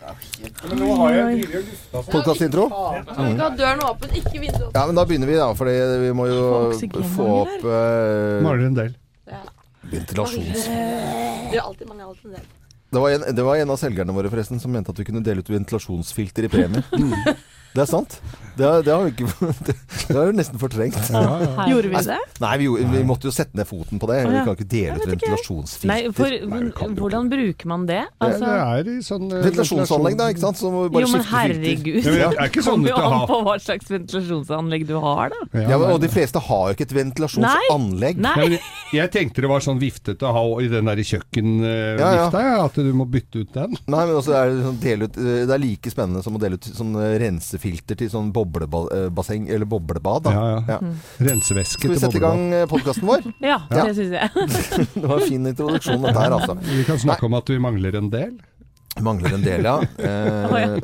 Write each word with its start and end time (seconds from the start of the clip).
Men 0.00 0.78
nå 0.80 0.90
har 1.00 1.16
jeg. 1.16 1.64
Podkastintro? 1.92 2.66
Ha 2.70 3.48
døren 3.56 3.82
åpen, 3.84 4.14
ikke 4.16 4.36
vinduet 4.38 4.62
åpent. 4.62 4.78
Ja, 4.78 4.86
men 4.88 4.96
da 4.96 5.04
begynner 5.08 5.30
vi, 5.30 5.36
da. 5.40 5.50
For 5.58 5.70
vi 6.04 6.12
må 6.16 6.28
jo 6.30 6.40
Få 7.14 7.26
opp 7.42 7.66
eh, 7.68 8.40
Mangler 8.44 8.70
en 8.70 8.78
del. 8.78 8.96
Ja. 9.30 9.42
ventilasjons... 9.92 10.64
Det 10.70 11.58
gjør 11.58 11.68
alltid 11.68 11.90
mange 11.90 12.08
alltid 12.08 12.30
en 12.30 12.38
del. 12.38 12.48
Det 12.90 12.98
var, 12.98 13.14
en, 13.14 13.24
det 13.36 13.42
var 13.46 13.60
en 13.60 13.70
av 13.70 13.78
selgerne 13.78 14.14
våre 14.16 14.30
forresten 14.32 14.58
som 14.62 14.72
mente 14.74 14.90
at 14.90 14.98
vi 14.98 15.06
kunne 15.06 15.22
dele 15.22 15.44
ut 15.44 15.50
ventilasjonsfilter 15.52 16.48
i 16.48 16.50
premie. 16.50 16.82
Det 17.74 17.82
er 17.84 17.90
sant. 17.90 18.20
Det, 18.58 18.66
har- 18.66 18.82
det 18.84 18.92
har 18.92 19.04
vi 19.06 19.10
ikke 19.14 19.26
Det, 19.66 19.74
det 20.10 20.16
har 20.16 20.26
vi 20.26 20.32
nesten 20.36 20.58
fortrengt. 20.60 20.96
Gjorde 21.70 21.88
vi 21.92 22.00
det? 22.04 22.16
Nei, 22.42 22.50
vi, 22.60 22.64
gjorde- 22.66 22.88
vi 22.92 23.02
måtte 23.08 23.28
jo 23.28 23.32
sette 23.32 23.56
ned 23.56 23.64
foten 23.68 24.00
på 24.02 24.08
det. 24.10 24.16
Vi 24.26 24.40
kan 24.44 24.56
ikke 24.58 24.66
dele 24.68 24.96
ut 24.98 25.06
ventilasjonsfilter. 25.08 25.88
Nei, 25.88 26.00
for 26.12 26.34
Nei, 26.50 26.90
hvordan 26.98 27.30
bruker 27.30 27.70
man 27.70 27.86
det? 27.88 28.00
Det, 28.10 28.26
Altså, 28.26 28.50
det 28.50 28.56
er 28.66 28.90
i 28.90 28.96
sånn 29.06 29.24
eh, 29.30 29.44
Ventilasjonsanlegg, 29.46 30.18
da, 30.18 30.26
ikke 30.34 30.42
sant? 30.42 30.58
Så 30.60 30.72
må 30.74 30.82
vi 30.88 30.92
bare 30.96 31.06
jo, 31.06 31.12
men 31.14 31.24
herregud. 31.30 32.00
Det 32.10 32.26
er 32.26 32.50
ikke 32.50 32.64
sånn 32.66 32.82
Kommer 32.84 32.90
jo 32.90 33.14
an 33.20 33.24
på 33.30 33.38
hva 33.48 33.54
slags 33.62 33.94
ventilasjonsanlegg 33.94 34.84
du 34.90 34.94
har, 35.06 35.32
da. 35.32 35.40
Ja, 35.54 35.64
Ja, 35.70 35.78
men, 35.80 35.94
og 35.94 36.02
de 36.04 36.10
fleste 36.12 36.42
har 36.50 36.66
jo 36.72 36.76
ikke 36.76 36.88
et 36.90 36.96
ventilasjonsanlegg. 36.98 38.20
Nei. 38.26 38.34
Nei. 38.50 38.60
jeg- 38.98 39.10
tenkte 39.14 39.42
det 39.46 39.48
var 39.50 39.62
sånn 39.64 39.78
viftete 39.80 40.26
å 40.26 40.34
ha 40.36 40.44
i 40.62 40.68
den 40.70 40.86
der 40.90 41.00
kjøkkenvifta, 41.06 41.98
Ja, 42.02 42.10
ja. 42.18 42.28
ja, 42.34 42.60
at 42.66 42.76
du 42.78 42.92
må 42.96 43.06
bytte 43.10 43.42
ut 43.46 43.54
den. 43.56 43.78
Nei, 43.90 44.04
men 44.04 44.14
også 44.18 44.34
er 44.36 44.52
det, 44.52 44.60
sånn 44.66 44.78
dele 44.82 45.08
ut, 45.08 45.16
eh, 45.18 45.40
det 45.48 45.54
er 45.56 45.62
like 45.64 45.90
spennende 45.94 46.22
som 46.26 46.36
å 46.36 46.42
dele 46.42 46.58
ut 46.60 46.68
sånn 46.76 46.92
eh, 46.98 47.16
rensefilter 47.60 47.98
til 47.98 48.10
sånn 48.10 48.30
boblebasseng 48.32 49.48
eller 49.50 49.66
boblebad. 49.68 50.24
Da. 50.24 50.32
Ja, 50.32 50.44
ja. 50.48 50.60
Ja. 50.68 50.78
Rensevæske 51.28 51.78
Skal 51.80 51.94
vi 51.94 52.00
sette 52.00 52.16
i 52.18 52.22
gang 52.22 52.50
podkasten 52.70 53.06
vår? 53.08 53.28
Ja, 53.40 53.60
Ja. 53.70 53.84
det 53.86 53.94
syns 53.96 54.16
jeg. 54.16 54.30
Det 55.00 55.06
var 55.06 55.20
en 55.20 55.28
fin 55.28 55.46
introduksjon, 55.46 56.02
dette 56.02 56.18
her, 56.20 56.32
altså. 56.36 56.56
Vi 56.64 56.84
kan 56.88 56.98
snakke 56.98 57.26
om 57.26 57.34
at 57.38 57.48
vi 57.48 57.58
mangler 57.60 57.96
en 58.00 58.10
del. 58.10 58.36
Mangler 59.00 59.34
en 59.36 59.44
del, 59.44 59.64
ja. 59.70 59.78
Eh, 59.98 60.78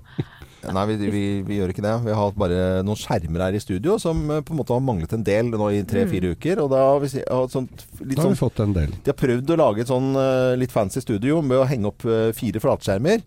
Nei, 0.67 0.83
vi, 0.91 0.95
vi, 1.13 1.21
vi 1.47 1.61
gjør 1.61 1.71
ikke 1.71 1.83
det. 1.85 1.93
Vi 2.03 2.11
har 2.11 2.25
hatt 2.27 2.39
bare 2.41 2.57
noen 2.83 2.99
skjermer 2.99 3.45
her 3.45 3.55
i 3.55 3.61
studio 3.63 4.01
som 4.03 4.25
eh, 4.35 4.41
på 4.43 4.51
en 4.51 4.59
måte 4.59 4.75
har 4.75 4.83
manglet 4.83 5.13
en 5.15 5.23
del 5.23 5.53
nå 5.53 5.69
i 5.77 5.85
tre-fire 5.87 6.33
uker. 6.35 6.59
Og 6.65 6.73
da 6.73 6.81
har 6.89 6.99
vi 7.05 7.11
har 7.23 7.47
sånt, 7.53 7.85
litt 8.01 8.17
Da 8.17 8.25
har 8.25 8.33
sånn 8.33 8.35
vi 8.35 8.41
fått 8.41 8.63
en 8.65 8.75
del. 8.75 8.91
De 9.05 9.13
har 9.13 9.19
prøvd 9.21 9.53
å 9.55 9.59
lage 9.63 9.85
et 9.85 9.93
sånn 9.93 10.11
eh, 10.19 10.57
litt 10.59 10.75
fancy 10.75 11.05
studio 11.05 11.39
med 11.45 11.61
å 11.61 11.69
henge 11.71 11.93
opp 11.93 12.03
eh, 12.11 12.33
fire 12.35 12.63
flatskjermer. 12.65 13.23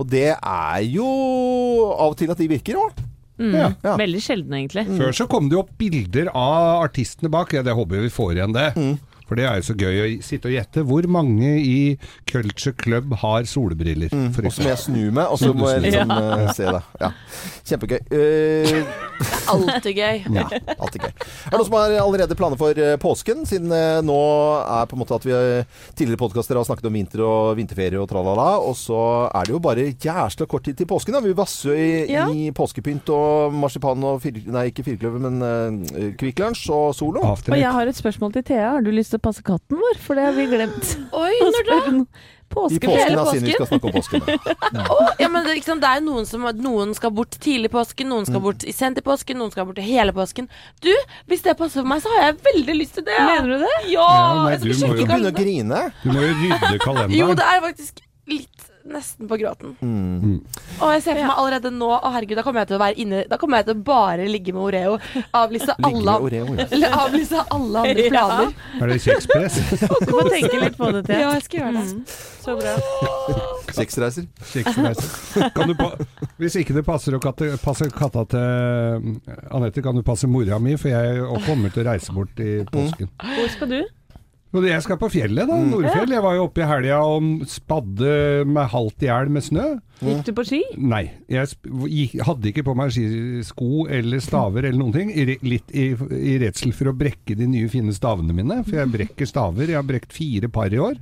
Og 0.00 0.08
det 0.08 0.30
er 0.34 0.84
jo 0.88 1.06
av 1.92 2.12
og 2.14 2.18
til 2.20 2.32
at 2.32 2.40
de 2.40 2.48
virker 2.50 2.78
òg. 2.80 3.02
Mm. 3.42 3.54
Ja. 3.56 3.68
Ja. 3.82 3.94
Veldig 3.98 4.20
sjelden, 4.22 4.54
egentlig. 4.56 4.84
Før 4.98 5.14
så 5.16 5.26
kom 5.30 5.48
det 5.50 5.56
jo 5.56 5.64
opp 5.64 5.72
bilder 5.80 6.30
av 6.30 6.84
artistene 6.86 7.30
bak. 7.32 7.54
Ja, 7.56 7.64
det 7.66 7.74
håper 7.76 7.98
jeg 7.98 8.08
vi 8.08 8.14
får 8.14 8.36
igjen 8.36 8.56
det. 8.56 8.68
Mm. 8.78 8.94
For 9.28 9.38
det 9.38 9.46
er 9.48 9.60
jo 9.60 9.66
så 9.70 9.76
gøy 9.78 10.00
å 10.02 10.06
sitte 10.24 10.50
og 10.50 10.56
gjette. 10.56 10.84
Hvor 10.88 11.06
mange 11.10 11.54
i 11.62 11.96
Culture 12.28 12.74
Club 12.78 13.14
har 13.22 13.46
solbriller? 13.48 14.12
Mm. 14.12 14.28
Og 14.42 14.52
så 14.52 14.64
må 14.64 14.70
jeg 14.72 14.82
snu 14.82 15.02
meg, 15.14 15.26
og 15.26 15.40
så 15.40 15.52
må 15.56 15.70
jeg 15.72 15.84
liksom 15.86 16.12
eh, 16.16 16.44
se 16.56 16.68
det. 16.68 16.82
Ja. 17.02 17.10
Kjempegøy. 17.70 18.00
Uh, 18.12 19.10
Alltid 19.52 19.98
gøy. 19.98 20.22
ja, 20.38 20.46
alltid 20.78 21.06
gøy. 21.06 21.12
Er 21.12 21.52
det 21.52 21.58
noen 21.58 21.66
som 21.68 21.76
har 21.78 21.94
allerede 22.02 22.36
planer 22.38 22.58
for 22.60 22.78
eh, 22.78 22.94
påsken? 23.02 23.44
Siden 23.48 23.72
uh, 23.72 24.00
nå 24.04 24.18
er 24.62 24.88
på 24.90 24.96
en 24.96 25.02
måte 25.02 25.16
at 25.18 25.26
vi 25.26 25.34
tidligere 25.98 26.20
podkaster 26.20 26.58
har 26.58 26.66
snakket 26.66 26.88
om 26.90 26.96
vinter 26.96 27.22
og 27.26 27.52
vinterferie 27.58 28.00
og 28.00 28.08
tralala. 28.10 28.48
Og 28.62 28.76
så 28.78 28.98
er 29.30 29.48
det 29.48 29.54
jo 29.54 29.62
bare 29.62 29.88
jævla 29.92 30.48
kort 30.50 30.66
tid 30.66 30.78
til 30.80 30.88
påsken. 30.90 31.16
da 31.16 31.22
Vi 31.24 31.34
vasser 31.38 31.76
i, 31.78 31.90
Ja. 32.12 32.26
i 32.28 32.50
påskepynt 32.54 33.08
og 33.14 33.54
marsipan 33.54 34.02
og 34.08 34.20
fir, 34.22 34.40
Nei, 34.52 34.66
ikke 34.72 34.84
firkløver, 34.86 35.22
men 35.22 35.38
uh, 35.44 36.10
Kvikk 36.18 36.42
Lunsj 36.42 36.66
og 36.74 36.94
Solo. 36.96 37.22
Og 37.32 37.58
jeg 37.58 37.72
har 37.72 37.88
et 37.88 37.98
spørsmål 37.98 38.34
til 38.36 38.46
Thea. 38.50 38.72
Har 38.76 38.84
du 38.84 38.90
lyst 38.94 39.14
til 39.14 39.20
å 39.20 39.21
passe 39.24 39.42
katten 39.46 39.80
vår? 39.80 39.98
For 40.02 40.18
det 40.18 40.28
har 40.28 40.36
vi 40.36 40.46
glemt. 40.50 40.94
Oi, 41.22 41.32
når 41.40 41.68
da? 41.68 41.80
Påskeferie. 41.82 42.36
I 42.52 42.52
Påske 42.52 42.86
påsken, 42.86 43.16
da, 43.16 43.24
siden 43.26 43.46
vi 43.46 43.52
påsken? 43.52 43.54
skal 43.54 43.66
snakke 43.66 43.86
om 43.86 43.92
påsken. 43.96 44.20
ja, 45.22 45.28
men 45.32 45.46
det, 45.46 45.54
er 45.88 46.00
jo 46.00 46.04
noen 46.04 46.26
som 46.28 46.44
Noen 46.60 46.92
skal 46.98 47.14
bort 47.16 47.38
tidlig 47.40 47.70
i 47.70 47.72
påsken, 47.72 48.10
noen 48.12 48.28
skal 48.28 48.42
bort 48.44 48.66
i 48.68 48.74
sent 48.76 49.00
i 49.00 49.04
påsken, 49.06 49.40
noen 49.40 49.54
skal 49.54 49.64
bort 49.70 49.80
i 49.80 49.86
hele 49.86 50.12
påsken. 50.12 50.50
Du, 50.84 50.90
hvis 51.32 51.46
det 51.46 51.56
passer 51.56 51.80
for 51.80 51.88
meg, 51.88 52.02
så 52.04 52.12
har 52.12 52.26
jeg 52.28 52.42
veldig 52.50 52.76
lyst 52.76 52.98
til 52.98 53.06
det. 53.08 53.16
Mener 53.16 53.54
du 53.54 53.64
det? 53.64 53.72
Ja! 53.94 54.04
Ja, 54.04 54.34
nei, 54.42 54.50
jeg 54.52 54.60
skal 54.60 54.68
du 54.68 54.82
må 54.82 54.92
jo- 54.92 54.98
Ikke 54.98 55.08
begynne 55.14 55.32
å 55.32 55.38
grine. 55.38 55.80
Du 56.02 56.12
må 56.12 56.26
jo 56.26 56.36
rydde 56.42 56.74
kalenderen. 56.84 57.16
Jo, 57.22 57.32
det 57.40 57.48
er 57.54 57.64
faktisk 57.70 58.04
litt 58.28 58.71
nesten 58.88 59.28
på 59.30 59.36
gråten. 59.40 59.74
Mm. 59.80 60.38
Og 60.80 60.92
jeg 60.94 61.02
ser 61.04 61.16
for 61.18 61.28
meg 61.28 61.38
allerede 61.38 61.70
nå 61.74 61.88
Å 61.94 62.10
herregud, 62.14 62.36
da 62.40 62.42
kommer 62.46 62.62
jeg 62.64 62.70
til 62.72 62.76
å 62.76 62.80
være 62.82 62.98
inne 63.02 63.20
Da 63.30 63.36
kommer 63.40 63.60
jeg 63.60 63.66
til 63.68 63.76
å 63.76 63.82
bare 63.86 64.26
ligge 64.28 64.54
med 64.56 64.62
Oreo. 64.64 64.96
Avlyse 65.38 65.76
alle 65.86 66.16
Oreo, 66.26 66.46
ja. 66.58 66.66
Eller 66.74 66.96
avlyse 66.98 67.44
alle 67.54 67.84
andre 67.86 68.06
Ja. 68.08 68.10
planer. 68.10 68.52
Er 68.80 68.92
det 68.92 68.98
kjekspress? 69.04 69.58
Du 70.08 70.12
må 70.16 70.24
tenke 70.28 70.60
litt 70.62 70.76
på 70.80 70.90
det, 70.96 71.04
Thea. 71.06 71.20
Ja, 71.22 71.30
jeg 71.36 71.46
skal 71.46 71.60
gjøre 71.60 71.72
det. 71.78 71.84
Mm. 71.92 72.04
Så 72.42 72.56
bra. 72.58 72.74
Kjeksreiser. 73.76 74.26
Kjekspress. 74.52 75.02
Kan 75.54 75.70
du 75.70 75.76
pa 75.78 75.92
Hvis 76.42 76.56
ikke 76.60 76.74
det 76.76 76.82
passer 76.86 77.14
å 77.16 77.20
katte, 77.22 77.52
passe 77.62 77.86
katta 77.94 78.24
til 78.32 79.20
Anette, 79.54 79.82
kan 79.84 79.96
du 79.96 80.02
passe 80.06 80.28
mora 80.30 80.58
mi, 80.62 80.74
for 80.80 80.90
jeg 80.92 81.22
kommer 81.46 81.72
til 81.72 81.84
å 81.84 81.90
reise 81.92 82.14
bort 82.16 82.40
i 82.42 82.60
påsken. 82.68 83.10
Hvor 83.22 83.52
skal 83.54 83.70
du? 83.76 83.80
Jeg 84.52 84.82
skal 84.84 84.98
på 85.00 85.08
fjellet, 85.08 85.48
da. 85.48 85.56
Nordfjell. 85.64 86.12
Jeg 86.12 86.22
var 86.24 86.34
jo 86.36 86.44
oppe 86.44 86.60
i 86.60 86.66
helga 86.68 86.98
og 87.08 87.46
spadde 87.48 88.10
meg 88.44 88.68
halvt 88.74 89.06
i 89.06 89.08
hjel 89.08 89.30
med 89.32 89.46
snø. 89.46 89.68
Gikk 90.02 90.26
du 90.26 90.32
på 90.36 90.44
ski? 90.44 90.60
Nei, 90.76 91.04
jeg 91.30 91.46
hadde 92.26 92.50
ikke 92.50 92.64
på 92.66 92.74
meg 92.76 92.92
skisko 92.92 93.86
eller 93.86 94.20
staver 94.24 94.66
eller 94.68 94.78
noen 94.80 94.92
ting. 94.96 95.14
Litt 95.46 95.72
i, 95.72 95.92
i 95.96 96.36
redsel 96.42 96.74
for 96.76 96.90
å 96.90 96.96
brekke 96.98 97.36
de 97.38 97.48
nye 97.48 97.70
fine 97.72 97.94
stavene 97.96 98.36
mine, 98.36 98.60
for 98.66 98.82
jeg 98.82 98.92
brekker 98.92 99.30
staver. 99.30 99.70
Jeg 99.72 99.78
har 99.80 99.88
brekt 99.88 100.12
fire 100.12 100.50
par 100.52 100.74
i 100.74 100.80
år. 100.82 101.00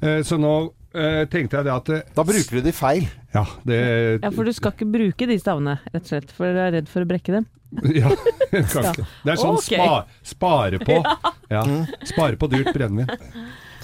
Eh, 0.00 0.20
så 0.24 0.40
nå 0.40 0.54
eh, 0.98 1.20
tenkte 1.30 1.60
jeg 1.60 1.68
det 1.68 1.74
at 1.74 1.92
eh, 1.94 2.02
Da 2.16 2.24
bruker 2.28 2.58
du 2.58 2.66
de 2.66 2.72
feil. 2.74 3.06
Ja, 3.34 3.44
det 3.68 3.78
Ja, 4.24 4.30
for 4.34 4.48
du 4.48 4.52
skal 4.56 4.74
ikke 4.74 4.88
bruke 4.90 5.28
de 5.30 5.38
stavene, 5.40 5.78
rett 5.92 6.02
og 6.04 6.10
slett. 6.12 6.34
For 6.34 6.50
du 6.52 6.60
er 6.64 6.74
redd 6.78 6.90
for 6.90 7.06
å 7.06 7.08
brekke 7.10 7.38
dem. 7.38 7.46
ja, 8.00 8.08
kan 8.50 8.90
ikke. 8.92 9.06
Det 9.26 9.32
er 9.34 9.40
sånn 9.40 9.56
Ok. 9.58 9.66
spa, 9.70 9.96
spare 10.34 10.78
på. 10.84 11.00
Ja, 11.52 11.62
spare 12.04 12.36
på 12.36 12.48
dyrt 12.52 12.74
brennevin. 12.76 13.08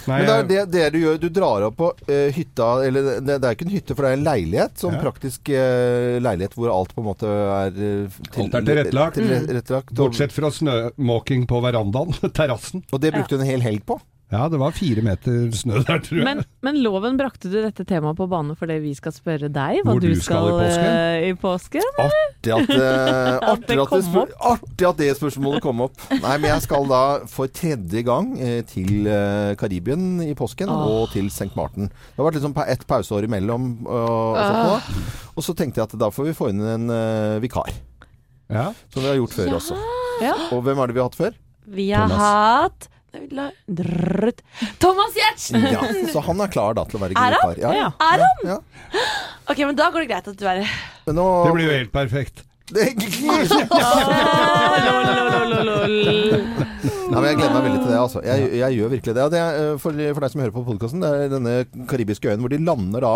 Nei, 0.04 0.18
Men 0.20 0.26
det 0.28 0.32
er 0.36 0.48
det, 0.48 0.62
det 0.74 0.88
du 0.92 0.98
gjør. 1.00 1.14
Du 1.22 1.26
drar 1.32 1.62
opp 1.64 1.78
på 1.78 1.86
eh, 2.12 2.26
hytta 2.36 2.66
Eller 2.84 3.06
det, 3.24 3.38
det 3.40 3.48
er 3.48 3.54
ikke 3.56 3.64
en 3.64 3.72
hytte, 3.72 3.94
for 3.96 4.04
det 4.04 4.10
er 4.10 4.18
en 4.18 4.26
leilighet. 4.26 4.74
Sånn 4.82 4.98
Ja. 4.98 5.00
praktisk 5.00 5.48
eh, 5.48 6.18
leilighet 6.20 6.56
hvor 6.58 6.68
alt 6.74 6.92
på 6.92 7.00
en 7.00 7.06
måte 7.08 7.30
er 7.30 7.72
eh, 7.72 8.18
Alt 8.36 8.58
er 8.58 8.66
tilrettelagt. 8.68 9.16
tilrettelagt, 9.16 9.94
og, 9.94 9.94
Bortsett 10.02 10.34
fra 10.36 10.50
snømåking 10.52 11.46
på 11.48 11.62
verandaen, 11.64 12.12
terrassen. 12.36 12.84
og 12.92 13.00
det 13.00 13.14
brukte 13.16 13.38
du 13.38 13.46
en 13.46 13.48
hel 13.54 13.64
helg 13.64 13.80
på. 13.88 13.96
Ja, 14.34 14.48
det 14.50 14.58
var 14.58 14.74
fire 14.74 15.02
meter 15.06 15.48
snø 15.54 15.80
der, 15.86 16.00
tror 16.02 16.18
jeg. 16.18 16.26
Men, 16.26 16.42
men 16.64 16.80
loven 16.82 17.18
brakte 17.20 17.50
du 17.52 17.56
dette 17.62 17.86
temaet 17.86 18.18
på 18.18 18.26
bane 18.30 18.56
fordi 18.58 18.80
vi 18.82 18.94
skal 18.98 19.14
spørre 19.14 19.50
deg 19.52 19.80
hva 19.84 19.94
Hvor 19.94 20.02
du 20.02 20.10
skal, 20.18 20.24
skal 20.24 20.48
i 20.50 20.56
påsken? 20.58 20.88
eh, 20.90 21.26
i 21.28 21.34
påsken? 21.44 21.88
Artig 22.04 22.54
at, 22.56 22.72
eh, 22.78 23.30
At 23.34 23.46
artig, 23.52 23.68
det 23.70 23.78
at 23.84 23.94
det 23.94 24.38
artig 24.50 24.88
at 24.90 25.02
det 25.02 25.10
spørsmålet 25.20 25.64
kom 25.64 25.84
opp. 25.86 26.06
Nei, 26.12 26.34
men 26.36 26.48
jeg 26.50 26.66
skal 26.66 26.88
da 26.90 27.02
for 27.30 27.52
tredje 27.54 28.04
gang 28.06 28.32
eh, 28.40 28.60
til 28.68 29.08
eh, 29.10 29.54
Karibien 29.60 30.18
i 30.24 30.34
påsken 30.38 30.72
Åh. 30.72 30.84
og 30.90 31.14
til 31.14 31.30
St. 31.32 31.52
Martin. 31.56 31.88
Det 31.88 32.18
har 32.20 32.28
vært 32.28 32.40
liksom 32.40 32.56
ett 32.64 32.72
et 32.74 32.86
pauseår 32.90 33.28
imellom. 33.28 33.68
Og, 33.86 34.38
og, 34.38 34.88
og 35.34 35.46
så 35.46 35.54
tenkte 35.56 35.80
jeg 35.80 35.88
at 35.92 35.98
da 36.00 36.10
får 36.12 36.30
vi 36.30 36.36
få 36.36 36.50
inn 36.52 36.62
en 36.74 36.90
uh, 36.90 37.38
vikar. 37.42 37.70
Ja. 38.50 38.72
Som 38.92 39.04
vi 39.04 39.12
har 39.12 39.20
gjort 39.20 39.36
før 39.36 39.54
også. 39.60 39.78
Ja. 40.22 40.34
Og 40.54 40.64
hvem 40.66 40.80
er 40.82 40.90
det 40.90 40.96
vi 40.96 41.02
har 41.02 41.08
hatt 41.10 41.18
før? 41.18 41.38
Vi 41.64 41.86
har 41.94 42.10
Thomas. 42.10 42.24
hatt. 42.24 42.90
Thomas 44.82 45.14
Giertsen! 45.16 45.66
Ja, 45.72 45.82
så 46.12 46.22
han 46.26 46.40
er 46.44 46.50
klar 46.52 46.74
da 46.78 46.84
til 46.88 46.98
å 46.98 47.04
være 47.04 47.18
Er 47.18 47.36
han? 47.38 47.54
Ja, 47.60 47.74
ja. 47.78 47.92
Er 48.02 48.24
han? 48.24 48.64
Ok, 49.50 49.58
men 49.64 49.76
da 49.78 49.90
går 49.92 50.04
det 50.04 50.10
greit 50.12 50.28
at 50.32 50.40
du 50.40 50.46
er 50.48 50.64
nå 51.14 51.28
Det 51.46 51.54
blir 51.56 51.68
jo 51.68 51.76
helt 51.76 51.92
perfekt. 51.94 52.44
Det- 52.72 52.96
Nei, 57.04 57.20
men 57.20 57.26
Jeg 57.28 57.36
gleder 57.38 57.52
meg 57.54 57.64
veldig 57.66 57.80
til 57.82 57.90
det. 57.90 57.98
altså 58.00 58.20
Jeg, 58.24 58.38
jeg 58.58 58.76
gjør 58.78 58.90
virkelig 58.94 59.14
det. 59.16 59.24
Det 59.34 59.40
er, 59.40 59.52
eh, 59.60 59.74
for, 59.80 59.90
for 60.16 60.22
deg 60.24 60.30
som 60.32 60.40
hører 60.42 60.54
på 60.54 60.62
podkasten, 60.66 61.02
det 61.04 61.10
er 61.12 61.32
denne 61.32 61.52
karibiske 61.90 62.28
øyen 62.30 62.40
hvor 62.42 62.52
de 62.52 62.58
lander 62.64 63.00
da 63.04 63.12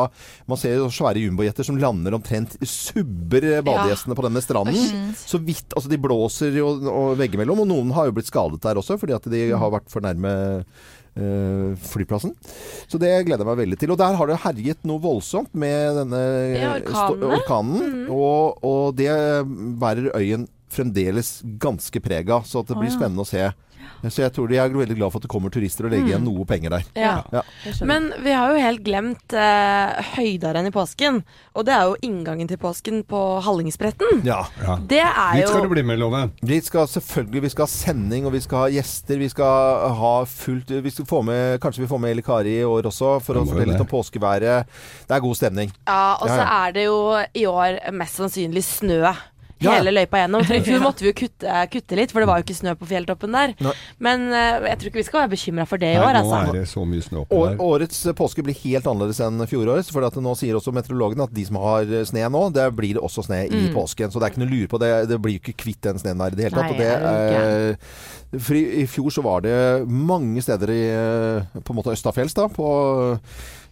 Man 0.50 0.58
ser 0.60 0.72
jo 0.76 0.91
svære 0.92 1.22
jumbojeter 1.25 1.64
som 1.67 1.78
lander 1.81 2.12
omtrent 2.19 2.50
subber 2.69 3.40
badegjestene 3.40 3.67
badegjestene 3.69 4.19
på 4.19 4.26
denne 4.28 4.43
stranden. 4.44 5.14
Så 5.19 5.37
vidt 5.43 5.69
Altså, 5.78 5.88
de 5.93 6.00
blåser 6.02 6.52
jo 6.61 6.67
og 6.93 7.08
veggimellom, 7.20 7.62
og 7.64 7.69
noen 7.70 7.90
har 7.96 8.05
jo 8.11 8.14
blitt 8.19 8.28
skadet 8.31 8.61
der 8.64 8.78
også 8.81 8.94
fordi 9.00 9.17
at 9.17 9.25
de 9.32 9.40
har 9.56 9.70
vært 9.75 9.88
for 9.93 10.00
nærme 10.05 10.31
eh, 10.61 10.64
flyplassen. 11.82 12.35
Så 12.88 13.00
det 13.00 13.11
gleder 13.26 13.43
jeg 13.44 13.50
meg 13.50 13.61
veldig 13.62 13.79
til. 13.81 13.93
Og 13.94 13.99
der 14.00 14.19
har 14.19 14.31
det 14.31 14.41
herjet 14.44 14.85
noe 14.88 15.03
voldsomt 15.03 15.55
med 15.59 15.99
denne 16.03 16.20
Ja, 16.55 16.76
orkanen. 16.79 17.79
Mm 17.79 17.94
-hmm. 17.94 18.11
Og, 18.15 18.65
og 18.65 18.97
det 18.97 19.11
bærer 19.81 20.12
øyen 20.15 20.49
fremdeles 20.69 21.43
ganske 21.61 22.00
preg 22.00 22.31
av, 22.31 22.44
så 22.44 22.62
det 22.62 22.76
blir 22.76 22.91
oh, 22.91 22.93
ja. 22.93 22.99
spennende 22.99 23.25
å 23.25 23.29
se 23.29 23.53
Så 24.06 24.23
jeg 24.23 24.32
tror 24.37 24.49
de 24.50 24.58
er 24.61 24.70
veldig 24.73 24.96
glad 24.99 25.12
for 25.12 25.20
at 25.20 25.26
det 25.26 25.31
kommer 25.32 25.52
turister 25.52 25.88
og 25.88 25.93
legger 25.94 26.12
igjen 26.12 26.25
noe 26.26 26.44
penger 26.49 26.76
der. 26.76 26.87
Ja. 26.99 27.14
Ja. 27.35 27.43
Men 27.88 28.11
vi 28.25 28.35
har 28.35 28.52
jo 28.55 28.62
helt 28.62 28.82
glemt 28.87 29.35
eh, 29.37 30.12
høydaren 30.14 30.69
i 30.69 30.73
påsken. 30.75 31.23
Og 31.58 31.67
det 31.67 31.75
er 31.75 31.88
jo 31.90 31.96
inngangen 32.06 32.50
til 32.50 32.61
påsken 32.62 33.02
på 33.08 33.23
Hallingsbretten. 33.44 34.23
Ja. 34.29 34.44
Ja. 34.62 34.79
Det 34.79 35.02
er 35.02 35.38
Dit 35.38 35.49
skal 35.50 35.64
du 35.64 35.69
jo 35.69 35.75
bli 35.75 35.85
med, 35.87 35.99
Love. 36.00 36.25
Vi 36.43 36.61
skal 36.64 36.88
selvfølgelig 36.90 37.44
vi 37.49 37.52
skal 37.55 37.67
ha 37.67 37.73
sending, 37.73 38.29
og 38.29 38.37
vi 38.37 38.43
skal 38.44 38.64
ha 38.67 38.69
gjester. 38.79 39.19
Vi 39.19 39.31
skal 39.32 39.88
ha 39.99 40.14
fullt 40.29 40.70
Vi 40.85 40.93
skal 40.94 41.08
få 41.08 41.23
med, 41.26 41.58
Kanskje 41.62 41.82
vi 41.85 41.90
får 41.90 42.02
med 42.02 42.14
Eli 42.14 42.23
Kari 42.26 42.58
i 42.61 42.67
år 42.67 42.90
også, 42.90 43.17
for 43.25 43.40
å 43.40 43.46
fortelle 43.49 43.73
litt 43.73 43.82
om 43.82 43.90
påskeværet. 43.90 44.79
Det 45.08 45.17
er 45.17 45.25
god 45.25 45.38
stemning. 45.38 45.73
Ja, 45.88 46.19
og 46.20 46.29
så 46.31 46.44
er 46.44 46.76
det 46.76 46.87
jo 46.87 47.00
i 47.35 47.46
år 47.49 47.81
mest 47.96 48.20
sannsynlig 48.20 48.64
snø. 48.67 49.02
Ja. 49.60 49.72
Hele 49.78 49.90
løypa 49.90 50.20
gjennom. 50.22 50.44
For 50.46 50.55
I 50.55 50.60
fjor 50.62 50.82
måtte 50.87 51.02
vi 51.02 51.10
jo 51.10 51.16
kutte, 51.19 51.55
kutte 51.72 51.96
litt, 51.99 52.12
for 52.14 52.22
det 52.22 52.28
var 52.31 52.38
jo 52.38 52.46
ikke 52.46 52.56
snø 52.60 52.75
på 52.78 52.87
fjelltoppen 52.90 53.34
der. 53.34 53.55
Nei. 53.64 53.72
Men 54.06 54.28
uh, 54.31 54.66
jeg 54.69 54.78
tror 54.78 54.90
ikke 54.93 55.00
vi 55.00 55.06
skal 55.08 55.20
være 55.25 55.32
bekymra 55.34 55.66
for 55.66 55.82
det 55.82 55.90
i 55.94 55.99
Nei, 55.99 56.05
år, 56.06 56.19
nå 56.19 56.22
altså. 56.22 56.38
er 56.52 56.60
det 56.60 56.69
så 56.70 56.84
mye 56.87 57.06
snø 57.08 57.22
oppe 57.25 57.40
der. 57.49 57.56
årets 57.69 58.02
påske 58.19 58.44
blir 58.46 58.58
helt 58.62 58.87
annerledes 58.87 59.19
enn 59.26 59.43
fjorårets. 59.50 59.90
For 59.94 60.06
at 60.06 60.19
nå 60.22 60.37
sier 60.38 60.58
også 60.60 60.75
meteorologene 60.76 61.26
at 61.26 61.34
de 61.34 61.46
som 61.49 61.58
har 61.64 61.90
sne 62.12 62.28
nå, 62.31 62.44
det 62.55 62.69
blir 62.78 62.96
det 62.99 63.02
også 63.05 63.26
sne 63.26 63.43
i 63.49 63.56
Mm. 63.58 63.72
påsken. 63.75 64.12
Så 64.14 64.20
det 64.20 64.28
er 64.28 64.31
ikke 64.34 64.44
noe 64.44 64.52
lure 64.52 64.69
på. 64.70 64.78
Det, 64.78 64.93
det 65.10 65.19
blir 65.20 65.34
jo 65.38 65.43
ikke 65.43 65.56
kvitt 65.64 65.82
den 65.82 65.99
snøen 65.99 66.20
der 66.22 66.32
i 66.32 66.38
det 66.38 66.46
hele 66.46 66.56
tatt. 66.62 66.70
Nei, 66.70 66.78
og 66.78 66.78
det, 66.78 67.78
eh, 68.38 68.38
for 68.38 68.54
i, 68.58 68.62
I 68.82 68.87
fjor 68.87 69.11
så 69.11 69.22
var 69.25 69.43
det 69.43 69.56
mange 69.88 70.43
steder 70.44 70.70
i 70.70 70.82
uh, 70.94 71.61
på 71.64 71.72
en 71.75 71.78
måte 71.81 71.94
østafjells, 71.96 72.37
da, 72.37 72.46
på 72.52 72.69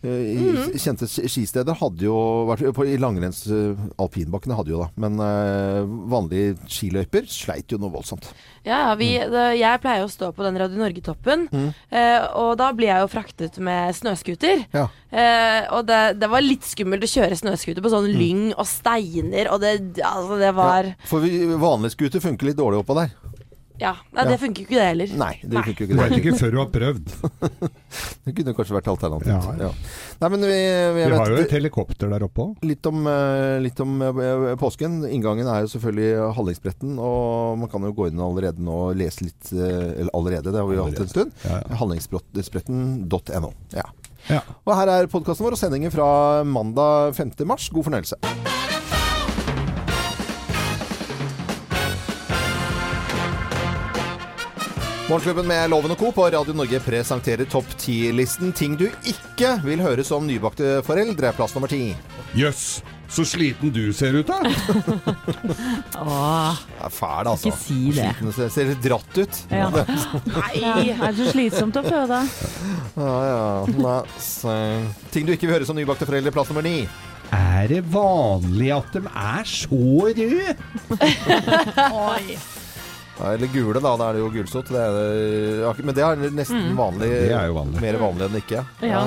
i, 0.07 0.37
Mm. 0.47 0.73
Kjente 0.79 1.07
skisteder 1.09 1.77
hadde 1.81 2.05
jo 2.07 2.17
vært 2.49 2.69
på, 2.77 2.85
I 2.87 2.97
langrenns 3.01 3.43
eh, 3.51 3.77
alpinbakkene 4.01 4.57
hadde 4.59 4.73
jo 4.73 4.81
da, 4.83 4.89
men 5.03 5.19
uh, 5.21 5.83
vanlige 6.11 6.55
skiløyper 6.71 7.27
sleit 7.31 7.73
jo 7.73 7.79
noe 7.83 7.93
voldsomt. 7.95 8.29
Ja, 8.67 8.95
vi, 8.99 9.13
det, 9.19 9.45
jeg 9.61 9.83
pleier 9.83 10.05
å 10.07 10.11
stå 10.11 10.31
på 10.37 10.45
den 10.47 10.59
Radio 10.61 10.81
Norge-toppen, 10.81 11.47
Mm. 11.53 11.69
Uh, 11.93 12.23
og 12.39 12.51
da 12.61 12.71
blir 12.77 12.91
jeg 12.91 13.05
jo 13.05 13.11
fraktet 13.13 13.59
med 13.63 13.95
snøscooter. 13.97 14.65
Ja. 14.75 14.87
Uh, 15.13 15.63
og 15.79 15.87
det, 15.89 16.01
det 16.21 16.29
var 16.33 16.45
litt 16.45 16.67
skummelt 16.67 17.05
å 17.07 17.11
kjøre 17.11 17.39
snøscooter 17.39 17.85
på 17.85 17.93
sånn 17.93 18.09
lyng 18.13 18.51
og 18.55 18.67
steiner, 18.69 19.51
og 19.53 19.63
det, 19.65 19.77
altså, 20.05 20.39
det 20.41 20.53
var 20.57 20.93
Ja, 20.93 20.97
for 21.11 21.25
vi, 21.25 21.45
vanlig 21.61 21.93
scooter 21.95 22.23
funker 22.25 22.51
litt 22.51 22.59
dårlig 22.59 22.83
oppå 22.83 22.97
der. 22.99 23.15
Ja. 23.81 23.93
Nei, 24.13 24.25
Ja. 24.25 24.31
det 24.31 24.39
funker 24.41 24.63
jo 24.63 24.67
ikke 24.67 24.79
det 24.81 24.87
heller. 24.89 25.11
Nei, 25.21 25.35
det 25.43 25.63
funker 25.67 25.81
jo 25.83 25.87
Du 25.87 25.93
ikke 25.93 25.97
det. 25.97 26.11
veit 26.11 26.19
ikke 26.25 26.39
før 26.41 26.51
du 26.55 26.59
har 26.63 26.71
prøvd. 26.73 27.15
Det 28.27 28.33
kunne 28.35 28.53
kanskje 28.57 28.75
vært 28.75 28.89
alternativt. 28.91 29.29
Ja, 29.31 29.69
ja. 29.69 29.69
Nei, 30.21 30.29
men 30.33 30.41
vi, 30.43 30.57
vi 30.97 31.05
Vi 31.07 31.17
har 31.17 31.31
jo 31.31 31.37
vet 31.39 31.47
et 31.47 31.53
helikopter 31.55 32.11
der 32.11 32.25
oppe 32.27 32.43
òg. 32.43 32.65
litt 32.67 32.85
om, 32.91 33.07
eh, 33.07 33.59
litt 33.63 33.79
om 33.81 33.95
eh, 34.03 34.57
påsken. 34.59 34.99
Inngangen 35.09 35.47
er 35.47 35.63
jo 35.65 35.71
selvfølgelig 35.77 36.35
Hallingsbretten, 36.37 36.97
og 36.99 37.57
man 37.63 37.71
kan 37.73 37.87
jo 37.87 37.93
gå 37.97 38.09
inn 38.11 38.21
allerede 38.21 38.59
nå 38.61 38.75
og 38.91 38.97
lese 38.99 39.23
litt 39.29 39.53
eh, 39.55 40.03
Eller 40.03 40.11
allerede, 40.13 40.51
det 40.51 40.59
har 40.61 40.67
vi 40.69 40.77
jo 40.81 40.89
hatt 40.91 41.01
en 41.07 41.13
stund. 41.15 41.33
Ja, 41.47 41.63
ja. 41.63 41.79
Hallingsbretten.no. 41.81 43.53
Ja. 43.79 43.87
Ja. 44.29 44.41
Og 44.67 44.75
her 44.75 44.91
er 44.91 45.07
podkasten 45.07 45.47
vår 45.47 45.55
og 45.55 45.61
sendingen 45.63 45.93
fra 45.95 46.43
mandag 46.45 47.15
5. 47.15 47.37
mars. 47.47 47.69
God 47.71 47.87
fornøyelse. 47.87 48.19
Morgenklubben 55.09 55.47
med 55.47 55.71
Loven 55.71 55.91
og 55.95 55.99
Co. 56.01 56.09
på 56.11 56.25
Radio 56.35 56.55
Norge 56.57 56.81
presenterer 56.83 57.47
topp 57.47 57.69
10-listen 57.79 58.51
ting 58.57 58.73
du 58.79 58.89
ikke 59.07 59.53
vil 59.63 59.79
høre 59.85 60.03
som 60.05 60.25
nybakte 60.27 60.81
foreldre. 60.87 61.31
Plass 61.37 61.55
nummer 61.55 61.71
ti. 61.71 61.93
Jøss, 62.35 62.81
så 63.15 63.23
sliten 63.29 63.71
du 63.71 63.93
ser 63.95 64.19
ut 64.19 64.27
da! 64.27 64.41
Åh, 66.03 66.59
Det 66.59 66.89
er 66.89 66.95
fæl, 66.97 67.31
altså. 67.31 67.53
Ikke 67.53 67.61
si 67.61 67.79
det. 67.95 68.09
Sliten, 68.17 68.33
ser- 68.35 68.51
ser 68.57 68.75
dratt 68.89 69.21
ut. 69.23 69.39
Ja. 69.55 69.69
Det- 69.77 69.87
ja. 70.59 70.75
Er 70.83 71.07
det 71.07 71.15
så 71.23 71.31
slitsomt 71.37 71.79
å 71.79 71.85
føde? 71.87 72.21
Ja, 72.99 73.15
ja. 73.31 73.79
Nei, 73.79 73.97
så. 74.27 74.57
Ting 75.15 75.31
du 75.31 75.37
ikke 75.37 75.47
vil 75.47 75.61
høre 75.61 75.71
som 75.71 75.79
nybakte 75.79 76.09
foreldre. 76.11 76.35
Plass 76.35 76.51
nummer 76.51 76.67
ni. 76.67 76.81
Er 77.35 77.71
det 77.71 77.85
vanlig 77.95 78.73
at 78.75 78.91
de 78.99 79.07
er 79.07 79.47
så 79.55 79.83
røde? 80.11 80.59
Ja, 83.17 83.33
eller 83.33 83.49
gule, 83.53 83.81
da. 83.81 83.93
Da 83.97 84.09
er 84.11 84.17
det 84.19 84.25
jo 84.25 84.31
gulsott. 84.35 84.71
Men 84.71 85.95
det 85.97 86.05
er 86.05 86.25
nesten 86.37 86.75
vanlig. 86.77 87.09
Det 87.11 87.33
er 87.37 87.47
jo 87.51 87.57
vanlig. 87.57 87.81
Mer 87.85 88.01
vanlig 88.03 88.29
enn 88.29 88.41
ikke. 88.43 88.65
Ja. 88.85 89.05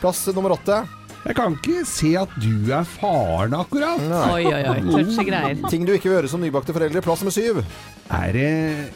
Plass 0.00 0.26
nummer 0.36 0.56
åtte. 0.56 0.82
Jeg 1.26 1.34
kan 1.34 1.56
ikke 1.58 1.80
se 1.90 2.12
at 2.20 2.30
du 2.38 2.68
er 2.70 2.84
faren, 2.86 3.54
akkurat. 3.58 3.98
Oi, 4.30 4.44
oi, 4.46 4.60
oi. 4.70 4.76
Tøffe 4.92 5.24
greier. 5.26 5.58
Ting 5.72 5.82
du 5.88 5.90
ikke 5.96 6.06
vil 6.06 6.20
gjøre 6.20 6.30
som 6.30 6.42
nybakte 6.44 6.74
foreldre. 6.76 7.02
Plass 7.02 7.24
nummer 7.24 7.34
syv. 7.34 7.58
Er 8.14 8.30
det 8.36 8.50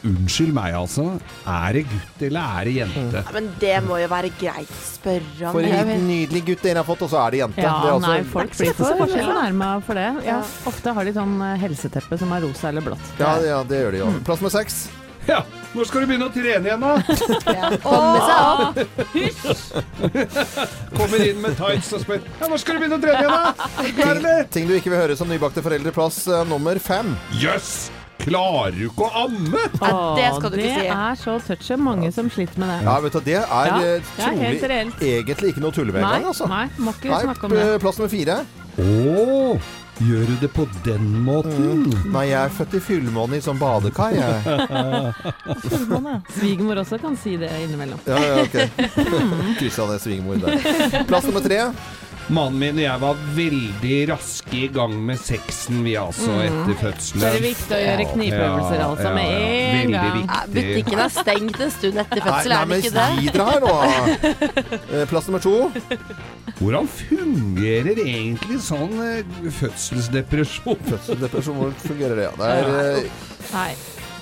Unnskyld 0.07 0.53
meg, 0.55 0.71
altså. 0.79 1.09
Er 1.43 1.75
det 1.75 1.81
gutt 1.91 2.23
eller 2.29 2.61
er 2.61 2.69
det 2.69 2.75
jente? 2.77 3.23
Ja, 3.25 3.33
men 3.35 3.49
det 3.59 3.73
må 3.83 3.97
jo 3.99 4.07
være 4.13 4.31
greit 4.39 4.71
å 4.71 4.79
spørre 4.87 5.49
om. 5.49 5.57
For 5.57 5.67
en 5.67 5.75
liten 5.75 6.07
nydelig 6.07 6.43
gutt 6.47 6.63
dere 6.63 6.79
har 6.79 6.87
fått, 6.87 7.03
og 7.03 7.11
så 7.11 7.19
er 7.25 7.35
det 7.35 7.41
jente. 7.43 7.65
Ja, 7.65 7.73
det 7.83 7.89
er 7.91 7.97
altså- 7.97 8.07
nei, 8.07 8.23
folk 8.37 8.55
blir 8.55 8.71
ikke 8.71 8.87
så 8.87 8.95
fornærma 9.01 9.71
for 9.83 9.93
det. 9.99 10.07
Ja, 10.29 10.39
ofte 10.71 10.93
har 10.95 11.03
de 11.03 11.13
sånn 11.19 11.35
eh, 11.41 11.57
helseteppe 11.67 12.17
som 12.23 12.31
er 12.31 12.47
rosa 12.47 12.69
eller 12.71 12.81
blått. 12.87 13.11
ja, 13.19 13.35
ja, 13.43 13.63
det 13.63 13.83
gjør 13.83 13.91
de 13.91 13.97
jo. 14.05 14.11
Plass 14.23 14.39
nummer 14.39 14.55
seks. 14.55 14.87
Ja, 15.27 15.43
når 15.71 15.87
skal 15.87 16.03
du 16.03 16.07
begynne 16.09 16.27
å 16.27 16.33
trene 16.35 16.67
igjen, 16.67 16.81
da? 16.83 16.93
Komme 17.85 18.19
seg 18.27 18.39
opp. 18.65 18.75
Kommer 20.97 21.23
inn 21.25 21.39
med 21.43 21.55
tights 21.59 21.93
og 21.95 22.03
spør 22.03 22.19
Ja, 22.41 22.49
når 22.51 22.59
skal 22.61 22.75
du 22.77 22.83
begynne 22.83 22.99
å 22.99 23.03
trene 23.05 23.23
igjen, 23.23 24.21
da? 24.27 24.35
Ting 24.51 24.67
du 24.69 24.75
ikke 24.77 24.91
vil 24.93 24.99
høre 25.03 25.15
som 25.19 25.31
nybakte 25.31 25.63
foreldre. 25.65 25.93
Plass 25.95 26.23
eh, 26.27 26.43
nummer 26.49 26.79
fem. 26.83 27.15
Jøss! 27.41 27.89
Klarer 28.21 28.75
du 28.77 28.83
ikke 28.85 29.07
å 29.07 29.23
amme? 29.23 29.61
Ja, 29.81 29.93
det 30.13 30.27
skal 30.35 30.51
du 30.53 30.59
ikke 30.59 30.73
si. 30.75 30.83
Det 30.85 30.93
er 30.93 31.15
så 31.17 31.37
touchy. 31.47 31.77
Mange 31.81 32.11
som 32.13 32.27
sliter 32.29 32.61
med 32.61 32.69
det. 32.69 32.79
Ja, 32.85 32.95
vet 33.01 33.15
du, 33.17 33.21
det 33.25 33.37
er 33.39 33.47
Ja, 33.49 33.79
eh, 33.79 33.81
det 33.81 33.87
er 33.95 34.03
trolig 34.19 35.13
egentlig 35.15 35.53
ikke 35.55 35.63
noe 35.63 35.73
tull 35.73 35.89
med 35.89 36.03
engang, 36.03 36.27
altså. 36.29 36.45
nei, 36.51 36.67
må 36.77 36.93
ikke 36.93 37.09
Nei, 37.15 37.21
snakke 37.25 37.47
om 37.49 37.55
det. 37.55 37.63
eh, 37.65 37.79
plass 37.81 37.97
nummer 37.97 38.11
fire. 38.13 38.35
Å, 38.77 39.57
gjør 40.07 40.25
du 40.29 40.35
det 40.41 40.49
på 40.53 40.65
den 40.85 41.07
måten? 41.25 41.85
Nei, 42.13 42.25
jeg 42.31 42.39
er 42.41 42.53
født 42.55 42.77
i 42.77 42.81
fullmåne 42.83 43.39
i 43.39 43.43
sånn 43.43 43.59
badekar, 43.61 44.15
jeg. 44.17 44.35
Svigermor 46.35 46.81
også 46.83 46.99
kan 47.01 47.17
si 47.19 47.37
det 47.41 47.51
innimellom. 47.63 47.99
Ja, 48.09 48.19
ja, 48.21 48.41
ok. 48.45 48.55
Kristian 49.59 49.93
er 49.93 50.01
svigermor 50.03 50.41
der. 50.41 51.05
Plass 51.09 51.27
nummer 51.29 51.43
tre. 51.45 51.59
Mannen 52.31 52.59
min 52.61 52.77
og 52.79 52.83
jeg 52.85 53.01
var 53.01 53.17
veldig 53.35 53.95
raske 54.07 54.55
i 54.55 54.67
gang 54.71 54.93
med 55.03 55.19
sexen, 55.19 55.81
vi 55.83 55.97
altså, 55.99 56.31
etter 56.45 56.77
fødselen. 56.79 57.19
Så 57.23 57.27
er 57.27 57.35
det 57.35 57.41
viktig 57.43 57.75
å 57.75 57.79
gjøre 57.81 58.05
knipeøvelser 58.13 58.83
altså 58.85 59.11
med 59.17 59.31
en 59.81 59.95
gang. 59.95 60.19
Viktig. 60.21 60.53
Butikken 60.55 61.01
er 61.03 61.11
stengt 61.17 61.59
en 61.65 61.73
stund 61.75 62.01
etter 62.05 62.23
fødsel, 62.23 62.53
nei, 62.53 62.55
er 62.55 62.61
den 62.61 62.71
men 62.71 62.77
ikke 62.79 62.93
det? 62.95 63.45
her 63.51 63.59
nå. 63.65 63.75
Eh, 64.91 65.03
Plass 65.07 65.27
nummer 65.27 65.43
to. 65.43 65.53
Hvordan 66.61 66.87
fungerer 66.91 67.99
egentlig 68.05 68.59
sånn 68.63 68.95
eh, 69.03 69.35
fødselsdepresjon? 69.59 70.79
Fødselsdepresjon, 70.87 71.59
hvordan 71.59 71.79
fungerer 71.83 72.19
det? 72.19 72.29
ja? 72.29 72.33
Det 72.39 72.51
er 72.55 72.71
eh, 73.01 73.25
Nei, 73.51 73.71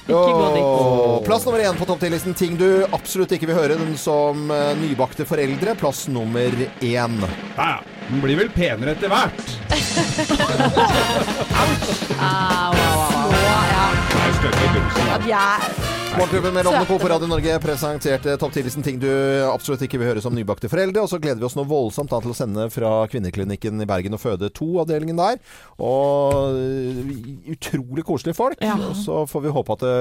ikke 0.10 0.40
gå 0.40 0.48
dit. 0.56 0.64
Åh, 0.66 1.20
Plass 1.28 1.46
nummer 1.48 1.60
én 1.64 1.78
på 1.80 1.86
topp 1.90 2.02
10-listen. 2.06 2.34
Ting 2.38 2.58
du 2.60 2.68
absolutt 2.96 3.32
ikke 3.36 3.50
vil 3.52 3.58
høre 3.60 3.78
den 3.80 3.96
som 4.00 4.50
eh, 4.54 4.74
nybakte 4.82 5.26
foreldre. 5.30 5.76
Plass 5.80 6.08
nummer 6.12 6.50
én. 6.82 7.20
Ja, 7.22 7.70
ja. 7.76 7.80
Den 8.10 8.24
blir 8.24 8.40
vel 8.40 8.50
penere 8.50 8.96
etter 8.96 9.12
hvert. 9.14 9.46
Au, 12.20 12.74
au, 12.74 12.74
au. 12.74 13.30
Det 14.40 14.50
er 14.50 14.74
da. 14.74 15.16
At 15.16 15.26
jeg 15.28 15.99
Morgenklubben 16.18 16.54
med 16.54 16.66
Lovende 16.66 16.86
Co. 16.86 17.00
på 17.00 17.08
Radio 17.08 17.28
Norge 17.28 17.60
presenterte 17.64 18.34
topp 18.38 18.52
10-listen 18.56 18.84
ting 18.84 18.98
du 19.00 19.08
absolutt 19.46 19.84
ikke 19.86 20.00
vil 20.02 20.10
høre 20.10 20.24
som 20.24 20.34
nybakte 20.36 20.68
foreldre. 20.72 21.04
Og 21.06 21.12
så 21.12 21.20
gleder 21.22 21.40
vi 21.40 21.48
oss 21.48 21.56
nå 21.56 21.64
voldsomt 21.70 22.12
da, 22.12 22.20
til 22.24 22.34
å 22.34 22.36
sende 22.36 22.66
fra 22.74 22.90
Kvinneklinikken 23.12 23.80
i 23.84 23.88
Bergen 23.88 24.18
og 24.18 24.22
føde 24.24 24.50
to-avdelingen 24.58 25.20
der. 25.22 25.40
Og 25.80 26.58
øh, 26.60 27.14
utrolig 27.54 28.04
koselige 28.08 28.36
folk. 28.40 28.60
Ja. 28.66 28.76
Og 28.90 28.98
så 29.00 29.22
får 29.30 29.46
vi 29.46 29.54
håpe 29.60 29.78
at 29.78 29.86
det 29.86 29.96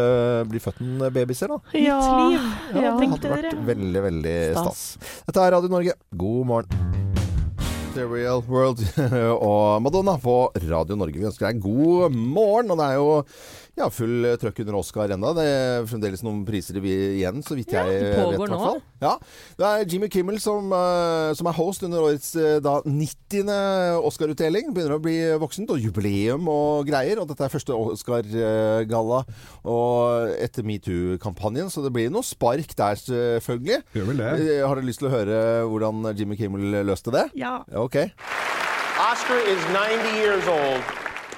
blir 0.50 0.64
født 0.64 0.82
en 0.82 1.04
babyer, 1.06 1.54
da. 1.54 1.60
Ja, 1.78 2.00
ja, 2.32 2.48
det 2.72 2.94
tenk 3.04 3.18
hadde 3.18 3.34
vært 3.36 3.50
dere. 3.52 3.66
veldig, 3.70 4.04
veldig 4.08 4.36
stas. 4.56 4.82
Stas. 4.98 5.22
Dette 5.28 5.44
er 5.44 5.54
Radio 5.58 5.74
Norge. 5.76 5.98
God 6.24 6.50
morgen. 6.50 7.04
The 7.94 8.04
Real 8.06 8.42
World 8.46 8.82
og 9.48 9.80
Madonna 9.82 10.18
på 10.22 10.34
Radio 10.68 10.98
Norge. 10.98 11.18
Vi 11.18 11.26
ønsker 11.30 11.48
deg 11.48 11.62
god 11.64 12.14
morgen. 12.14 12.74
Og 12.74 12.78
det 12.82 12.90
er 12.92 12.98
jo 12.98 13.08
ja, 13.78 13.88
full 13.94 14.26
trøkk 14.42 14.58
under 14.64 14.76
Oscar 14.80 15.12
ennå. 15.14 15.30
Det 15.37 15.44
er 15.47 15.87
fremdeles 15.88 16.23
noen 16.26 16.44
priser 16.49 16.78
vi 16.82 16.92
igjen, 17.20 17.40
så 17.47 17.54
vidt 17.58 17.73
Ja, 17.73 17.85
jeg 17.87 18.00
det 18.02 18.08
vet. 18.11 18.18
pågår 18.18 18.49
i 18.49 18.52
nå. 18.52 18.73
Ja, 19.00 19.12
Det 19.58 19.66
er 19.68 19.85
Jimmy 19.87 20.08
Kimmel 20.11 20.40
som, 20.42 20.73
eh, 20.73 21.32
som 21.38 21.47
er 21.47 21.56
host 21.56 21.82
under 21.87 22.02
årets 22.08 22.35
eh, 22.37 22.58
da 22.61 22.80
90. 22.85 24.02
Oscar-utdeling. 24.02 24.73
Begynner 24.75 24.97
å 24.99 25.02
bli 25.02 25.16
voksent, 25.38 25.70
og 25.70 25.78
jubileum 25.80 26.49
og 26.50 26.87
greier. 26.88 27.20
Og 27.23 27.28
dette 27.30 27.44
er 27.47 27.52
første 27.54 27.73
Oscar-galla 27.76 29.23
etter 30.42 30.62
metoo-kampanjen, 30.66 31.70
så 31.70 31.82
det 31.85 31.92
blir 31.94 32.11
noe 32.11 32.23
spark 32.26 32.75
der, 32.78 32.99
selvfølgelig. 32.99 33.82
Gjør 33.94 34.06
vel 34.12 34.16
det. 34.25 34.32
Eh, 34.58 34.66
Har 34.66 34.75
dere 34.76 34.87
lyst 34.88 34.99
til 35.02 35.08
å 35.08 35.14
høre 35.14 35.38
hvordan 35.70 36.14
Jimmy 36.18 36.37
Kimmel 36.37 36.82
løste 36.85 37.12
det? 37.14 37.28
Ja. 37.38 37.62
Ja, 37.70 37.80
ok. 37.85 37.97
Oscar 38.99 39.38
is 39.47 39.62
90 39.73 40.18
years 40.18 40.47
old 40.50 40.82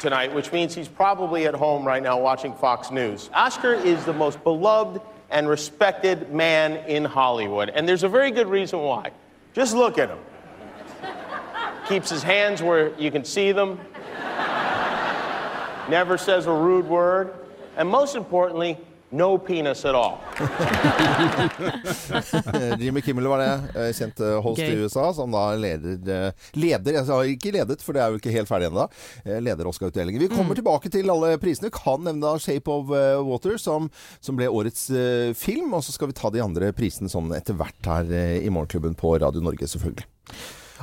tonight, 0.00 0.34
which 0.34 0.50
means 0.50 0.74
he's 0.74 0.88
probably 0.88 1.46
at 1.46 1.54
home 1.54 1.86
right 1.86 2.02
now 2.02 2.18
watching 2.18 2.54
Fox 2.54 2.90
News. 2.90 3.30
Oscar 3.32 3.74
is 3.74 4.04
the 4.04 4.12
most 4.12 4.42
beloved 4.42 5.00
and 5.30 5.48
respected 5.48 6.32
man 6.32 6.78
in 6.88 7.04
Hollywood. 7.04 7.68
And 7.68 7.88
there's 7.88 8.02
a 8.02 8.08
very 8.08 8.32
good 8.32 8.48
reason 8.48 8.80
why. 8.80 9.12
Just 9.52 9.74
look 9.74 9.98
at 9.98 10.08
him. 10.08 10.18
Keeps 11.86 12.10
his 12.10 12.22
hands 12.22 12.62
where 12.62 12.98
you 12.98 13.10
can 13.10 13.24
see 13.24 13.52
them, 13.52 13.78
never 15.88 16.16
says 16.16 16.46
a 16.46 16.52
rude 16.52 16.86
word, 16.86 17.34
and 17.76 17.88
most 17.88 18.16
importantly, 18.16 18.78
no 19.10 19.38
penis 19.38 19.84
at 19.84 19.94
all. 19.94 20.18
Jimmy 22.78 23.00
Kimmel 23.02 23.26
var 23.26 23.38
det. 23.38 23.62
eh, 23.74 23.90
Kjent 23.96 24.20
eh, 24.20 24.36
host 24.44 24.60
Gøy. 24.60 24.70
i 24.70 24.84
USA, 24.84 25.08
som 25.14 25.32
da 25.34 25.42
leder 25.58 26.10
eh, 26.14 26.46
Leder, 26.58 26.98
jeg 27.00 27.06
har 27.08 27.30
ikke 27.32 27.52
ledet, 27.54 27.82
for 27.82 27.96
det 27.96 28.02
er 28.04 28.12
jo 28.14 28.20
ikke 28.20 28.34
helt 28.34 28.50
ferdig 28.50 28.68
ennå. 28.70 28.86
Leder 29.42 29.68
Oscar-utdelingen. 29.70 30.22
Vi 30.22 30.30
kommer 30.32 30.58
tilbake 30.58 30.90
til 30.92 31.10
alle 31.10 31.34
prisene. 31.42 31.72
Kan 31.74 32.04
nevne 32.06 32.22
da 32.24 32.36
Shape 32.40 32.70
of 32.70 32.90
Water, 33.26 33.56
som, 33.60 33.90
som 34.22 34.38
ble 34.38 34.48
årets 34.50 34.86
uh, 34.94 35.30
film. 35.38 35.74
Og 35.76 35.84
så 35.86 35.94
skal 35.94 36.10
vi 36.10 36.16
ta 36.18 36.30
de 36.32 36.42
andre 36.44 36.70
prisene 36.76 37.10
sånn 37.12 37.30
etter 37.36 37.56
hvert 37.58 37.90
her 37.90 38.10
uh, 38.10 38.38
i 38.40 38.50
Morgenklubben 38.52 38.96
på 38.98 39.16
Radio 39.22 39.42
Norge, 39.44 39.68
selvfølgelig. 39.70 40.06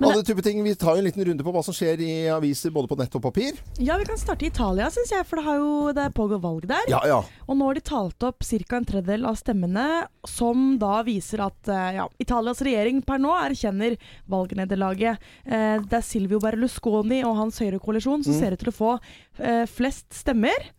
Alle 0.02 0.24
type 0.24 0.42
ting. 0.42 0.64
Vi 0.64 0.76
tar 0.76 0.96
jo 0.96 1.02
en 1.02 1.08
liten 1.08 1.26
runde 1.26 1.44
på 1.46 1.52
hva 1.54 1.64
som 1.66 1.76
skjer 1.76 2.02
i 2.04 2.12
aviser, 2.32 2.72
både 2.74 2.90
på 2.92 2.98
nett 3.00 3.16
og 3.18 3.24
papir. 3.24 3.58
Ja, 3.82 3.98
vi 3.98 4.06
kan 4.06 4.20
starte 4.20 4.46
i 4.46 4.52
Italia, 4.52 4.90
syns 4.94 5.12
jeg, 5.14 5.26
for 5.28 5.40
det, 5.40 5.46
har 5.48 5.60
jo, 5.62 5.72
det 5.98 6.08
pågår 6.18 6.42
valg 6.44 6.68
der. 6.70 6.86
Ja, 6.92 7.02
ja. 7.10 7.20
Og 7.48 7.58
nå 7.58 7.70
har 7.70 7.80
de 7.80 7.84
talt 7.88 8.28
opp 8.28 8.46
ca. 8.46 8.78
en 8.78 8.88
tredjedel 8.88 9.26
av 9.30 9.40
stemmene, 9.40 9.88
som 10.28 10.68
da 10.82 11.02
viser 11.08 11.44
at 11.48 11.72
eh, 11.72 11.98
ja, 11.98 12.08
Italias 12.22 12.62
regjering 12.66 13.02
per 13.08 13.22
nå 13.24 13.34
erkjenner 13.40 13.98
valgnederlaget. 14.30 15.24
Eh, 15.46 15.78
det 15.82 16.00
er 16.02 16.06
Silvio 16.06 16.42
Berlusconi 16.44 17.24
og 17.28 17.38
hans 17.42 17.62
høyrekoalisjon 17.64 18.26
som 18.28 18.38
ser 18.38 18.54
ut 18.54 18.62
til 18.62 18.74
å 18.74 18.78
få 18.78 18.94
eh, 18.98 19.66
flest 19.70 20.12
stemmer. 20.16 20.74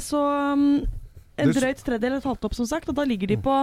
Så 0.00 0.16
mm, 0.56 0.86
en 1.44 1.50
drøyt 1.52 1.82
tredjedel 1.84 2.14
er 2.16 2.22
talt 2.24 2.46
opp, 2.48 2.54
som 2.56 2.64
sagt, 2.64 2.88
og 2.88 2.96
da 2.96 3.04
ligger 3.04 3.28
de 3.28 3.36
på 3.44 3.56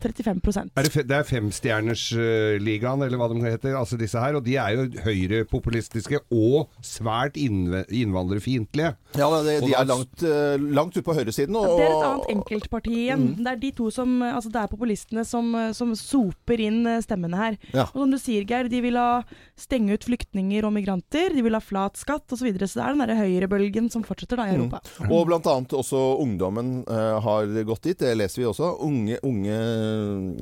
35 0.00 0.70
Er 0.76 0.86
det, 0.86 1.04
det 1.08 1.16
er 1.16 1.26
femstjernersligaen, 1.28 3.04
eller 3.06 3.20
hva 3.20 3.28
de 3.30 3.40
heter, 3.44 3.76
altså 3.78 3.98
disse 4.00 4.20
her. 4.20 4.38
Og 4.38 4.44
de 4.46 4.56
er 4.60 4.76
jo 4.76 4.86
høyrepopulistiske 5.04 6.22
og 6.30 6.70
svært 6.84 7.38
innv- 7.40 7.84
innvandrerfiendtlige. 7.88 8.94
ja 9.16 9.30
de, 9.46 9.56
de 9.66 9.74
er 9.76 9.88
langt, 9.88 10.22
eh, 10.26 10.56
langt 10.58 10.96
ute 10.96 11.06
på 11.06 11.14
høyresiden. 11.16 11.56
Og, 11.56 11.78
Det 11.78 11.86
er 11.86 11.94
et 11.94 12.08
annet 12.10 12.30
enkeltparti 12.36 12.96
igjen. 13.06 13.26
Det 13.38 13.54
er 13.54 13.60
de 13.60 13.72
to 13.76 13.90
som 13.90 14.20
Altså 14.20 14.50
det 14.52 14.60
er 14.60 14.70
populistene 14.70 15.24
som, 15.26 15.52
som 15.76 15.92
soper 15.96 16.60
inn 16.60 16.82
eh, 16.86 17.00
stemmene 17.04 17.38
her. 17.38 17.58
Ja. 17.74 17.86
Og 17.94 18.04
som 18.04 18.14
du 18.14 18.18
sier, 18.20 18.44
Geir, 18.48 18.68
de 18.70 18.80
vil 18.84 18.98
ha 18.98 19.22
stenge 19.58 19.94
ut 19.94 20.04
flyktninger 20.06 20.66
og 20.66 20.74
migranter. 20.74 21.34
De 21.34 21.44
vil 21.44 21.56
ha 21.56 21.62
flat 21.62 21.98
skatt 22.00 22.26
osv. 22.30 22.40
Så, 22.40 22.46
videre. 22.48 22.68
så 22.68 22.80
det 22.80 22.84
er 22.86 22.94
den 22.94 23.02
derre 23.04 23.18
høyrebølgen 23.20 23.90
som 23.92 24.04
fortsetter 24.06 24.40
da 24.40 24.46
i 24.48 24.54
Europa. 24.56 24.80
Og 25.10 25.26
blant 25.28 25.48
annet 25.50 25.74
også 25.76 25.98
ungdommen 26.22 26.80
uh, 26.88 27.18
har 27.20 27.50
gått 27.68 27.90
dit. 27.90 27.98
Det 28.00 28.14
leser 28.16 28.40
vi 28.42 28.48
også. 28.48 28.70
Unge, 28.86 29.18
unge 29.26 29.58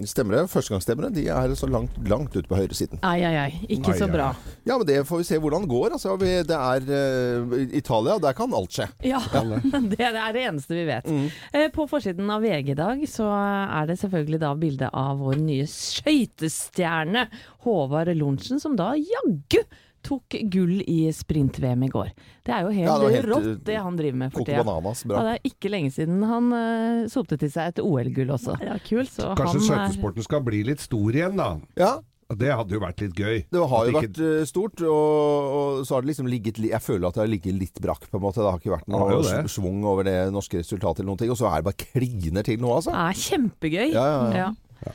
stemmere, 0.09 0.47
førstegangsstemmere, 0.50 1.11
de 1.14 1.26
er 1.33 1.55
så 1.59 1.69
langt, 1.71 1.97
langt 2.09 2.37
ute 2.37 2.49
på 2.49 2.59
høyresiden. 2.59 3.00
Ai, 3.07 3.21
ai, 3.26 3.35
ai. 3.47 3.61
Ikke 3.69 3.95
Ai, 3.95 3.99
så 4.00 4.09
bra. 4.11 4.31
Ja, 4.69 4.76
men 4.76 4.87
det 4.88 5.00
får 5.09 5.23
vi 5.23 5.28
se 5.28 5.40
hvordan 5.43 5.67
det 5.67 5.73
går. 5.73 5.97
Altså, 5.97 6.14
vi, 6.21 6.31
det 6.49 6.59
er 6.59 6.88
uh, 6.88 7.57
Italia, 7.76 8.19
der 8.23 8.37
kan 8.38 8.55
alt 8.59 8.78
skje. 8.78 8.88
Ja, 9.07 9.23
det 9.95 10.09
er 10.09 10.33
det 10.37 10.45
eneste 10.45 10.76
vi 10.76 10.87
vet. 10.88 11.09
Mm. 11.09 11.28
På 11.75 11.88
forsiden 11.90 12.31
av 12.33 12.45
VG 12.45 12.73
i 12.75 12.78
dag 12.78 13.05
så 13.11 13.28
er 13.33 13.90
det 13.90 13.99
selvfølgelig 14.02 14.43
da 14.45 14.55
bilde 14.59 14.93
av 14.93 15.21
vår 15.23 15.38
nye 15.43 15.69
skøytestjerne 15.71 17.28
Håvard 17.67 18.14
Lorentzen, 18.17 18.62
som 18.62 18.76
da 18.78 18.93
jaggu 18.99 19.62
tok 20.02 20.37
gull 20.52 20.83
i 20.87 20.99
sprint-VM 21.12 21.83
i 21.85 21.88
går. 21.93 22.11
Det 22.47 22.55
er 22.55 22.62
jo 22.67 22.73
helt, 22.75 22.88
Ja, 22.88 22.99
det 23.02 23.14
helt, 23.17 23.28
rått 23.33 23.64
det 23.64 23.76
han 23.83 23.97
driver 23.99 24.17
med 24.25 24.33
for 24.33 24.45
tida. 24.45 24.62
bananas, 24.64 25.05
Ja, 25.09 25.23
det 25.26 25.33
er 25.38 25.49
ikke 25.50 25.71
lenge 25.73 25.90
siden 25.93 26.23
han 26.25 26.52
uh, 26.52 27.09
sopte 27.09 27.38
til 27.38 27.50
seg 27.50 27.73
et 27.75 27.81
OL-gull 27.85 28.31
også. 28.37 28.55
Ja, 28.62 28.76
kult. 28.87 29.11
Så 29.12 29.35
Kanskje 29.38 29.59
han 29.59 29.64
er 29.64 29.88
skøytesporten 29.93 30.23
skal 30.28 30.45
bli 30.47 30.62
litt 30.64 30.81
stor 30.85 31.11
igjen, 31.12 31.37
da. 31.37 31.50
Ja, 31.76 31.99
Det 32.28 32.50
hadde 32.52 32.75
jo 32.76 32.81
vært 32.83 33.00
litt 33.00 33.14
gøy. 33.17 33.38
det 33.50 33.61
har 33.73 33.87
jo 33.88 33.97
At 33.97 34.02
vært 34.05 34.19
eh, 34.21 34.45
stort, 34.45 34.83
og, 34.85 35.52
og 35.59 35.87
så 35.88 35.95
har 35.97 36.02
det 36.05 36.11
liksom 36.11 36.26
ligget 36.28 36.59
li- 36.61 36.69
Jeg 36.75 36.83
føler 36.85 37.09
at 37.09 37.14
det 37.17 37.23
har 37.25 37.31
ligget 37.33 37.55
litt 37.57 37.81
brakk, 37.81 38.05
på 38.11 38.19
en 38.21 38.25
måte. 38.26 38.43
Det 38.45 38.50
har 38.52 38.59
ikke 38.61 38.75
vært 38.76 38.88
noe 38.93 39.23
ja, 39.25 39.43
svung 39.49 39.81
over 39.88 40.05
det 40.05 40.17
norske 40.35 40.61
resultatet 40.61 41.00
eller 41.00 41.09
noen 41.14 41.23
ting. 41.23 41.31
Og 41.33 41.38
så 41.40 41.49
er 41.49 41.62
det 41.62 41.69
bare 41.71 41.81
kliner 41.88 42.45
til 42.45 42.61
nå, 42.61 42.69
altså. 42.76 42.93
Det 42.93 43.07
er 43.07 43.23
kjempegøy. 43.25 43.87
Ja, 43.97 44.05
ja, 44.37 44.52
ja. 44.85 44.93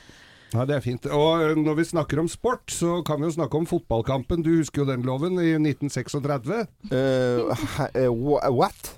Ja, 0.54 0.64
det 0.64 0.76
er 0.76 0.82
fint. 0.84 1.06
Og 1.10 1.58
når 1.58 1.74
vi 1.80 1.84
snakker 1.88 2.20
om 2.22 2.28
sport, 2.30 2.70
så 2.70 3.00
kan 3.06 3.18
vi 3.18 3.26
jo 3.26 3.34
snakke 3.34 3.58
om 3.58 3.66
fotballkampen. 3.66 4.44
Du 4.46 4.52
husker 4.60 4.84
jo 4.84 4.90
den 4.92 5.02
loven 5.02 5.34
i 5.42 5.56
1936. 5.58 6.66
Uh, 6.92 7.50
eh, 7.90 8.06
wha- 8.06 8.52
what? 8.54 8.94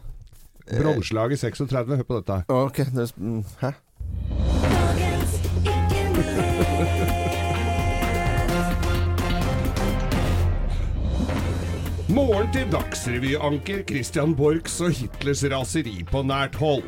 Bronselaget 0.69 1.39
36. 1.41 1.97
Hør 1.97 2.03
på 2.03 2.21
dette. 2.21 2.43
Ok, 2.53 2.77
det, 2.77 3.13
mm, 3.17 3.45
hæ? 3.61 3.73
Morgen 12.17 12.53
til 12.53 12.69
Dagsrevy-anker 12.73 13.83
Christian 13.89 14.37
Borchs 14.37 14.81
og 14.81 14.91
Hitlers 14.91 15.45
raseri 15.53 16.03
på 16.11 16.23
nært 16.23 16.55
hold. 16.61 16.85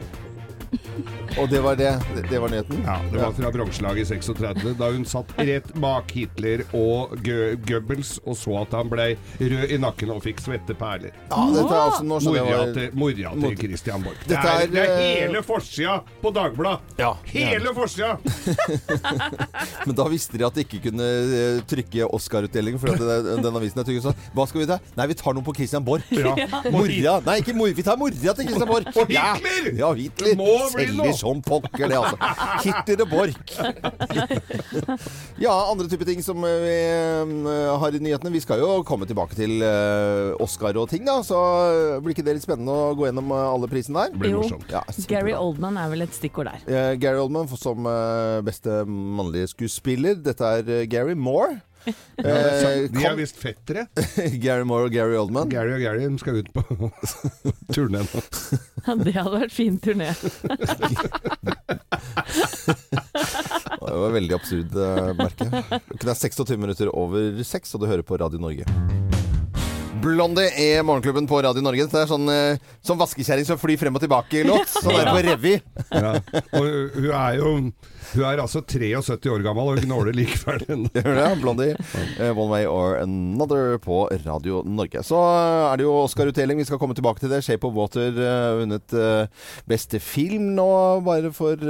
Og 1.39 1.49
det 1.51 1.61
var 1.63 1.77
det? 1.79 1.91
Det, 2.31 2.39
var 2.41 2.51
nyheten? 2.53 2.83
Ja, 2.87 2.97
Det 3.13 3.21
var 3.21 3.33
fra 3.37 3.51
bronselaget 3.55 4.03
i 4.05 4.09
36, 4.19 4.75
da 4.79 4.91
hun 4.93 5.05
satt 5.09 5.33
rett 5.39 5.69
bak 5.81 6.11
Hitler 6.17 6.65
og 6.77 7.15
Gø- 7.25 7.57
Goebbels 7.69 8.17
og 8.25 8.37
så 8.39 8.57
at 8.63 8.75
han 8.77 8.91
ble 8.91 9.11
rød 9.41 9.75
i 9.75 9.79
nakken 9.81 10.13
og 10.15 10.23
fikk 10.25 10.43
svette 10.43 10.75
perler. 10.79 11.15
Ja, 11.31 11.45
dette 11.55 11.67
er 11.69 11.85
altså 11.85 12.07
norsk, 12.09 12.29
Mora 12.29 12.59
til, 12.75 12.91
mora 12.99 13.33
til 13.43 13.57
Christian 13.61 14.05
Borch. 14.05 14.25
Det 14.29 14.39
er, 14.39 14.65
det 14.73 14.83
er 14.85 14.95
eh, 14.97 15.05
hele 15.23 15.43
forsida 15.47 15.99
på 16.23 16.33
Dagbladet! 16.35 16.97
Ja, 17.01 17.13
Hele 17.29 17.75
forsida! 17.77 18.17
Men 19.87 19.95
da 19.97 20.09
visste 20.11 20.39
de 20.41 20.47
at 20.47 20.57
de 20.59 20.65
ikke 20.67 20.81
kunne 20.89 21.07
eh, 21.07 21.61
trykke 21.69 22.09
Oscar-utdelingen, 22.19 22.81
for 22.83 22.93
det, 22.99 23.19
den 23.43 23.59
avisen 23.61 23.83
er 23.83 23.87
trykket 23.89 24.09
sånn. 24.09 24.19
hva 24.37 24.49
skal 24.51 24.63
vi 24.65 24.69
ta? 24.71 24.79
Nei, 24.99 25.09
vi 25.13 25.19
tar 25.19 25.37
noe 25.37 25.47
på 25.47 25.55
Christian 25.59 25.85
Borch. 25.87 26.09
Ja. 26.15 26.35
Mora 26.75 27.19
Nei, 27.27 27.39
ikke 27.43 27.55
mor. 27.57 27.71
Vi 27.75 27.85
tar 27.87 27.99
mora 28.01 28.35
til 28.35 28.49
Christian 28.49 28.69
Borch. 28.71 28.91
Og 28.99 29.09
Hitler! 29.11 29.71
Ja, 29.79 29.93
Hitler. 29.97 30.35
Du 30.35 30.41
må 30.43 30.58
Selger 30.73 31.13
som 31.19 31.43
pokker, 31.45 31.89
det, 31.89 31.99
altså. 31.99 32.17
Hitler 32.65 33.05
og 33.05 33.11
Borch. 33.13 33.59
Ja, 35.39 35.53
andre 35.71 35.87
typer 35.91 36.09
ting 36.09 36.19
som 36.25 36.43
eh, 36.47 36.57
vi 36.65 36.73
eh, 36.91 37.69
har 37.79 37.95
i 37.95 38.01
nyhetene. 38.03 38.33
Vi 38.35 38.41
skal 38.43 38.59
jo 38.63 38.81
komme 38.87 39.07
tilbake 39.07 39.37
til 39.39 39.63
eh, 39.63 40.33
Oscar 40.43 40.77
og 40.81 40.89
ting, 40.91 41.05
da. 41.07 41.21
Så 41.27 41.39
blir 42.03 42.17
ikke 42.17 42.25
det 42.27 42.39
litt 42.39 42.47
spennende 42.47 42.75
å 42.75 42.91
gå 42.99 43.07
gjennom 43.07 43.31
alle 43.37 43.71
prisene 43.71 44.09
der? 44.09 44.17
Det 44.17 44.23
blir 44.25 44.35
Jo. 44.35 44.43
morsomt. 44.43 44.67
Ja, 44.73 44.83
Gary. 45.11 45.37
Oldman 45.39 45.79
er 45.79 45.93
vel 45.93 46.03
et 46.09 46.17
stikkord 46.17 46.51
der. 46.51 46.65
Eh, 46.67 46.91
Gary 47.01 47.23
Oldman 47.23 47.47
som 47.55 47.87
beste 48.47 48.83
mannlige 48.89 49.53
skuespiller. 49.55 50.19
Dette 50.23 50.53
er 50.59 50.87
Gary 50.91 51.15
Moore. 51.15 51.61
Eh, 51.89 52.25
De 52.25 52.99
er 52.99 53.03
kan- 53.03 53.17
visst 53.19 53.37
fettere. 53.41 53.87
Gary 54.45 54.65
Moore 54.69 54.89
og 54.89 54.93
Gary 54.95 55.17
Oldman. 55.19 55.49
Gary 55.53 55.75
og 55.77 55.83
Gary 55.85 56.07
de 56.09 56.19
skal 56.23 56.41
ut 56.43 56.51
på 56.55 56.65
turné 57.75 58.03
nå. 58.05 58.23
Det 59.05 59.15
hadde 59.17 59.35
vært 59.43 59.55
fin 59.55 59.79
turné. 59.83 60.13
Det 63.89 63.95
var 63.97 64.13
veldig 64.13 64.35
absurd 64.37 64.75
eh, 64.77 65.13
merke. 65.17 65.47
Det 65.49 66.09
er 66.13 66.19
26 66.19 66.59
minutter 66.61 66.91
over 66.93 67.39
6, 67.45 67.75
og 67.77 67.81
du 67.83 67.87
hører 67.89 68.05
på 68.07 68.19
Radio 68.21 68.41
Norge. 68.43 68.67
Blondie 70.03 70.51
er 70.55 70.85
Morgenklubben 70.87 71.27
på 71.27 71.41
Radio 71.43 71.63
Norge. 71.65 71.89
Det 71.91 72.03
er 72.05 72.11
sånn, 72.11 72.29
eh, 72.31 72.61
sånn 72.87 73.01
vaskekjerring 73.01 73.47
som 73.49 73.59
flyr 73.59 73.81
frem 73.81 73.97
og 73.99 74.03
tilbake-låt. 74.05 74.69
Sånn 74.77 74.95
er 74.95 75.09
det 75.09 75.15
på 75.17 75.25
revy. 75.27 75.55
Ja. 75.91 76.13
Og 76.55 76.69
hun 76.99 77.09
er 77.11 77.39
jo 77.41 77.55
Hun 78.15 78.25
er 78.25 78.41
altså 78.43 78.63
73 78.65 79.27
år 79.33 79.43
gammel 79.45 79.73
og 79.75 79.83
gnåler 79.85 80.15
likevel 80.17 80.63
ennå. 80.69 80.91
Gjør 80.95 81.17
det, 81.19 81.27
Blondie. 81.43 81.75
eh, 82.19 82.31
One 82.33 82.49
Way 82.53 82.67
or 82.71 82.97
Another 83.03 83.79
på 83.85 84.05
Radio 84.25 84.63
Norge. 84.67 85.03
Så 85.05 85.19
eh, 85.19 85.73
er 85.73 85.77
det 85.81 85.85
jo 85.87 85.95
Oscar-utdeling. 86.05 86.59
Vi 86.63 86.69
skal 86.69 86.81
komme 86.81 86.97
tilbake 86.99 87.21
til 87.23 87.33
det. 87.33 87.43
Shape 87.45 87.67
of 87.69 87.75
Water 87.77 88.09
eh, 88.15 88.59
vunnet 88.63 88.97
beste 89.69 90.01
film 90.03 90.55
nå 90.57 90.69
bare 91.07 91.31
for 91.37 91.61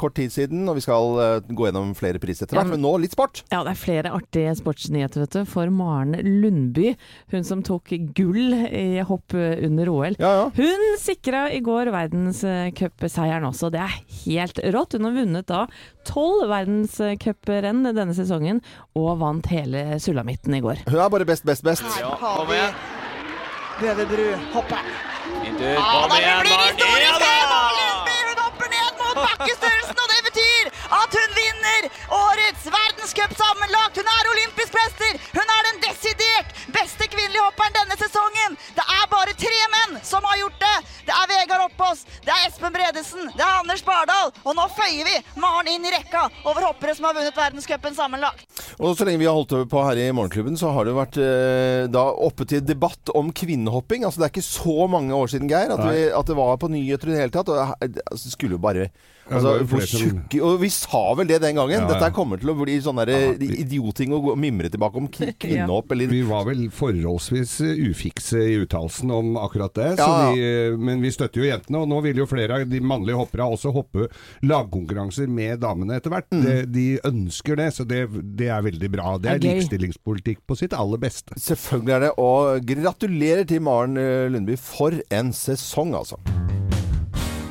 kort 0.00 0.14
tid 0.16 0.32
siden. 0.32 0.64
Og 0.70 0.78
vi 0.78 0.84
skal 0.84 1.42
gå 1.52 1.68
gjennom 1.68 1.92
flere 1.98 2.20
priser 2.22 2.46
etter 2.46 2.56
Ja, 2.56 2.62
hvert. 2.62 2.70
men- 2.72 2.80
Men 2.82 2.86
nå 2.88 2.94
litt 3.02 3.12
sport. 3.12 3.42
Ja, 3.52 3.60
det 3.66 3.74
er 3.74 3.80
flere 3.82 4.10
artige 4.16 4.54
sportsnyheter, 4.56 5.20
vet 5.26 5.30
du. 5.36 5.44
For 5.44 5.68
Maren 5.70 6.16
Lundby, 6.42 6.94
hun 7.30 7.44
som 7.44 7.60
tok 7.62 7.92
gull 8.16 8.54
i 8.54 9.02
hopp 9.04 9.34
under 9.36 9.88
OL. 9.92 10.16
Ja, 10.18 10.32
ja. 10.40 10.46
Hun 10.56 10.86
sikra 10.98 11.44
i 11.52 11.60
går 11.60 11.90
verdenscupseieren 11.92 13.44
også. 13.48 13.70
Det 13.72 13.80
er 13.82 13.96
helt 14.24 14.60
rått. 14.74 14.96
Hun 14.96 15.04
har 15.08 15.16
vunnet 15.16 15.46
da 15.48 15.66
tolv 16.08 16.48
verdenscuprenn 16.50 17.84
denne 17.90 18.14
sesongen, 18.16 18.62
og 18.98 19.20
vant 19.22 19.46
hele 19.52 20.00
sulamitten 20.02 20.54
i 20.58 20.62
går. 20.64 20.84
Hun 20.88 20.98
er 20.98 21.12
bare 21.12 21.28
best, 21.28 21.46
best, 21.48 21.64
best. 21.66 21.86
Her 21.98 22.16
har 22.22 22.44
vi 22.50 22.60
Røverbru 23.82 24.26
hoppe. 24.52 24.78
Kom 25.32 26.12
igjen, 26.16 26.42
blir 26.44 26.60
historisk! 26.68 27.22
da! 27.22 27.32
Hun 28.06 28.38
hopper 28.42 28.68
ned 28.74 29.00
mot 29.00 29.16
bakkestørrelsen, 29.22 30.02
og 30.02 30.12
det 30.12 30.21
at 31.00 31.18
hun 31.18 31.36
vinner 31.40 31.88
årets 32.26 32.64
verdenscup 32.76 33.32
sammenlagt. 33.42 34.00
Hun 34.00 34.10
er 34.16 34.30
olympisk 34.34 34.76
mester. 34.76 35.12
Hun 35.38 35.54
er 35.56 35.68
den 35.68 35.80
desidert 35.86 36.50
beste 36.76 37.08
kvinnelige 37.12 37.44
hopperen 37.46 37.76
denne 37.76 37.96
sesongen. 38.00 38.58
Det 38.76 38.84
er 38.84 39.06
bare 39.12 39.34
tre 39.44 39.60
menn 39.74 39.98
som 40.06 40.24
har 40.28 40.40
gjort 40.42 40.58
det. 40.62 40.76
Det 41.08 41.14
er 41.16 41.30
Vegard 41.32 41.64
Oppås, 41.66 42.04
det 42.26 42.32
er 42.34 42.46
Espen 42.46 42.74
Bredesen, 42.74 43.30
det 43.34 43.42
er 43.42 43.58
Anders 43.58 43.82
Bardal 43.82 44.30
Og 44.46 44.54
nå 44.54 44.64
føyer 44.76 45.08
vi 45.08 45.16
Maren 45.42 45.70
inn 45.72 45.86
i 45.88 45.90
rekka 45.92 46.28
over 46.46 46.68
hoppere 46.68 46.94
som 46.94 47.08
har 47.08 47.16
vunnet 47.16 47.36
verdenscupen 47.36 47.96
sammenlagt. 47.96 48.46
Og 48.78 48.96
så 48.96 49.06
lenge 49.06 49.22
vi 49.22 49.28
har 49.28 49.36
holdt 49.36 49.54
på 49.70 49.84
her 49.86 49.98
i 49.98 50.10
Morgenklubben, 50.14 50.58
så 50.58 50.72
har 50.74 50.86
det 50.86 50.96
vært 50.96 51.18
eh, 51.22 51.88
da 51.92 52.04
oppe 52.12 52.46
til 52.48 52.62
debatt 52.64 53.12
om 53.18 53.32
kvinnehopping. 53.34 54.06
Altså 54.06 54.22
Det 54.22 54.28
er 54.28 54.34
ikke 54.34 54.46
så 54.46 54.88
mange 54.90 55.14
år 55.16 55.32
siden, 55.32 55.50
Geir, 55.50 55.74
at, 55.74 55.82
vi, 55.88 56.06
at 56.12 56.28
det 56.28 56.38
var 56.38 56.60
på 56.60 56.70
nyheter 56.72 57.10
i 57.10 57.16
det 57.16 57.24
hele 57.24 57.34
tatt. 57.34 57.50
Og 57.52 57.74
det 57.82 58.04
altså, 58.06 58.32
skulle 58.32 58.58
jo 58.58 58.62
bare 58.62 58.86
det 58.86 58.90
Altså, 59.30 59.52
hvor 59.70 59.84
tjukke 59.86 60.40
Og 60.42 60.56
vi 60.60 60.68
sa 60.74 61.02
vel 61.14 61.28
det 61.30 61.38
den 61.42 61.54
gangen. 61.54 61.70
Ja, 61.76 61.82
ja. 61.86 61.88
Dette 61.94 62.08
kommer 62.14 62.40
til 62.42 62.50
å 62.50 62.56
bli 62.58 62.74
sånn 62.82 62.98
vi- 63.38 63.62
å 64.32 64.36
mimre 64.36 64.68
tilbake 64.72 64.96
om 64.98 65.06
kvinnehopp 65.12 65.92
eller 65.92 66.10
Vi 66.10 66.22
var 66.26 66.44
vel 66.48 66.64
forholdsvis 66.74 67.54
eh, 67.62 67.82
ufikse 67.92 68.40
i 68.42 68.56
uttalelsen 68.64 69.10
om 69.14 69.36
akkurat 69.36 69.72
det, 69.78 69.90
så 70.00 70.08
Ja. 70.08 70.32
vi, 70.32 70.42
eh, 70.42 70.76
men 70.76 71.00
vi 71.00 71.10
støtter 71.14 71.40
jo 71.42 71.48
jentene. 71.48 71.82
Og 71.82 71.88
nå 71.88 72.02
vil 72.02 72.16
jo 72.22 72.26
flere 72.26 72.60
av 72.60 72.68
de 72.68 72.80
mannlige 72.80 73.16
hoppere 73.20 73.46
også 73.46 73.72
hoppe 73.72 74.08
lagkonkurranser 74.42 75.28
med 75.30 75.60
damene 75.62 75.96
etter 76.00 76.10
hvert. 76.12 76.28
Mm. 76.34 76.42
De, 76.44 76.56
de 76.74 76.86
ønsker 77.08 77.56
det, 77.62 77.70
så 77.76 77.86
det, 77.88 78.02
det 78.36 78.48
er 78.52 78.62
veldig 78.66 78.90
bra. 78.92 79.16
Det 79.22 79.30
er 79.30 79.40
er 79.40 79.46
likestillingspolitikk 79.46 80.42
på 80.48 80.58
sitt 80.58 80.74
aller 80.76 80.98
beste. 81.02 81.38
Selvfølgelig 81.40 81.94
er 81.96 82.06
det. 82.08 82.12
Og 82.22 82.66
gratulerer 82.68 83.46
til 83.48 83.62
Maren 83.64 83.96
eh, 84.00 84.28
Lundby 84.32 84.58
for 84.60 84.98
en 85.10 85.32
sesong, 85.36 85.94
altså. 85.98 86.18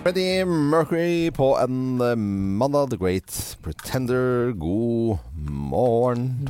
Freddie 0.02 0.46
Mercury 0.46 1.32
på 1.32 1.58
en 1.62 2.02
eh, 2.02 2.16
mandag. 2.16 2.90
The 2.90 2.98
Great 2.98 3.58
Pretender. 3.62 4.52
God 4.52 5.18
morgen. 5.36 6.48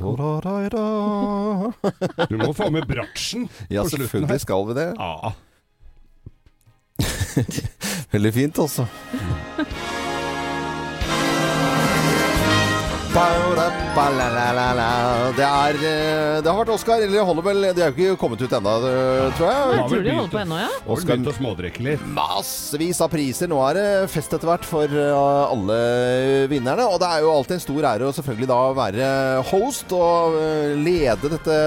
Du 2.30 2.38
må 2.38 2.54
få 2.54 2.70
med 2.72 2.88
bratsjen 2.88 3.50
Ja, 3.68 3.84
på 3.84 3.90
slutten 3.90 4.08
selvfølgelig 4.08 4.40
skal 4.46 4.68
vi 4.70 4.74
det. 4.80 4.88
Ja. 4.96 5.34
Veldig 8.16 8.34
fint, 8.34 8.60
altså. 8.60 8.86
Det, 13.92 15.44
er, 15.44 15.78
eh, 15.84 16.38
det 16.40 16.48
har 16.48 16.58
vært 16.62 16.70
Oscar, 16.72 17.02
eller 17.04 17.26
holder 17.28 17.44
vel 17.44 17.66
Det 17.76 17.84
er 17.84 17.90
jo 17.92 17.96
ikke 18.14 18.20
kommet 18.22 18.40
ut 18.40 18.54
ennå, 18.56 18.76
tror 19.36 19.50
jeg. 19.50 19.74
Jeg 19.76 19.88
tror 19.90 20.06
de 20.06 20.14
holder 20.16 20.32
på 20.32 20.40
ennå, 20.42 20.60
ja. 20.62 20.70
Oscar 20.96 21.12
begynt 21.12 21.28
å 21.28 21.34
smådrikke 21.36 21.84
litt. 21.86 22.06
Massevis 22.16 23.02
av 23.04 23.12
priser. 23.12 23.52
Nå 23.52 23.60
er 23.68 23.80
det 23.80 23.88
fest 24.14 24.32
etter 24.32 24.48
hvert 24.48 24.68
for 24.68 24.96
uh, 24.96 25.52
alle 25.52 25.80
vinnerne. 26.52 26.88
Og 26.88 27.02
det 27.04 27.10
er 27.10 27.26
jo 27.26 27.34
alltid 27.36 27.58
en 27.58 27.66
stor 27.66 27.90
ære 27.92 28.08
å 28.08 28.16
selvfølgelig 28.16 28.50
da 28.54 28.62
være 28.80 29.10
host 29.52 29.96
og 29.98 30.40
lede 30.80 31.34
dette 31.36 31.58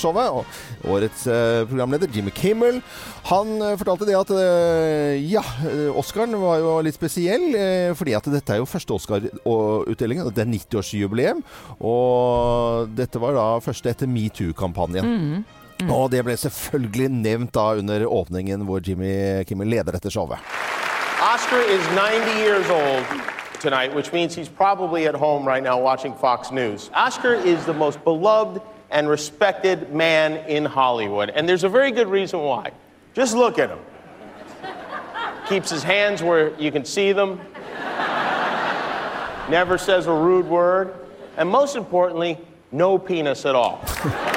showet. 0.00 0.40
Og 0.40 0.88
årets 0.96 1.28
programleder, 1.68 2.08
Jimmy 2.16 2.32
Kimmel, 2.34 2.80
han 3.24 3.54
uh, 3.62 3.72
fortalte 3.80 4.04
det 4.08 4.16
at 4.18 4.30
uh, 4.36 5.14
ja, 5.16 5.42
uh, 5.64 5.96
Oscaren 5.96 6.36
var 6.40 6.58
jo 6.60 6.76
litt 6.84 6.98
spesiell. 6.98 7.46
fordi 7.96 8.14
at 8.16 8.28
dette 8.28 8.52
er 8.52 8.60
jo 8.60 8.68
første 8.68 8.92
Oscar-utdeling. 8.92 10.24
Det 10.34 10.44
er 10.44 10.50
90-årsjubileum. 10.52 11.40
Og 11.80 12.92
dette 12.96 13.20
var 13.20 13.36
da 13.36 13.46
første 13.64 13.92
etter 13.92 14.10
metoo-kampanjen. 14.10 15.44
Og 15.88 16.10
det 16.12 16.22
ble 16.24 16.36
selvfølgelig 16.38 17.08
nevnt 17.12 17.54
da 17.56 17.74
under 17.80 18.06
åpningen 18.06 18.62
hvor 18.68 18.84
Jimmy 18.84 19.42
Kimmel 19.48 19.72
leder 19.72 19.96
dette 19.96 20.12
showet. 20.12 20.38
Oscar 21.24 21.60
is 21.72 21.82
90 21.96 22.38
years 22.44 22.68
old 22.70 23.04
tonight, 23.60 23.94
which 23.94 24.12
means 24.12 24.34
he's 24.34 24.48
probably 24.48 25.06
at 25.06 25.14
home 25.14 25.48
right 25.48 25.62
now 25.62 25.78
watching 25.80 26.14
Fox 26.14 26.50
News. 26.52 26.90
Oscar 26.94 27.34
is 27.34 27.64
the 27.64 27.72
most 27.72 28.04
beloved 28.04 28.60
and 28.90 29.08
respected 29.08 29.92
man 29.92 30.36
in 30.48 30.64
Hollywood, 30.64 31.30
and 31.30 31.48
there's 31.48 31.64
a 31.64 31.68
very 31.68 31.90
good 31.90 32.08
reason 32.08 32.40
why. 32.40 32.70
Just 33.14 33.36
look 33.36 33.58
at 33.58 33.70
him. 33.70 33.78
Keeps 35.48 35.70
his 35.70 35.82
hands 35.82 36.22
where 36.22 36.58
you 36.58 36.72
can 36.72 36.84
see 36.84 37.12
them, 37.12 37.40
never 39.48 39.78
says 39.78 40.06
a 40.06 40.12
rude 40.12 40.46
word, 40.46 40.94
and 41.36 41.48
most 41.48 41.76
importantly, 41.76 42.38
no 42.72 42.98
penis 42.98 43.46
at 43.46 43.54
all. 43.54 43.84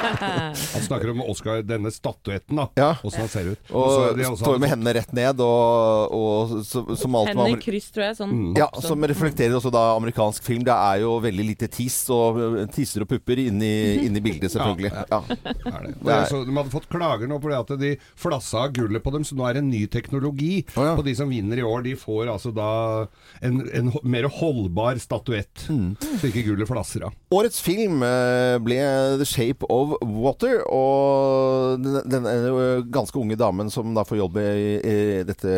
Han 0.74 0.82
snakker 0.84 1.10
om 1.12 1.20
Oscar, 1.22 1.62
denne 1.66 1.90
statuetten, 1.92 2.56
da. 2.60 2.66
Ja. 2.78 2.90
Åssen 3.04 3.20
han 3.24 3.30
ser 3.32 3.50
ut. 3.52 3.70
Og 3.70 3.84
Og 3.90 4.16
det 4.18 4.26
også- 4.26 4.44
står 4.44 4.58
med 4.62 4.70
hendene 4.72 4.94
rett 4.96 5.12
ned, 5.16 5.40
og, 5.44 6.14
og 6.16 6.54
så, 6.66 6.82
som 6.98 7.14
alt 7.18 7.30
Hendene 7.32 7.56
i 7.56 7.60
kryss, 7.62 7.90
tror 7.94 8.06
jeg. 8.08 8.16
Sånn. 8.20 8.32
Mm. 8.32 8.56
ja, 8.58 8.68
Som 8.84 9.04
reflekterer 9.06 9.56
også 9.58 9.72
da 9.74 9.82
amerikansk 9.96 10.44
film. 10.46 10.64
Det 10.66 10.74
er 10.74 11.02
jo 11.04 11.16
veldig 11.22 11.46
lite 11.52 11.68
tiss 11.72 11.98
og 12.12 12.38
øh, 12.40 12.66
tisser 12.72 13.04
og 13.04 13.10
pupper 13.10 13.42
inni, 13.46 13.72
inni 14.06 14.22
bildet, 14.24 14.50
selvfølgelig. 14.54 14.92
Ja. 15.10 15.20
Er 15.20 15.86
det. 15.86 15.94
Det 16.00 16.14
er- 16.16 16.28
Så 16.30 16.42
de 16.46 16.56
hadde 16.56 16.72
fått 16.74 16.88
klager 16.92 17.28
nå 17.30 17.40
fordi 17.42 17.58
at 17.60 17.74
de 17.80 17.92
flassa 18.18 18.64
av 18.66 18.72
gullet 18.76 19.02
på 19.04 19.12
dem, 19.14 19.24
så 19.24 19.36
nå 19.38 19.48
er 19.48 19.58
det 19.58 19.64
en 19.64 19.70
ny 19.70 19.84
teknologi 19.90 20.64
oh, 20.76 20.84
ja. 20.84 20.94
på 20.98 21.04
de 21.06 21.14
som 21.18 21.28
vinner 21.30 21.60
i 21.60 21.66
år. 21.66 21.82
De 21.86 21.94
får 21.98 22.30
altså 22.32 22.52
da 22.54 23.06
en, 23.42 23.60
en 23.74 23.92
mer 24.04 24.28
holdbar 24.40 24.98
statuett, 25.00 25.66
Mm. 25.70 25.92
så 26.18 26.28
ikke 26.30 26.42
gullet 26.48 26.68
flasser 26.68 27.04
av. 27.06 27.12
Årets 27.34 27.60
film 27.62 28.02
eh, 28.06 28.56
ble 28.64 28.78
The 29.20 29.26
Shape 29.28 29.66
of 29.70 29.94
Water, 30.00 30.62
og 30.72 31.80
den, 31.84 31.98
den 32.08 32.26
eh, 32.30 32.82
ganske 32.92 33.18
unge 33.20 33.36
damen 33.40 33.68
som 33.72 33.92
da 33.96 34.04
får 34.08 34.18
jobb 34.20 34.38
i, 34.40 34.46
i 34.80 34.96
dette 35.28 35.52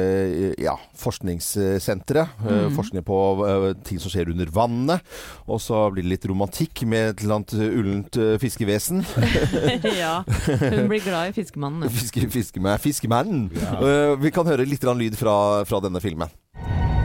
ja, 0.63 0.75
forskningssenteret. 0.99 2.35
eh, 2.49 2.67
Forskning 2.75 3.05
på 3.07 3.19
eh, 3.47 3.67
ting 3.87 4.01
som 4.03 4.13
skjer 4.13 4.33
under 4.33 4.51
vannet. 4.55 5.01
Og 5.47 5.61
så 5.63 5.85
blir 5.95 6.03
det 6.07 6.13
litt 6.17 6.29
romantikk 6.31 6.85
med 6.91 7.13
et 7.15 7.23
eller 7.25 7.41
annet 7.41 7.57
ullent 7.71 8.19
eh, 8.21 8.35
fiskevesen. 8.43 9.05
ja. 10.03 10.15
Hun 10.27 10.89
blir 10.91 11.03
glad 11.07 11.31
i 11.33 11.37
fiskemannen. 11.39 11.89
Fiske, 12.03 12.27
fiskemannen. 12.33 12.83
fiskemannen. 12.83 13.49
Eh, 13.55 14.15
vi 14.23 14.35
kan 14.35 14.49
høre 14.49 14.67
litt 14.69 14.83
lyd 14.83 15.17
fra, 15.19 15.37
fra 15.69 15.83
denne 15.85 16.01
filmen. 16.03 16.31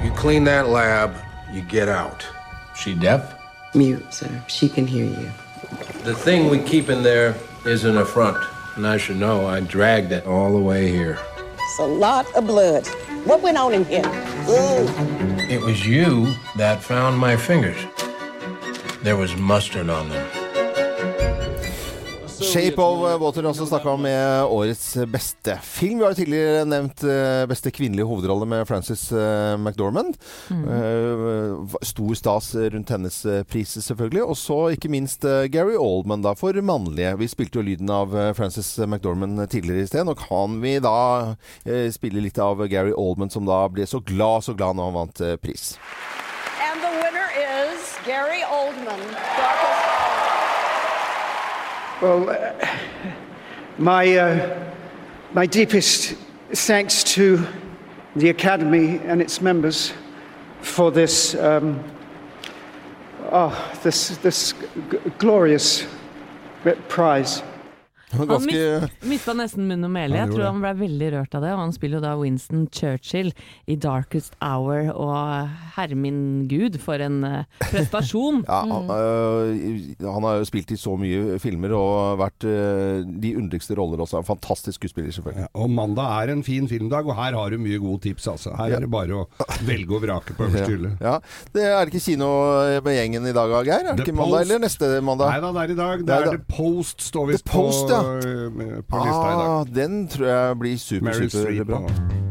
You 0.04 0.12
clean 0.18 0.46
that 0.46 0.70
lab, 0.70 1.14
you 1.54 1.62
get 1.70 1.90
out. 1.90 2.26
She 2.78 2.94
deaf? 2.94 3.22
Mute, 3.76 4.06
sir. 4.14 4.30
She 4.48 4.70
can 4.70 4.88
hear 4.88 5.06
you. 5.06 5.30
The 6.04 6.16
thing 6.16 6.50
we 6.50 6.60
keep 6.60 6.90
in 6.90 7.04
there 7.04 7.36
is 7.66 7.84
an 7.84 7.98
affront. 7.98 8.38
And 8.76 8.88
I 8.88 8.98
should 8.98 9.18
know, 9.18 9.48
I 9.48 9.60
dragged 9.60 10.12
it 10.12 10.26
all 10.26 10.52
the 10.54 10.60
way 10.60 10.90
here. 10.90 11.18
It's 11.38 11.80
a 11.80 11.86
lot 11.86 12.26
of 12.36 12.48
blood. 12.48 12.88
What 13.26 13.42
went 13.42 13.58
on 13.58 13.74
in 13.74 13.84
here? 13.86 14.10
It 15.50 15.62
was 15.62 15.86
you 15.86 16.34
that 16.56 16.82
found 16.82 17.18
my 17.18 17.36
fingers. 17.36 17.78
There 19.02 19.18
was 19.18 19.36
mustard 19.36 19.90
on 19.90 20.10
them. 20.10 20.37
Shape 22.38 22.82
of 22.82 23.22
Water 23.22 23.46
også 23.50 23.66
snakka 23.66 23.90
om 23.96 24.04
med 24.06 24.44
årets 24.54 24.92
beste 25.10 25.56
film. 25.66 25.98
Vi 25.98 26.06
har 26.06 26.14
jo 26.14 26.20
tidligere 26.20 26.66
nevnt 26.70 27.02
eh, 27.08 27.46
beste 27.50 27.72
kvinnelige 27.74 28.06
hovedrolle 28.06 28.46
med 28.50 28.68
Frances 28.70 29.08
eh, 29.12 29.56
McDormand. 29.58 30.18
Mm. 30.54 31.66
Stor 31.82 32.14
stas 32.20 32.52
rundt 32.56 32.94
hennes 32.94 33.18
eh, 33.26 33.42
pris, 33.48 33.74
selvfølgelig. 33.82 34.24
Og 34.24 34.38
så 34.38 34.60
ikke 34.76 34.92
minst 34.94 35.26
eh, 35.26 35.48
Gary 35.52 35.76
Oldman 35.80 36.26
da, 36.26 36.36
for 36.38 36.54
mannlige. 36.62 37.16
Vi 37.18 37.30
spilte 37.32 37.60
jo 37.62 37.66
lyden 37.66 37.90
av 37.94 38.14
eh, 38.14 38.32
Frances 38.38 38.70
McDormand 38.86 39.42
tidligere 39.50 39.88
i 39.88 39.90
sted. 39.90 40.06
Nå 40.08 40.18
kan 40.20 40.60
vi 40.62 40.78
da 40.84 40.98
eh, 41.66 41.88
spille 41.96 42.22
litt 42.24 42.38
av 42.44 42.62
Gary 42.70 42.94
Oldman, 42.94 43.34
som 43.34 43.50
da 43.50 43.64
ble 43.72 43.90
så 43.90 44.04
glad, 44.06 44.46
så 44.46 44.54
glad 44.58 44.78
når 44.78 44.92
han 44.92 45.00
vant 45.02 45.26
eh, 45.26 45.38
pris. 45.42 45.72
Well, 52.00 52.30
uh, 52.30 52.68
my, 53.80 54.18
uh, 54.18 54.72
my 55.34 55.48
deepest 55.48 56.14
thanks 56.52 57.04
to 57.16 57.44
the 58.16 58.30
Academy 58.30 59.00
and 59.00 59.20
its 59.20 59.42
members 59.42 59.94
for 60.62 60.92
this, 60.92 61.34
um, 61.34 61.84
oh, 63.32 63.72
this, 63.82 64.16
this 64.18 64.54
g- 64.92 65.00
glorious 65.18 65.88
prize. 66.88 67.42
Var 68.18 68.26
Han 68.26 68.48
Ganske 68.48 69.08
mista 69.10 69.34
nesten 69.38 69.68
munn 69.70 69.84
og 69.88 69.92
mæle. 69.94 70.18
Jeg 70.18 70.32
tror 70.32 70.44
det. 70.44 70.50
han 70.52 70.62
ble 70.64 70.74
veldig 70.82 71.10
rørt 71.18 71.36
av 71.38 71.42
det. 71.46 71.52
Og 71.54 71.62
han 71.64 71.74
spiller 71.76 72.00
jo 72.00 72.04
da 72.08 72.14
Winston 72.20 72.68
Churchill 72.74 73.32
i 73.68 73.76
'Darkest 73.78 74.34
Hour'. 74.42 74.92
Og 74.96 75.50
herre 75.78 75.96
min 75.96 76.48
gud, 76.50 76.78
for 76.82 76.96
en 77.04 77.24
eh, 77.24 77.44
prestasjon! 77.72 78.44
Ja, 78.48 78.62
han, 78.66 78.90
øh, 78.90 79.82
han 80.02 80.24
har 80.24 80.38
jo 80.42 80.46
spilt 80.48 80.72
i 80.72 80.78
så 80.80 80.96
mye 81.00 81.38
filmer 81.42 81.74
og 81.78 82.18
vært 82.22 82.46
øh, 82.48 83.04
de 83.06 83.34
underligste 83.38 83.76
roller 83.78 84.02
også. 84.04 84.18
En 84.22 84.28
fantastisk 84.28 84.80
skuespiller, 84.82 85.12
selvfølgelig. 85.12 85.46
Ja, 85.48 85.52
og 85.62 85.70
mandag 85.70 86.08
er 86.24 86.34
en 86.34 86.44
fin 86.44 86.68
filmdag, 86.70 87.06
og 87.08 87.16
her 87.16 87.36
har 87.38 87.50
du 87.54 87.58
mye 87.62 87.80
gode 87.82 88.02
tips, 88.08 88.28
altså. 88.28 88.56
Her 88.58 88.68
Ja. 88.72 88.76
er 88.78 88.86
det 88.86 88.92
bare 88.92 89.14
å 89.14 89.28
velge 89.70 89.96
og 89.96 90.02
vrake 90.04 90.34
på 90.38 90.48
øverste 90.48 90.70
hylle. 90.72 90.92
Ja. 91.02 91.18
Det 91.54 91.64
er 91.66 91.86
det 91.86 91.94
ikke 91.94 92.04
kino 92.12 92.28
med 92.84 92.94
gjengen 92.98 93.28
i 93.30 93.34
dag, 93.36 93.52
Geir? 93.68 93.92
Er 93.92 93.96
det 93.98 94.06
ikke 94.08 94.16
mandag 94.18 94.42
eller 94.48 94.60
neste 94.64 94.90
mandag? 95.06 95.32
Nei 95.32 95.40
da, 95.44 95.52
det 95.54 95.62
er 95.64 95.74
i 95.74 95.78
dag. 95.78 96.06
Det 96.08 96.18
er. 96.18 96.32
The 96.38 96.44
Post 96.58 97.02
står 97.02 97.32
The 97.36 97.42
på, 97.44 97.52
Post, 97.68 97.90
ja. 97.94 98.02
På 98.90 99.04
lista 99.06 99.28
i 99.32 99.38
dag. 99.38 99.50
Ah, 99.50 99.66
den 99.76 100.08
tror 100.08 100.28
jeg 100.28 100.60
blir 100.60 100.78
super, 100.78 101.06
Meryl 101.06 102.27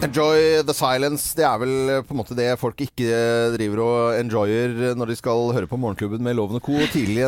Enjoy 0.00 0.62
the 0.64 0.72
silence. 0.72 1.34
Det 1.36 1.44
er 1.44 1.58
vel 1.60 1.72
eh, 1.92 1.98
på 2.08 2.14
en 2.14 2.18
måte 2.22 2.32
det 2.32 2.46
folk 2.56 2.78
ikke 2.80 3.04
eh, 3.04 3.50
driver 3.52 3.82
og 3.84 4.14
enjoyer 4.16 4.94
når 4.96 5.10
de 5.12 5.16
skal 5.18 5.50
høre 5.52 5.68
på 5.68 5.76
Morgenklubben 5.76 6.24
med 6.24 6.38
Loven 6.38 6.56
og 6.56 6.64
Co. 6.64 6.78
tidlig. 6.88 7.26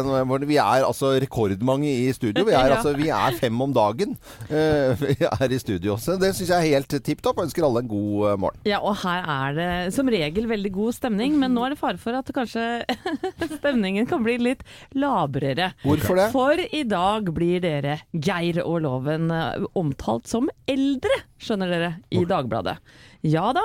Vi 0.49 0.57
er 0.57 0.87
altså 0.87 1.11
rekordmange 1.21 1.91
i 1.91 2.07
studio. 2.17 2.47
Vi 2.49 2.55
er, 2.57 2.73
altså, 2.73 2.95
vi 2.97 3.11
er 3.13 3.37
fem 3.37 3.61
om 3.61 3.75
dagen. 3.77 4.17
Eh, 4.49 4.97
Vi 5.03 5.19
er 5.29 5.53
i 5.53 5.59
studio 5.61 5.99
også. 5.99 6.17
Det 6.17 6.31
syns 6.33 6.49
jeg 6.49 6.57
er 6.57 6.79
helt 6.79 6.97
tipp 7.05 7.21
topp. 7.25 7.43
Ønsker 7.45 7.67
alle 7.69 7.83
en 7.85 7.91
god 7.93 8.31
eh, 8.31 8.39
morgen. 8.41 8.65
Ja, 8.69 8.81
og 8.81 8.97
her 9.03 9.29
er 9.35 9.59
det 9.59 9.69
som 9.93 10.09
regel 10.09 10.49
veldig 10.49 10.73
god 10.73 10.97
stemning, 10.97 11.37
men 11.43 11.53
nå 11.53 11.67
er 11.67 11.75
det 11.75 11.81
fare 11.83 12.01
for 12.01 12.17
at 12.17 12.33
kanskje 12.33 12.65
stemningen 13.59 14.09
kan 14.09 14.25
bli 14.25 14.39
litt 14.41 14.65
labrere. 14.97 15.75
Hvorfor 15.85 16.23
det? 16.23 16.31
For 16.33 16.65
i 16.65 16.83
dag 16.89 17.29
blir 17.37 17.61
dere, 17.69 18.01
Geir 18.17 18.63
og 18.65 18.81
Loven, 18.89 19.29
eh, 19.29 19.69
omtalt 19.77 20.33
som 20.33 20.49
eldre, 20.65 21.21
skjønner 21.43 21.77
dere, 21.77 21.95
i 22.17 22.25
Dagbladet. 22.25 22.62
Ja 23.23 23.53
da. 23.57 23.63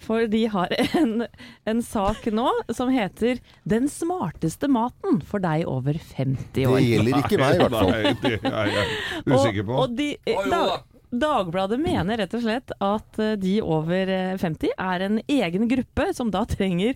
For 0.00 0.26
de 0.32 0.46
har 0.48 0.72
en, 0.96 1.26
en 1.68 1.82
sak 1.84 2.24
nå 2.32 2.48
som 2.72 2.88
heter 2.92 3.40
'Den 3.68 3.88
smarteste 3.92 4.68
maten 4.72 5.20
for 5.20 5.40
deg 5.44 5.66
over 5.68 5.92
50 5.92 6.64
år'. 6.66 6.78
Det 6.80 6.86
gjelder 6.88 7.18
ikke 7.20 7.40
meg, 7.40 7.54
i 7.54 7.58
hvert 7.58 7.76
fall. 7.76 7.90
Nei, 7.90 8.14
det 8.22 8.38
er 8.44 8.72
jeg 8.76 8.86
usikker 9.26 9.66
på. 9.68 9.72
Og, 9.76 9.82
og 9.84 9.96
de, 9.96 10.08
da, 10.48 10.62
Dagbladet 11.10 11.80
mener 11.82 12.20
rett 12.22 12.34
og 12.38 12.42
slett 12.44 12.70
at 12.78 13.18
eh, 13.18 13.32
de 13.42 13.56
over 13.66 14.10
eh, 14.14 14.36
50 14.38 14.70
er 14.78 15.02
en 15.08 15.16
egen 15.26 15.66
gruppe 15.68 16.04
som 16.14 16.30
da 16.30 16.44
trenger 16.46 16.94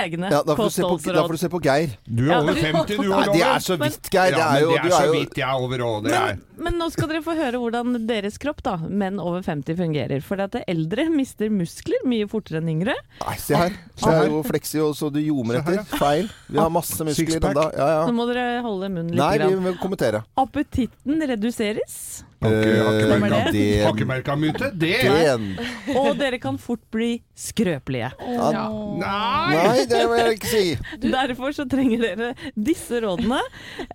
egne 0.00 0.30
Ja, 0.32 0.40
da 0.40 0.56
se 0.72 0.80
på, 0.80 0.96
da 1.04 1.26
får 1.26 1.36
du 1.36 1.40
se 1.42 1.50
på 1.52 1.60
Geir. 1.66 1.92
Du 2.08 2.22
er 2.24 2.30
Ja. 2.32 2.38
over 2.40 2.56
50, 2.56 2.96
du 2.96 3.12
òg, 3.12 3.32
det 3.34 3.42
er 3.44 3.60
så 3.60 3.76
vidt, 3.76 4.08
Geir. 4.08 4.32
Det 4.32 4.46
er 4.46 4.64
jo, 4.64 4.70
det 4.72 4.80
du 4.80 4.88
er 4.88 4.96
så 4.96 5.12
vidt 5.12 5.36
jeg 5.42 5.44
er 5.44 5.60
over 5.60 5.84
òg. 5.90 6.08
Det 6.08 6.14
er 6.16 6.40
Men 6.60 6.76
nå 6.80 6.90
skal 6.92 7.08
dere 7.10 7.22
få 7.24 7.34
høre 7.38 7.60
hvordan 7.62 7.94
deres 8.08 8.36
kropp, 8.40 8.62
da, 8.66 8.76
menn 8.86 9.18
over 9.22 9.42
50, 9.46 9.76
fungerer. 9.78 10.20
For 10.24 10.40
at 10.44 10.56
eldre 10.68 11.08
mister 11.12 11.48
muskler 11.52 12.04
mye 12.08 12.28
fortere 12.30 12.60
enn 12.60 12.68
yngre. 12.74 12.94
Nei, 13.24 13.36
se 13.40 13.56
her. 13.56 13.76
Se 14.00 14.10
her 14.12 14.28
hvor 14.32 14.44
fleksi 14.48 14.80
og 14.84 14.94
så 14.98 15.10
du 15.12 15.20
ljomer 15.24 15.60
etter. 15.62 15.82
Feil. 15.96 16.28
Vi 16.50 16.58
har 16.60 16.70
masse 16.72 17.00
muskler. 17.06 17.40
Men 17.40 17.56
da, 17.56 17.68
ja, 17.76 17.90
Nå 18.06 18.12
må 18.16 18.28
dere 18.30 18.60
holde 18.64 18.88
munnen 18.92 19.14
litt. 19.14 19.20
Nei, 19.20 19.38
vi 19.40 19.62
må 19.66 19.74
kommentere. 19.80 20.22
Appetitten 20.40 21.24
reduseres. 21.32 22.24
Hakkemerka 22.40 24.32
myte, 24.36 24.64
Eh, 24.64 24.70
merka- 24.70 24.70
det-. 24.72 25.96
Og 25.96 26.16
dere 26.18 26.38
kan 26.40 26.56
fort 26.56 26.80
bli 26.90 27.20
skrøpelige. 27.36 28.08
Ja. 28.16 28.68
Nei! 28.96 29.56
Nei, 29.56 29.84
det 29.90 30.00
vil 30.08 30.18
jeg 30.22 30.38
ikke 30.38 30.48
si. 30.48 30.78
Derfor 31.04 31.52
så 31.52 31.66
trenger 31.68 32.00
dere 32.00 32.30
disse 32.56 33.00
rådene. 33.04 33.40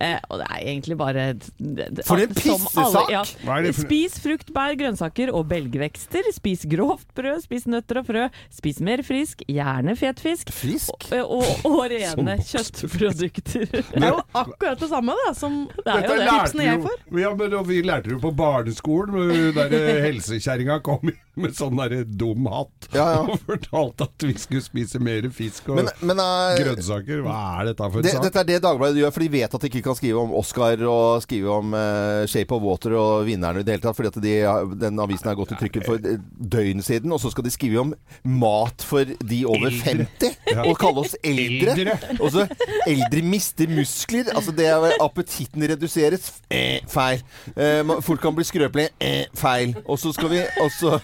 Eh, 0.00 0.18
og 0.30 0.38
det 0.42 0.46
er 0.46 0.60
egentlig 0.62 0.96
bare 0.96 1.32
det- 1.34 1.94
det- 1.96 2.04
For 2.06 2.18
en 2.22 2.34
som 2.62 2.84
alle- 2.84 3.12
ja. 3.12 3.72
Spis 3.76 4.18
frukt, 4.22 4.52
bær, 4.54 4.74
grønnsaker 4.80 5.32
og 5.34 5.46
belgvekster. 5.50 6.26
Spis 6.34 6.64
grovt 6.70 7.06
brød, 7.16 7.42
spis 7.44 7.66
nøtter 7.70 8.00
og 8.02 8.06
frø. 8.08 8.26
Spis 8.52 8.80
mer 8.80 9.02
frisk, 9.06 9.42
gjerne 9.48 9.96
fetfisk. 9.98 10.52
Frisk? 10.54 11.08
Og, 11.12 11.36
og, 11.40 11.66
og 11.70 11.84
rene 11.92 12.38
kjøttprodukter. 12.46 13.66
Det 13.96 14.02
er 14.02 14.08
jo 14.12 14.22
akkurat 14.36 14.80
det 14.80 14.88
samme 14.90 15.14
da, 15.26 15.32
som 15.36 15.62
Det 15.76 15.92
er 15.92 16.06
jo 16.08 16.16
det. 16.20 16.28
tipsene 16.30 16.66
jeg 16.70 16.82
får. 16.86 16.98
Ja, 17.20 17.34
men 17.38 17.56
vi 17.68 17.82
lærte 17.86 18.08
det 18.10 18.16
jo 18.16 18.22
på 18.22 18.32
barneskolen. 18.36 19.52
Der 19.56 19.72
eh, 19.76 20.02
helsekjerringa 20.08 20.80
kom 20.86 21.06
inn 21.10 21.18
med 21.36 21.54
sånn 21.56 21.76
derre 21.76 22.02
dum 22.08 22.46
hatt 22.50 22.88
Ja, 22.94 23.06
ja. 23.12 23.20
og 23.28 23.40
fortalte 23.44 24.06
at 24.08 24.24
vi 24.28 24.34
skulle 24.40 24.64
spise 24.64 25.00
mer 25.02 25.26
fisk 25.34 25.68
og 25.70 25.80
Men, 25.80 25.90
men 26.00 26.20
eh, 26.22 26.58
grønnsaker. 26.62 27.20
Hva 27.26 27.36
er 27.60 27.70
dette 27.70 27.88
for 27.92 28.00
en 28.00 28.06
det, 28.06 28.14
sak? 28.16 28.24
dette 28.26 28.42
er 28.42 28.48
det 28.50 28.58
Dagbladet 28.64 29.00
gjør, 29.02 29.12
for 29.16 29.24
de 29.26 29.30
vet 29.36 29.56
at 29.58 29.66
de 29.66 29.70
ikke 29.70 29.82
kan 29.88 29.98
skrive 29.98 30.22
om 30.22 30.34
Oscar 30.38 30.82
og 30.88 31.22
skrive 31.24 31.52
om 31.52 31.74
uh, 31.76 32.24
Shape 32.30 32.56
of 32.56 32.64
Water 32.64 32.96
og 32.98 33.26
vinnerne 33.28 33.60
i 33.62 33.66
det 33.66 33.76
hele 33.76 33.84
tatt, 33.84 33.96
fordi 33.98 34.12
at 34.12 34.18
de, 34.24 34.34
den 34.80 35.02
avisen 35.02 35.28
har 35.30 35.36
gått 35.38 35.52
i 35.56 35.60
trykken 35.60 35.84
for 35.86 36.00
døgn 36.56 36.82
siden, 36.86 37.12
og 37.14 37.20
så 37.22 37.30
skal 37.34 37.46
de 37.46 37.52
skrive 37.54 37.82
om 37.82 37.92
mat 38.24 38.84
for 38.86 39.04
de 39.04 39.40
over 39.48 39.70
50, 39.74 40.38
og 40.64 40.72
kalle 40.80 41.04
oss 41.04 41.16
eldre. 41.26 41.74
Eldre. 41.76 41.96
Og 42.20 42.32
så 42.34 42.46
eldre 42.88 43.22
mister 43.26 43.70
muskler. 43.70 44.30
Altså 44.36 44.54
det 44.56 44.66
er 44.70 44.96
appetitten 45.04 45.64
reduseres. 45.70 46.30
Eh, 46.52 46.80
feil. 46.90 47.22
Eh, 47.56 47.94
folk 48.06 48.22
kan 48.22 48.34
bli 48.36 48.46
skrøpelige. 48.46 48.92
Eh, 49.02 49.26
feil. 49.36 49.74
Og 49.84 49.98
så 50.00 50.12
skal 50.16 50.30
vi 50.32 50.40
også 50.62 50.96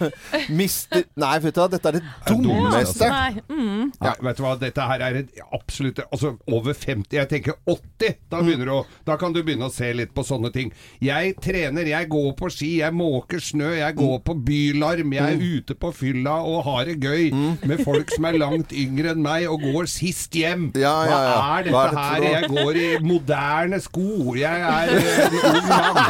miste 0.52 1.02
Nei, 1.18 1.34
vet 1.42 1.56
du 1.56 1.60
hva, 1.60 1.68
dette 1.72 1.90
er 1.90 1.98
det 1.98 2.02
dummeste. 2.28 3.08
Nei, 3.10 3.42
mm. 3.48 3.92
ja, 4.00 4.14
vet 4.26 4.38
du 4.38 4.42
hva, 4.44 4.54
dette 4.60 4.86
her 4.88 5.04
er 5.08 5.18
et 5.22 5.42
absolutt 5.52 6.00
Altså 6.08 6.34
over 6.50 6.74
50, 6.76 7.16
jeg 7.16 7.30
tenker 7.30 7.58
80. 7.68 8.18
Da, 8.30 8.40
begynner 8.42 8.68
du 8.68 8.74
å, 8.74 8.80
da 9.06 9.16
kan 9.20 9.34
du 9.34 9.42
begynne 9.42 9.68
å 9.68 9.72
se 9.72 9.90
litt 9.96 10.12
på 10.16 10.24
sånne 10.26 10.52
ting. 10.54 10.72
Jeg 11.02 11.36
trener, 11.42 11.88
jeg 11.88 12.08
går 12.12 12.30
på 12.38 12.50
ski, 12.52 12.70
jeg 12.80 12.96
måker 12.96 13.42
snø, 13.42 13.72
jeg 13.78 13.96
går 13.98 14.18
på 14.26 14.36
bylarm, 14.46 15.14
jeg 15.16 15.36
er 15.36 15.42
ute 15.58 15.76
på 15.78 15.92
fylla 15.96 16.38
og 16.48 16.62
har 16.68 16.88
det 16.88 16.98
gøy 17.02 17.30
med 17.68 17.82
folk 17.84 18.12
som 18.14 18.26
er 18.28 18.38
langt 18.40 18.72
yngre 18.76 19.12
enn 19.14 19.22
meg 19.24 19.48
og 19.50 19.64
går 19.64 19.90
sist 19.90 20.34
hjem. 20.36 20.70
Ja, 20.78 20.94
ja, 21.08 21.20
ja. 21.28 21.36
Hva 21.36 21.58
er 21.58 21.68
dette 21.68 21.76
Hva 21.76 21.84
er 21.86 21.98
her? 22.02 22.28
Jeg 22.32 22.50
går 22.52 22.80
i 22.80 22.88
moderne 23.04 23.80
sko. 23.82 24.36
Jeg 24.38 24.66
er 24.72 24.92
en 24.96 25.38
ung 25.52 25.68
mann. 25.68 26.00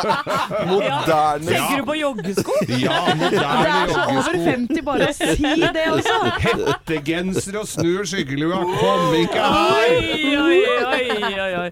Moderne 0.70 1.46
Tenker 1.46 1.80
du 1.80 1.86
på 1.88 1.96
joggesko? 1.98 2.56
Ja, 2.80 3.00
Det 3.50 3.70
er 3.74 3.92
så 3.92 4.04
over 4.14 4.38
50, 4.44 4.82
bare 4.86 5.08
å 5.10 5.16
si 5.16 5.50
det 5.76 5.86
også. 5.90 6.16
Hettegenser 6.44 7.58
og 7.60 7.68
snur 7.70 8.08
skyggelua. 8.08 8.60
Kom 8.80 9.16
ikke 9.20 9.44
her! 9.44 9.90
Oi, 9.90 10.36
oi, 10.36 10.60
oi, 10.86 11.02
oi, 11.20 11.50
oi. 11.60 11.70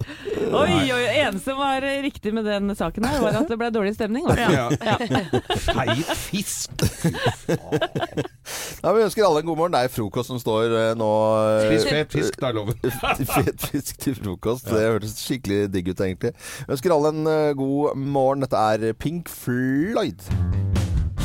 oi, 0.48 0.76
oi. 0.94 1.02
Eneste 1.18 1.52
som 1.52 1.58
var 1.60 1.84
riktig 2.02 2.32
med 2.34 2.44
den 2.48 2.74
saken 2.76 3.06
her, 3.08 3.20
var 3.22 3.38
at 3.40 3.50
det 3.50 3.58
ble 3.60 3.70
dårlig 3.74 3.94
stemning. 3.96 4.26
var? 4.28 4.42
Ja. 4.52 4.68
Feit 5.68 6.12
fisk. 6.28 6.86
Ja, 8.82 8.92
vi 8.94 9.02
ønsker 9.02 9.26
alle 9.26 9.42
en 9.42 9.48
god 9.48 9.58
morgen. 9.58 9.74
Det 9.74 9.84
er 9.86 9.92
frokost 9.92 10.30
som 10.32 10.38
står 10.40 10.74
eh, 10.78 10.92
nå 10.98 11.08
eh, 11.38 11.66
Spis 11.66 11.88
fet 11.90 12.14
fisk, 12.14 12.38
da, 12.40 12.52
loven. 12.54 12.78
Fet 13.34 13.66
fisk 13.72 13.98
til 14.02 14.16
frokost. 14.18 14.68
Det 14.70 14.84
hørtes 14.84 15.16
skikkelig 15.20 15.66
digg 15.74 15.90
ut, 15.92 16.00
egentlig. 16.04 16.34
Vi 16.64 16.76
ønsker 16.76 16.94
alle 16.94 17.12
en 17.14 17.32
eh, 17.32 17.52
god 17.58 17.98
morgen. 17.98 18.44
Dette 18.46 18.64
er 18.74 18.92
Pink 18.98 19.28
Floyd. 19.32 20.24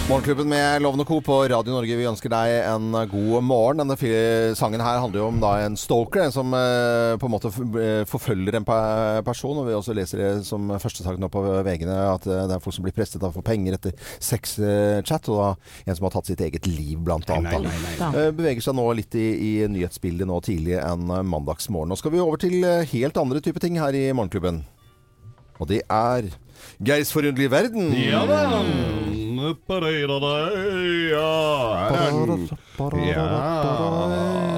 Morgenklubben 0.10 0.50
med 0.50 0.82
Lovende 0.82 1.06
Co. 1.06 1.22
på 1.22 1.48
Radio 1.48 1.72
Norge. 1.72 1.96
Vi 1.96 2.06
ønsker 2.06 2.28
deg 2.28 2.54
en 2.68 2.90
god 3.08 3.44
morgen. 3.48 3.80
Denne 3.80 3.96
sangen 4.60 4.82
her 4.84 4.98
handler 5.00 5.22
jo 5.22 5.28
om 5.30 5.38
da 5.40 5.54
en 5.64 5.78
stalker, 5.80 6.26
en 6.26 6.34
som 6.36 6.52
eh, 6.58 7.14
på 7.22 7.30
en 7.30 7.32
måte 7.32 7.48
eh, 7.80 8.02
forfølger 8.10 8.58
en 8.60 8.66
person. 8.68 9.62
Og 9.62 9.70
vi 9.70 9.78
også 9.78 9.96
leser 9.96 10.20
det 10.20 10.32
som 10.44 10.74
første 10.84 11.06
sak 11.06 11.16
nå 11.24 11.30
på 11.32 11.46
VG-ene, 11.64 11.96
at 12.18 12.28
eh, 12.28 12.42
det 12.52 12.58
er 12.58 12.66
folk 12.66 12.76
som 12.76 12.84
blir 12.84 12.96
prestet 12.98 13.24
av 13.24 13.32
å 13.32 13.38
få 13.38 13.46
penger 13.48 13.78
etter 13.78 13.96
sexchat. 14.20 15.30
Og 15.32 15.40
da 15.40 15.48
en 15.88 15.96
som 15.96 16.10
har 16.10 16.16
tatt 16.18 16.34
sitt 16.34 16.44
eget 16.44 16.68
liv, 16.68 17.00
blant 17.00 17.32
annet. 17.32 17.56
Nei, 17.64 17.72
nei, 17.72 17.96
nei. 18.02 18.12
Eh, 18.26 18.36
beveger 18.36 18.68
seg 18.68 18.76
nå 18.76 18.90
litt 19.00 19.16
i, 19.16 19.30
i 19.40 19.54
nyhetsbildet 19.72 20.28
nå 20.28 20.42
tidlig 20.44 20.82
en 20.82 21.16
eh, 21.16 21.24
mandagsmorgen. 21.32 21.96
Nå 21.96 22.02
skal 22.02 22.12
vi 22.12 22.20
over 22.26 22.44
til 22.44 22.60
eh, 22.60 22.84
helt 22.92 23.24
andre 23.24 23.40
typer 23.40 23.64
ting 23.64 23.80
her 23.80 23.96
i 23.96 24.10
Morgenklubben. 24.12 24.66
Og 25.64 25.72
det 25.72 25.86
er 25.88 26.28
Geirs 26.84 27.16
forunderlige 27.16 27.56
verden. 27.56 27.96
Ja 27.96 28.28
da. 28.28 29.03
Ja, 33.06 33.28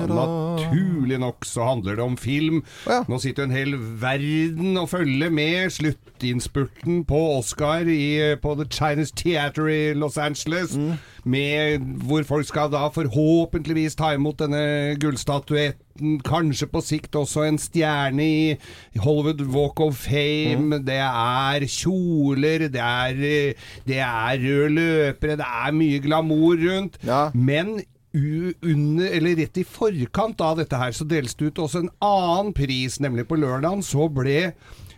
ja, 0.08 0.45
naturlig 0.66 1.20
nok 1.20 1.46
så 1.46 1.64
handler 1.70 1.96
det 1.96 2.04
om 2.06 2.18
film. 2.18 2.64
Ja. 2.88 3.04
Nå 3.10 3.20
sitter 3.24 3.44
jo 3.46 3.50
en 3.50 3.56
hel 3.56 3.76
verden 4.02 4.78
og 4.82 4.90
følger 4.90 5.30
med 5.34 5.70
sluttinnspurten 5.76 7.04
på 7.08 7.22
Oscar 7.38 7.88
i, 7.88 8.36
på 8.42 8.56
The 8.60 8.68
Chinese 8.72 9.14
Theater 9.16 9.68
i 9.72 9.94
Los 9.94 10.18
Angeles. 10.18 10.76
Med, 11.26 11.82
hvor 12.06 12.22
folk 12.28 12.46
skal 12.46 12.70
da 12.70 12.84
forhåpentligvis 12.94 13.96
ta 13.98 14.12
imot 14.14 14.40
denne 14.44 14.94
gullstatuetten. 15.02 16.20
Kanskje 16.28 16.68
på 16.68 16.82
sikt 16.84 17.16
også 17.16 17.46
en 17.48 17.58
stjerne 17.62 18.26
i 18.26 19.00
Hollywood 19.00 19.42
Walk 19.56 19.80
of 19.80 19.96
Fame. 20.06 20.82
Det 20.86 21.00
er 21.00 21.66
kjoler, 21.72 22.68
det 22.70 22.84
er, 22.84 23.56
det 23.88 24.00
er 24.04 24.44
røde 24.44 24.70
løpere, 24.76 25.40
det 25.40 25.48
er 25.48 25.76
mye 25.76 26.00
glamour 26.04 26.60
rundt. 26.62 27.00
Ja. 27.08 27.30
Men 27.34 27.80
under, 28.16 29.12
eller 29.12 29.36
rett 29.42 29.58
i 29.60 29.66
forkant 29.68 30.42
av 30.42 30.58
dette 30.62 30.80
her, 30.80 30.96
så 30.96 31.08
deles 31.08 31.36
det 31.36 31.52
ut 31.52 31.62
også 31.66 31.84
en 31.86 31.94
annen 32.06 32.54
pris, 32.56 33.00
nemlig 33.04 33.28
på 33.30 33.40
lørdagen. 33.42 33.84
Så 33.86 34.08
ble 34.14 34.54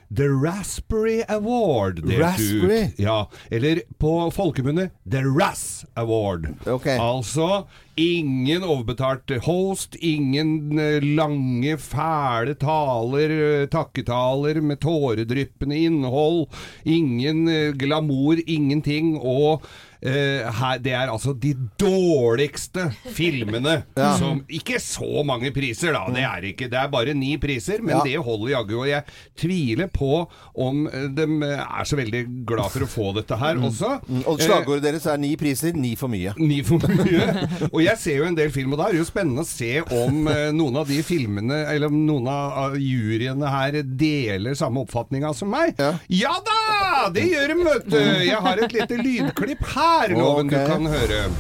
The 0.08 0.24
Raspberry 0.32 1.24
Award 1.28 1.98
delt 2.06 2.22
Raspberry? 2.22 2.84
ut. 2.94 3.00
Ja, 3.04 3.28
eller 3.52 3.82
på 4.00 4.12
folkemunne 4.32 4.86
The 5.04 5.20
Razz 5.26 5.84
Award. 6.00 6.48
Ok. 6.66 6.88
Altså 6.96 7.66
ingen 8.00 8.64
overbetalt 8.64 9.34
host, 9.44 9.98
ingen 10.00 10.80
eh, 10.80 11.04
lange, 11.04 11.76
fæle 11.82 12.56
taler, 12.62 13.34
eh, 13.36 13.66
takketaler 13.74 14.62
med 14.62 14.80
tåredryppende 14.86 15.76
innhold, 15.90 16.46
ingen 16.86 17.44
eh, 17.52 17.74
glamour, 17.76 18.40
ingenting. 18.48 19.18
Og 19.20 19.66
her, 20.02 20.78
Det 20.84 20.94
er 20.94 21.10
altså 21.10 21.34
de 21.34 21.54
dårligste 21.80 22.88
filmene 23.16 23.84
Ja. 23.98 24.12
som 24.20 24.44
Ikke 24.50 24.80
så 24.84 25.24
mange 25.26 25.52
priser, 25.56 25.94
da. 25.96 26.06
Det 26.14 26.24
er 26.24 26.46
ikke. 26.52 26.68
Det 26.70 26.78
er 26.80 26.88
bare 26.94 27.14
ni 27.18 27.36
priser, 27.42 27.82
men 27.82 27.96
Ja. 27.98 28.02
det 28.06 28.18
holder 28.24 28.52
jaggu. 28.54 28.76
Og 28.84 28.88
jeg 28.90 29.04
tviler 29.40 29.88
på 29.94 30.28
om 30.56 30.88
eh, 30.88 31.08
de 31.18 31.26
er 31.58 31.84
så 31.90 31.98
veldig 31.98 32.24
glad 32.48 32.70
for 32.74 32.86
å 32.86 32.90
få 32.92 33.08
dette 33.18 33.38
her 33.40 33.56
også. 33.58 33.96
Mm, 34.08 34.24
Og 34.28 34.40
Eh, 34.40 34.46
slagordet 34.46 34.84
deres 34.84 35.06
er 35.10 35.18
ni 35.18 35.36
priser, 35.40 35.74
ni 35.76 35.96
for 35.96 36.08
mye. 36.14 36.34
Ni 36.48 36.62
for 36.64 36.78
mye. 36.80 37.70
Og 37.72 37.82
jeg 37.84 37.98
ser 38.00 38.18
jo 38.22 38.28
en 38.30 38.36
del 38.38 38.52
film, 38.54 38.74
og 38.74 38.80
da 38.80 38.88
er 38.88 38.96
det 38.96 39.02
jo 39.02 39.08
spennende 39.10 39.44
å 39.44 39.48
se 39.50 39.82
om 39.82 40.28
eh, 40.32 40.52
noen 40.56 40.78
av 40.78 40.88
de 40.88 41.02
filmene, 41.04 41.58
eller 41.74 41.88
om 41.92 41.98
noen 42.08 42.28
av 42.32 42.78
juryene 42.80 43.50
her 43.52 43.82
deler 43.84 44.56
samme 44.58 44.84
oppfatninga 44.86 45.34
som 45.36 45.50
meg. 45.52 45.74
Ja. 46.10 46.34
da! 46.46 47.10
Det 47.14 47.24
gjør 47.32 47.48
de, 47.54 47.58
vet 47.68 47.90
du! 47.92 47.98
Jeg 48.28 48.40
har 48.46 48.58
et 48.64 48.74
lite 48.76 48.98
lydklipp 49.02 49.64
her, 49.74 49.87
Loven, 50.10 50.46
Ok. 50.46 50.52
du 50.52 50.66
kan 50.72 50.86
høre. 50.86 51.32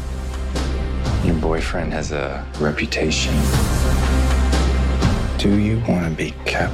Your 1.25 1.35
boyfriend 1.41 1.93
has 1.93 2.11
a 2.11 2.43
reputation. 2.61 3.33
Do 5.43 5.49
you 5.49 5.81
want 5.87 6.03
to 6.05 6.11
be 6.15 6.33
kept 6.45 6.71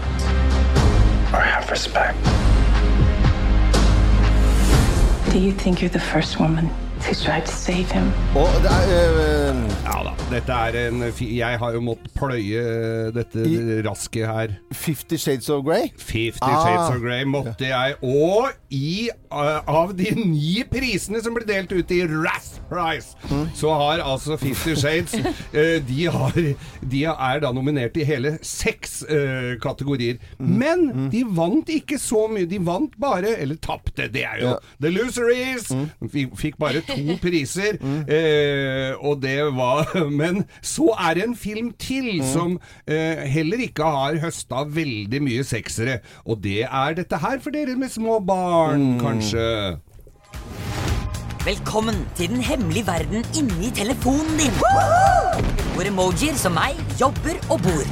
or 1.34 1.40
have 1.40 1.70
respect? 1.72 2.18
Do 5.32 5.40
you 5.40 5.52
think 5.52 5.82
you're 5.82 5.90
the 5.90 6.00
first 6.14 6.40
woman 6.40 6.70
who's 7.06 7.22
tried 7.24 7.46
to 7.46 7.52
save 7.52 7.90
him? 7.92 8.08
Og 8.36 8.50
det 8.64 8.72
er 8.72 9.14
øh, 9.14 9.62
Ja 9.84 10.00
da, 10.08 10.14
dette 10.32 10.52
er 10.54 10.88
en 10.90 11.04
fi- 11.14 11.38
Jeg 11.38 11.60
har 11.60 11.72
jo 11.76 11.82
måttet 11.82 12.12
pløye 12.16 13.12
dette 13.14 13.44
rasket 13.90 14.28
her. 14.28 14.48
Fifty 14.72 15.16
Shades 15.16 15.50
of 15.50 15.64
Grey? 15.66 15.90
Fifty 15.98 16.40
Ah. 16.42 16.62
Shades 16.66 16.96
of 16.96 17.02
Grey 17.02 17.24
måtte 17.24 17.68
jeg. 17.68 17.96
Og 18.04 18.50
i, 18.74 19.10
uh, 19.32 19.60
av 19.68 19.94
de 19.98 20.10
ni 20.16 20.64
prisene 20.72 21.22
som 21.24 21.34
ble 21.36 21.46
delt 21.48 21.72
ut 21.72 21.92
i 21.94 22.02
Razz 22.10 22.60
Prize, 22.70 23.14
så 23.56 23.74
har 23.78 24.02
altså 24.02 24.38
Fifty 24.42 24.74
Shades 24.80 25.14
uh, 25.14 25.78
de, 25.90 26.08
har, 26.10 26.32
de 26.92 27.04
er 27.06 27.40
da 27.44 27.52
nominert 27.54 27.98
i 28.02 28.04
hele 28.08 28.38
seks 28.42 29.04
uh, 29.10 29.54
kategorier. 29.62 30.18
Men 30.40 31.10
de 31.14 31.24
vant 31.28 31.70
ikke 31.70 32.00
så 32.02 32.26
mye. 32.32 32.48
De 32.50 32.58
vant 32.66 32.94
bare 33.00 33.36
Eller 33.44 33.56
tapte, 33.62 34.08
det 34.14 34.24
er 34.26 34.40
jo 34.42 34.48
Ja. 34.54 34.56
The 34.82 34.90
Loseries! 34.90 35.70
Mm. 35.74 35.90
fikk 36.38 36.58
bare 36.60 36.82
to 36.86 36.93
priser, 37.26 37.80
eh, 38.08 38.92
og 39.00 39.22
det 39.24 39.38
var 39.56 39.88
Men 40.22 40.44
så 40.62 40.92
er 40.98 41.18
det 41.18 41.28
en 41.28 41.38
film 41.38 41.72
til 41.80 42.22
som 42.34 42.58
eh, 42.88 43.24
heller 43.30 43.64
ikke 43.68 43.88
har 43.96 44.20
høsta 44.24 44.66
veldig 44.70 45.24
mye 45.24 45.48
seksere. 45.48 46.00
Og 46.26 46.44
det 46.44 46.64
er 46.68 47.00
dette 47.00 47.20
her 47.24 47.42
for 47.44 47.56
dere 47.56 47.78
med 47.80 47.92
små 47.94 48.20
barn, 48.24 48.96
kanskje. 49.02 49.80
Velkommen 51.44 51.96
til 52.16 52.30
den 52.32 52.40
hemmelige 52.40 52.88
verden 52.88 53.26
inni 53.36 53.72
telefonen 53.76 54.38
din. 54.40 54.62
Hvor 55.74 55.88
emojier 55.90 56.38
som 56.40 56.56
meg 56.56 56.78
jobber 57.00 57.36
og 57.52 57.60
bor. 57.66 57.90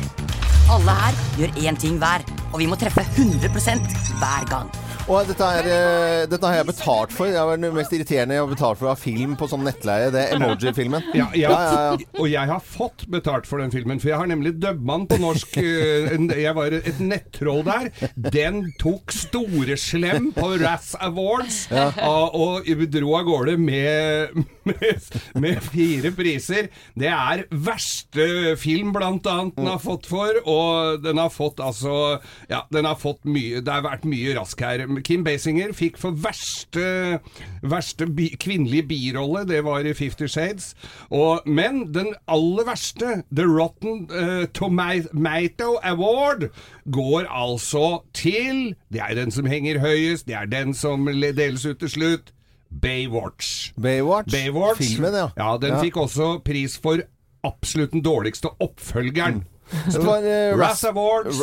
Alle 0.72 0.96
her 1.02 1.18
gjør 1.40 1.58
én 1.68 1.80
ting 1.80 1.98
hver, 2.00 2.24
og 2.54 2.62
vi 2.62 2.70
må 2.72 2.78
treffe 2.80 3.04
100% 3.04 3.92
hver 4.22 4.48
gang. 4.48 4.72
Og 5.12 5.28
dette, 5.28 5.44
er, 5.44 5.66
eh, 5.68 6.26
dette 6.32 6.48
har 6.48 6.56
jeg 6.62 6.68
betalt 6.70 7.12
for. 7.12 7.28
Det 7.28 7.36
er 7.36 7.60
det 7.60 7.72
mest 7.76 7.92
irriterende 7.92 8.38
jeg 8.38 8.44
har 8.46 8.52
betalt 8.54 8.80
for 8.80 8.92
av 8.94 9.00
film 9.02 9.34
på 9.36 9.48
sånn 9.52 9.66
nettleie. 9.68 10.08
Det 10.14 10.22
er 10.24 10.38
emoji-filmen. 10.38 11.10
Ja, 11.18 11.26
ja, 11.36 11.50
Ja. 11.52 11.98
Og 12.22 12.30
jeg 12.32 12.48
har 12.48 12.62
fått 12.64 13.04
betalt 13.12 13.46
for 13.50 13.60
den 13.60 13.74
filmen, 13.74 14.00
for 14.00 14.08
jeg 14.14 14.18
har 14.22 14.30
nemlig 14.32 14.54
dubba 14.62 15.00
på 15.12 15.18
norsk. 15.20 15.58
eh, 15.58 16.16
Jeg 16.42 16.56
var 16.56 16.72
et 16.78 17.00
nettroll 17.04 17.64
der. 17.68 17.90
Den 18.16 18.62
tok 18.80 19.12
store 19.12 19.76
slem 19.76 20.32
på 20.36 20.54
Razz 20.62 20.96
Awards 21.02 21.66
og, 21.72 22.36
og 22.36 22.72
dro 22.92 23.16
av 23.20 23.26
gårde 23.28 23.58
med, 23.60 24.46
med, 24.70 25.08
med 25.42 25.62
fire 25.66 26.12
priser. 26.16 26.70
Det 26.98 27.10
er 27.10 27.46
verste 27.52 28.56
film, 28.60 28.92
blant 28.96 29.28
annet, 29.30 29.56
den 29.58 29.70
har 29.70 29.82
fått 29.82 30.08
for, 30.10 30.42
og 30.50 31.02
den 31.04 31.22
har 31.22 31.32
fått 31.34 31.62
altså 31.64 32.20
Ja, 32.50 32.64
den 32.74 32.86
har 32.86 32.98
fått 33.00 33.24
mye 33.26 33.62
Det 33.64 33.72
har 33.72 33.86
vært 33.86 34.06
mye 34.10 34.36
rask 34.38 34.62
her. 34.62 34.84
Kim 35.06 35.24
Basinger 35.26 35.74
fikk 35.78 36.00
for 36.02 36.18
verste, 36.18 37.20
verste 37.62 38.08
bi, 38.08 38.32
kvinnelige 38.42 38.88
birolle, 38.92 39.46
det 39.50 39.64
var 39.66 39.86
i 39.86 39.96
Fifty 39.98 40.28
Shades. 40.32 40.74
Og, 41.10 41.46
men 41.46 41.88
den 41.94 42.14
aller 42.32 42.68
verste, 42.68 43.22
The 43.34 43.48
Rotten 43.48 44.08
uh, 44.12 44.46
Tomato 44.54 45.78
Award, 45.84 46.50
går 46.92 47.28
altså 47.30 48.02
til 48.14 48.76
Det 48.94 49.02
er 49.02 49.16
den 49.16 49.32
som 49.32 49.46
henger 49.46 49.80
høyest, 49.80 50.28
det 50.28 50.36
er 50.36 50.46
den 50.50 50.74
som 50.74 51.06
deles 51.08 51.66
ut 51.66 51.80
til 51.80 51.90
slutt. 51.90 52.34
Baywatch. 52.72 53.74
Baywatch? 53.76 54.32
Baywatch. 54.32 54.78
Filmen, 54.82 55.14
ja. 55.14 55.30
Ja, 55.38 55.58
den 55.58 55.76
Ja. 55.76 55.82
fikk 55.84 55.98
også 56.02 56.44
pris 56.44 56.78
for 56.82 57.04
absolutt 57.44 57.92
den 57.92 58.02
dårligste 58.02 58.50
oppfølgeren. 58.60 59.44
Det 59.92 60.02
var, 60.04 60.24
eh, 60.24 60.56
Razz 60.58 60.84
Awards. 60.84 61.42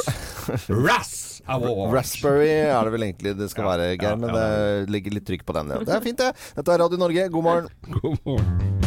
Razz 0.68 1.40
Awards. 1.48 1.92
Raspberry 1.94 2.48
er 2.48 2.84
det 2.84 2.92
vel 2.92 3.02
egentlig 3.06 3.36
det 3.38 3.50
skal 3.50 3.64
være, 3.64 3.96
Geir, 3.96 4.16
men 4.20 4.34
det 4.34 4.90
ligger 4.92 5.16
litt 5.16 5.24
trykk 5.28 5.46
på 5.48 5.54
den. 5.56 5.68
Ja. 5.72 5.78
Det 5.78 5.94
er 5.96 6.00
fint, 6.04 6.18
det. 6.18 6.34
Dette 6.56 6.74
er 6.74 6.78
Radio 6.84 6.98
Norge. 6.98 7.28
God 7.30 7.42
morgen. 7.44 7.68
God 8.02 8.18
morgen. 8.26 8.77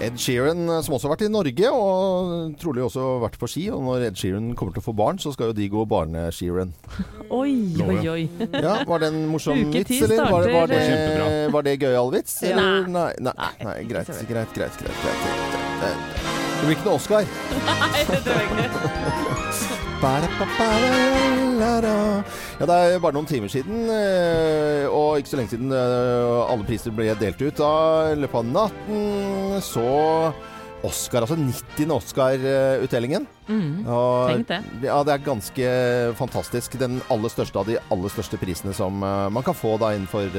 Ed 0.00 0.18
Sheeran, 0.20 0.68
som 0.84 0.94
også 0.94 1.08
har 1.08 1.14
vært 1.16 1.24
i 1.26 1.30
Norge, 1.32 1.70
og 1.74 2.54
trolig 2.60 2.84
også 2.86 3.04
vært 3.24 3.38
på 3.40 3.48
ski. 3.50 3.64
Og 3.74 3.82
når 3.82 4.04
Ed 4.08 4.20
Sheeran 4.20 4.52
kommer 4.58 4.76
til 4.76 4.82
å 4.82 4.86
få 4.86 4.94
barn, 4.98 5.18
så 5.22 5.32
skal 5.34 5.50
jo 5.50 5.56
de 5.58 5.66
gå 5.72 5.84
barne-Sheeran. 5.90 6.70
Oi, 7.40 7.52
oi, 7.84 7.98
oi. 8.08 8.22
Ja, 8.54 8.78
Var 8.88 9.02
det 9.02 9.10
en 9.12 9.26
morsom 9.28 9.58
vits, 9.74 9.90
eller? 10.06 10.30
Var 10.30 10.46
det, 10.46 10.54
var 10.54 10.66
det, 10.72 11.52
var 11.52 11.66
det 11.66 11.74
gøyal 11.82 12.08
vits? 12.14 12.38
Ja. 12.46 12.54
Eller? 12.54 12.88
Nei, 12.88 13.10
nei, 13.20 13.34
nei, 13.66 13.76
greit, 13.90 14.08
greit, 14.30 14.54
greit, 14.56 14.80
greit, 14.80 15.04
greit, 15.04 16.38
det 16.58 16.66
blir 16.66 16.74
ikke 16.74 16.88
noe 16.88 16.96
Oscar. 16.98 17.22
Nei, 17.68 18.00
det 18.08 18.18
tror 18.24 18.34
jeg 18.34 18.46
ikke. 21.28 21.44
Ja, 22.58 22.66
det 22.68 22.76
er 22.76 23.00
bare 23.02 23.16
noen 23.16 23.28
timer 23.28 23.50
siden, 23.52 23.88
eh, 23.92 24.84
og 24.90 25.18
ikke 25.20 25.32
så 25.32 25.40
lenge 25.40 25.52
siden 25.54 25.72
eh, 25.74 26.52
alle 26.52 26.66
priser 26.68 26.94
ble 26.94 27.10
delt 27.18 27.42
ut. 27.42 27.58
Da, 27.58 27.72
I 28.12 28.20
løpet 28.22 28.40
av 28.40 28.52
natten 28.52 29.58
så 29.64 29.88
Oscar, 30.86 31.24
altså 31.26 31.34
90. 31.34 31.90
Oscar-utdelingen. 31.90 33.26
Mm. 33.48 33.86
Og- 33.90 34.44
det. 34.46 34.60
Ja, 34.86 35.00
det 35.02 35.16
er 35.16 35.24
ganske 35.26 35.72
fantastisk. 36.14 36.78
Den 36.78 37.00
aller 37.10 37.32
største 37.34 37.58
av 37.58 37.66
de 37.66 37.80
aller 37.90 38.14
største 38.14 38.38
prisene 38.38 38.74
som 38.76 39.02
eh, 39.02 39.26
man 39.34 39.42
kan 39.46 39.58
få 39.58 39.74
da 39.82 39.94
innenfor 39.96 40.30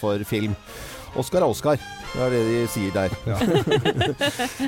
for 0.00 0.26
film. 0.26 0.56
Oscar 1.16 1.44
er 1.44 1.50
Oscar. 1.50 1.78
Det 2.14 2.22
er 2.22 2.30
det 2.30 2.42
de 2.46 2.58
sier 2.70 2.94
der. 2.94 3.14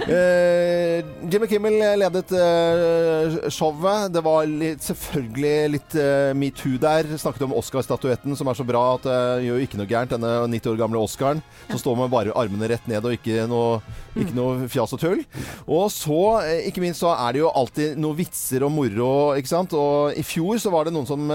Eh, 0.06 1.02
Jimmy 1.30 1.46
Kimmel 1.50 1.76
ledet 1.98 2.30
eh, 2.36 3.36
showet. 3.52 4.12
Det 4.14 4.22
var 4.22 4.46
litt, 4.48 4.82
selvfølgelig 4.84 5.70
litt 5.72 5.96
eh, 5.98 6.30
metoo 6.38 6.76
der. 6.80 7.08
Snakket 7.18 7.46
om 7.46 7.54
Oscar-statuetten, 7.58 8.36
som 8.38 8.50
er 8.50 8.58
så 8.58 8.66
bra 8.66 8.82
at 8.94 9.06
det 9.06 9.46
gjør 9.46 9.64
ikke 9.64 9.80
noe 9.80 9.88
gærent, 9.90 10.12
denne 10.14 10.32
90 10.52 10.72
år 10.72 10.78
gamle 10.80 11.02
Oscaren. 11.02 11.42
Så 11.70 11.80
står 11.82 11.98
man 11.98 12.12
bare 12.12 12.34
armene 12.38 12.70
rett 12.70 12.86
ned 12.90 13.06
og 13.06 13.16
ikke 13.16 13.46
noe, 13.50 13.80
ikke 14.14 14.36
noe 14.36 14.68
fjas 14.70 14.94
og 14.94 15.02
tull. 15.02 15.24
Og 15.66 15.88
så, 15.94 16.20
ikke 16.68 16.84
minst, 16.84 17.02
så 17.02 17.12
er 17.16 17.34
det 17.34 17.42
jo 17.42 17.50
alltid 17.50 17.98
noen 18.00 18.18
vitser 18.20 18.66
og 18.66 18.74
moro, 18.74 19.10
ikke 19.38 19.52
sant. 19.52 19.74
Og 19.76 20.16
i 20.18 20.24
fjor 20.26 20.62
så 20.62 20.72
var 20.74 20.86
det 20.86 20.94
noen 20.96 21.08
som 21.08 21.26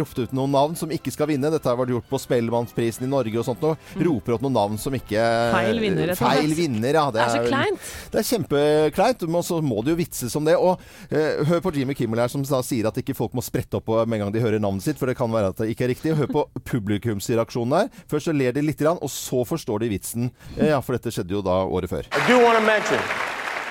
ropte 0.00 0.26
ut 0.26 0.36
noen 0.36 0.54
navn 0.54 0.78
som 0.78 0.94
ikke 0.94 1.14
skal 1.14 1.30
vinne. 1.32 1.50
Dette 1.52 1.70
har 1.70 1.78
vært 1.80 1.94
gjort 1.96 2.10
på 2.10 2.22
Spellemannsprisen 2.22 3.08
i 3.08 3.10
Norge 3.10 3.42
og 3.42 3.48
sånt 3.50 3.66
noe. 3.66 3.78
Roper 3.98 4.38
opp 4.38 4.46
noen 4.46 4.56
navn 4.56 4.59
som 4.80 4.94
ikke 4.96 5.22
Feil 5.54 5.80
vinner, 5.82 6.10
rett 6.10 6.16
og 6.16 6.20
slett. 6.20 6.40
Feil 6.40 6.54
vinner, 6.58 6.98
ja. 7.00 7.04
Det 7.14 7.20
er 7.24 7.32
så 7.34 7.42
kleint. 7.46 7.88
Det 8.12 8.20
er 8.20 8.26
kjempekleint, 8.28 9.24
men 9.30 9.46
så 9.46 9.60
må 9.64 9.80
det 9.86 9.94
jo 9.94 9.98
vitses 10.00 10.36
om 10.38 10.44
det. 10.48 10.56
Og 10.60 10.80
eh, 11.10 11.40
hør 11.48 11.60
på 11.64 11.72
Jimmy 11.78 11.94
Kimmel 11.98 12.20
her 12.22 12.28
som 12.32 12.44
da 12.46 12.60
sier 12.66 12.88
at 12.90 12.98
ikke 13.02 13.16
folk 13.18 13.32
må 13.38 13.42
sprette 13.44 13.78
opp 13.80 13.88
med 14.06 14.18
en 14.18 14.26
gang 14.26 14.32
de 14.34 14.42
hører 14.44 14.60
navnet 14.62 14.84
sitt, 14.86 14.98
for 15.00 15.06
det 15.10 15.16
kan 15.18 15.30
være 15.32 15.52
at 15.54 15.62
det 15.62 15.70
ikke 15.74 15.84
er 15.88 15.92
riktig. 15.94 16.14
Hør 16.20 16.30
på 16.34 16.44
publikumsreaksjonen 16.72 17.76
der. 17.76 17.90
Først 18.10 18.30
så 18.30 18.36
ler 18.36 18.52
de 18.56 18.62
litt, 18.66 18.80
og 18.90 19.10
så 19.12 19.44
forstår 19.44 19.84
de 19.84 19.90
vitsen. 19.96 20.30
Eh, 20.56 20.70
Ja, 20.70 20.78
for 20.84 20.94
dette 20.94 21.10
skjedde 21.10 21.34
jo 21.34 21.42
da 21.42 21.62
året 21.66 21.90
før. 21.90 22.06
I 22.14 22.22
do 22.28 22.38
want 22.44 22.58
to 22.58 22.64
mention 22.64 23.00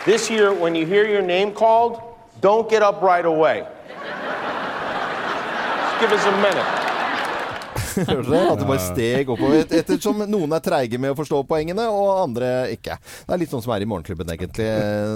this 0.05 0.29
year, 0.29 0.51
when 0.53 0.75
you 0.75 0.85
hear 0.85 1.05
your 1.07 1.21
name 1.21 1.53
called, 1.53 1.99
don't 2.41 2.69
get 2.69 2.81
up 2.81 3.01
right 3.01 3.25
away. 3.25 3.63
Just 5.83 5.99
give 6.01 6.11
us 6.11 6.25
a 6.25 6.31
minute. 6.41 6.88
Hørte 8.07 8.29
det? 8.29 8.41
At 8.51 8.59
det 8.61 8.67
bare 8.69 8.83
steg 8.83 9.29
oppover. 9.33 9.59
Et- 9.63 9.73
Ettersom 9.79 10.21
noen 10.29 10.53
er 10.55 10.61
treige 10.63 10.99
med 10.99 11.11
å 11.13 11.17
forstå 11.17 11.41
poengene, 11.49 11.85
og 11.91 12.23
andre 12.23 12.49
ikke. 12.75 12.97
Det 12.99 13.33
er 13.35 13.39
litt 13.41 13.49
sånn 13.51 13.63
som 13.63 13.73
er 13.73 13.81
i 13.81 13.87
Morgenklubben, 13.89 14.29
egentlig, 14.33 14.67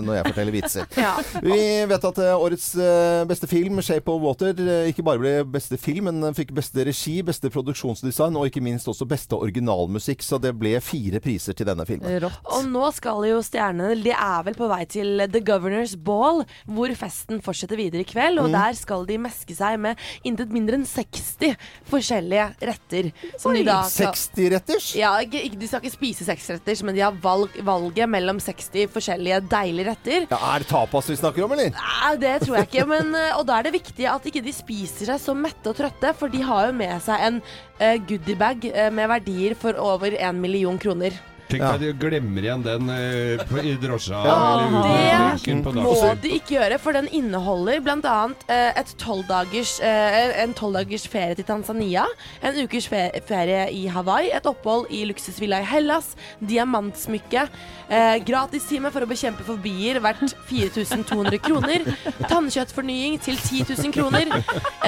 når 0.06 0.18
jeg 0.20 0.28
forteller 0.32 0.56
vitser. 0.56 0.88
Ja. 0.98 1.14
Vi 1.44 1.58
vet 1.90 2.06
at 2.10 2.18
eh, 2.24 2.34
årets 2.38 2.68
eh, 2.80 3.24
beste 3.30 3.48
film, 3.52 3.80
'Shape 3.84 4.08
of 4.14 4.22
Water', 4.24 4.54
eh, 4.58 4.92
ikke 4.92 5.04
bare 5.06 5.20
ble 5.22 5.34
beste 5.46 5.78
film, 5.80 6.06
men 6.10 6.34
fikk 6.38 6.54
beste 6.56 6.86
regi, 6.88 7.22
beste 7.24 7.50
produksjonsdesign 7.54 8.36
og 8.40 8.48
ikke 8.50 8.64
minst 8.64 8.88
også 8.88 9.08
beste 9.08 9.36
originalmusikk. 9.38 10.24
Så 10.24 10.40
det 10.42 10.54
ble 10.60 10.78
fire 10.82 11.20
priser 11.24 11.54
til 11.54 11.66
denne 11.70 11.86
filmen. 11.86 12.10
Rått. 12.24 12.40
Og 12.56 12.66
nå 12.72 12.92
skal 12.94 13.24
jo 13.30 13.40
stjernene 13.44 13.94
De 14.04 14.12
er 14.12 14.44
vel 14.44 14.54
på 14.58 14.68
vei 14.70 14.84
til 14.90 15.24
The 15.32 15.40
Governor's 15.42 15.96
Ball, 15.98 16.44
hvor 16.68 16.94
festen 16.96 17.42
fortsetter 17.44 17.78
videre 17.78 18.02
i 18.02 18.08
kveld. 18.10 18.40
Og 18.42 18.52
der 18.52 18.74
skal 18.74 19.06
de 19.06 19.18
meske 19.18 19.56
seg 19.56 19.80
med 19.80 19.98
intet 20.24 20.50
mindre 20.54 20.76
enn 20.80 20.86
60 20.86 21.56
forskjellige 21.90 22.48
retter 22.62 22.73
retter. 22.74 23.10
Som 23.40 23.56
de 23.56 23.64
da 23.68 23.80
skal- 23.88 24.12
60-retters? 24.14 24.90
Ja, 25.00 25.14
ikke, 25.24 25.46
De 25.60 25.70
skal 25.70 25.82
ikke 25.84 25.94
spise 25.96 26.28
60-retters, 26.28 26.84
men 26.84 26.98
de 26.98 27.06
har 27.06 27.16
valg, 27.24 27.56
valget 27.64 28.10
mellom 28.10 28.42
60 28.44 28.88
forskjellige 28.94 29.42
deilige 29.52 29.88
retter. 29.92 30.28
Ja, 30.30 30.40
er 30.54 30.64
det 30.64 30.70
tapas 30.72 31.10
vi 31.10 31.18
snakker 31.20 31.46
om, 31.46 31.56
eller? 31.56 31.72
Nei, 31.78 32.14
det 32.22 32.36
tror 32.44 32.58
jeg 32.60 32.70
ikke. 32.70 32.88
Men, 32.90 33.14
eh, 33.16 33.34
og 33.38 33.46
da 33.48 33.60
er 33.60 33.70
det 33.70 33.76
viktig 33.80 34.08
at 34.10 34.26
ikke 34.30 34.44
de 34.44 34.54
spiser 34.56 35.12
seg 35.14 35.22
så 35.24 35.36
mette 35.38 35.70
og 35.72 35.78
trøtte, 35.80 36.14
for 36.18 36.32
de 36.34 36.42
har 36.44 36.68
jo 36.70 36.78
med 36.78 36.96
seg 37.06 37.28
en 37.28 37.42
uh, 37.80 37.98
goodiebag 38.10 38.68
uh, 38.74 38.90
med 38.94 39.10
verdier 39.16 39.56
for 39.60 39.78
over 39.80 40.16
1 40.18 40.42
million 40.42 40.78
kroner. 40.82 41.16
Tenk 41.54 41.64
deg 41.64 41.84
du 41.84 42.00
glemmer 42.02 42.46
igjen 42.48 42.64
den 42.66 42.90
eh, 42.90 43.44
på, 43.50 43.60
i 43.62 43.76
drosja. 43.82 44.20
Ja, 44.26 44.38
eller 44.58 44.88
det 44.88 44.94
benken 45.14 45.62
på 45.66 45.74
må 45.76 45.94
dagen. 45.94 46.22
de 46.24 46.32
ikke 46.40 46.56
gjøre, 46.58 46.80
for 46.82 46.98
den 46.98 47.10
inneholder 47.14 47.80
bl.a. 47.86 48.16
Uh, 48.50 48.72
et 48.80 48.94
12 48.98 49.24
dagers, 49.30 49.76
eh, 49.86 50.34
en 50.44 50.56
tolvdagers 50.58 51.06
ferie 51.12 51.38
til 51.38 51.46
Tanzania, 51.48 52.06
en 52.42 52.58
ukers 52.64 52.88
fe 52.90 53.04
ferie 53.28 53.68
i 53.76 53.84
Hawaii, 53.92 54.32
et 54.34 54.48
opphold 54.50 54.90
i 54.94 55.04
luksusvilla 55.10 55.62
i 55.62 55.68
Hellas, 55.70 56.14
diamantsmykke, 56.42 57.46
uh, 57.92 58.18
gratistime 58.26 58.90
for 58.94 59.06
å 59.06 59.10
bekjempe 59.10 59.46
fobier 59.48 60.00
verdt 60.04 60.34
4200 60.50 61.40
kroner, 61.44 61.86
tannkjøttfornying 62.30 63.20
til 63.24 63.38
10 63.38 63.70
000 63.78 63.94
kroner, 63.96 64.32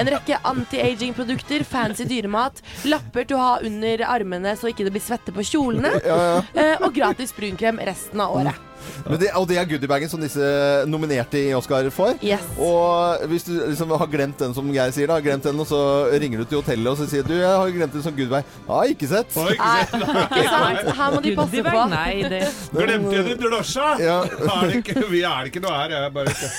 en 0.00 0.10
rekke 0.16 0.40
anti-aging-produkter, 0.50 1.64
fancy 1.68 2.06
dyremat, 2.10 2.62
lapper 2.90 3.26
til 3.30 3.38
å 3.38 3.44
ha 3.44 3.54
under 3.66 4.02
armene 4.10 4.56
så 4.58 4.70
ikke 4.72 4.86
det 4.88 4.94
blir 4.96 5.04
svette 5.04 5.34
på 5.34 5.44
kjolene, 5.46 5.92
Ja, 6.06 6.16
ja. 6.16 6.36
eh, 6.54 6.55
og 6.80 6.94
gratis 6.96 7.34
brunkrem 7.36 7.82
resten 7.84 8.22
av 8.24 8.38
året. 8.38 8.65
Men 9.06 9.20
det, 9.22 9.30
og 9.38 9.46
det 9.50 9.58
er 9.60 9.68
goodiebagen 9.70 10.10
som 10.10 10.22
disse 10.22 10.50
nominerte 10.90 11.40
i 11.40 11.54
Oscar 11.56 11.88
får. 11.94 12.18
Yes. 12.24 12.44
Og 12.62 13.26
hvis 13.30 13.46
du 13.48 13.54
liksom 13.58 13.94
har 13.96 14.10
glemt 14.10 14.40
den, 14.42 14.54
som 14.56 14.70
Geir 14.74 14.94
sier, 14.94 15.10
da, 15.10 15.18
glemt 15.22 15.46
den, 15.46 15.60
og 15.62 15.68
så 15.68 15.80
ringer 16.16 16.42
du 16.42 16.48
til 16.48 16.60
hotellet 16.60 16.92
og 16.92 17.00
så 17.00 17.08
sier 17.10 17.26
du, 17.26 17.34
jeg 17.38 17.50
har 17.50 17.74
glemt 17.74 17.94
den 17.96 18.04
som 18.04 18.16
goodiebag. 18.16 18.46
Har 18.68 18.92
ikke 18.92 19.10
sett. 19.10 19.36
Nei, 19.36 19.54
ikke 19.56 20.46
sant? 20.50 20.90
Her 21.00 21.14
må 21.14 21.22
de 21.24 21.34
passe 21.38 21.64
på. 21.66 21.84
Nei, 21.92 22.12
det 22.26 22.42
Glemte 22.76 23.14
jeg 23.14 23.26
det 23.26 23.34
i 23.36 23.40
drosja? 23.40 23.86
Ja. 24.02 24.18
Er 24.26 24.70
det 24.70 24.80
ikke, 24.82 25.06
vi 25.10 25.22
er 25.26 25.46
det 25.46 25.52
ikke 25.52 25.62
noe 25.64 25.76
her. 25.76 25.94
Jeg 25.96 26.12
bare 26.14 26.34
ikke 26.34 26.50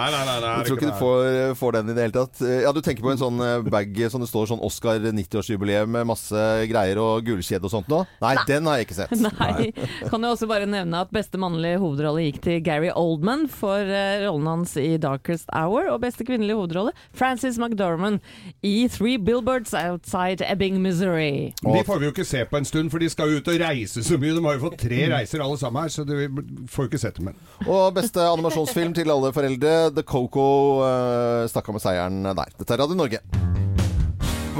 Nei, 0.00 0.08
nei, 0.12 0.22
nei. 0.26 0.36
nei 0.42 0.52
Jeg 0.52 0.66
tror 0.68 0.78
ikke 0.78 0.90
du 0.90 0.98
får, 1.00 1.54
får 1.60 1.76
den 1.78 1.92
i 1.92 1.96
det 1.96 2.06
hele 2.06 2.16
tatt. 2.16 2.42
Ja, 2.64 2.72
du 2.74 2.80
tenker 2.84 3.04
på 3.04 3.12
en 3.12 3.20
sånn 3.20 3.42
eh, 3.44 3.70
bag 3.72 4.00
som 4.12 4.22
det 4.22 4.30
står 4.30 4.50
sånn 4.52 4.62
Oscar 4.66 5.00
90-årsjubileum 5.10 5.90
med 5.96 6.08
masse 6.10 6.44
greier 6.70 7.00
og 7.02 7.24
gullkjede 7.26 7.66
og 7.66 7.72
sånt 7.72 7.90
nå? 7.90 8.02
Nei, 8.22 8.34
den 8.48 8.68
har 8.68 8.80
jeg 8.80 8.88
ikke 8.88 8.98
sett. 9.02 9.14
Nei. 9.26 9.70
Kan 10.10 10.24
jeg 10.24 10.36
også 10.36 10.48
bare 10.50 10.68
nevne 10.70 11.04
at 11.04 11.09
beste 11.14 11.38
mannlige 11.40 11.78
hovedrolle 11.82 12.22
gikk 12.28 12.40
til 12.44 12.60
Gary 12.64 12.90
Oldman 12.96 13.46
for 13.50 13.78
eh, 13.82 14.22
rollen 14.26 14.46
hans 14.50 14.76
i 14.80 14.96
Darkest 15.00 15.48
Hour, 15.56 15.88
og 15.92 16.00
beste 16.04 16.24
kvinnelige 16.24 16.56
hovedrolle 16.58 16.92
Frances 17.16 17.58
McDormand 17.58 18.20
i 18.66 18.88
Three 18.92 19.18
Billboards 19.18 19.74
Outside 19.74 20.44
Ebbing, 20.46 20.80
Missouri. 20.82 21.52
De 21.64 21.84
får 21.86 21.98
vi 21.98 22.08
jo 22.08 22.14
ikke 22.14 22.24
se 22.28 22.44
på 22.50 22.56
en 22.60 22.64
stund, 22.68 22.90
for 22.90 22.98
de 23.02 23.08
skal 23.10 23.30
jo 23.34 23.40
ut 23.42 23.48
og 23.52 23.60
reise 23.60 24.04
så 24.06 24.18
mye. 24.20 24.34
De 24.36 24.44
har 24.46 24.58
jo 24.58 24.64
fått 24.68 24.78
tre 24.86 25.00
Mm. 25.00 25.12
reiser 25.16 25.40
alle 25.42 25.58
sammen 25.58 25.82
her, 25.82 25.88
så 25.88 26.04
vi 26.04 26.28
får 26.68 26.84
jo 26.84 26.88
ikke 26.90 26.98
sett 27.00 27.16
dem. 27.16 27.28
igjen. 27.32 27.68
Og 27.68 27.94
beste 27.94 28.20
animasjonsfilm 28.20 28.94
til 28.94 29.10
alle 29.10 29.32
foreldre, 29.32 29.90
The 29.94 30.02
Coco, 30.02 30.80
uh, 30.84 31.46
stakk 31.48 31.68
av 31.68 31.74
med 31.74 31.82
seieren 31.82 32.22
der. 32.22 32.52
Dette 32.58 32.74
er 32.76 32.84
Radio 32.84 32.94
Norge. 32.96 33.49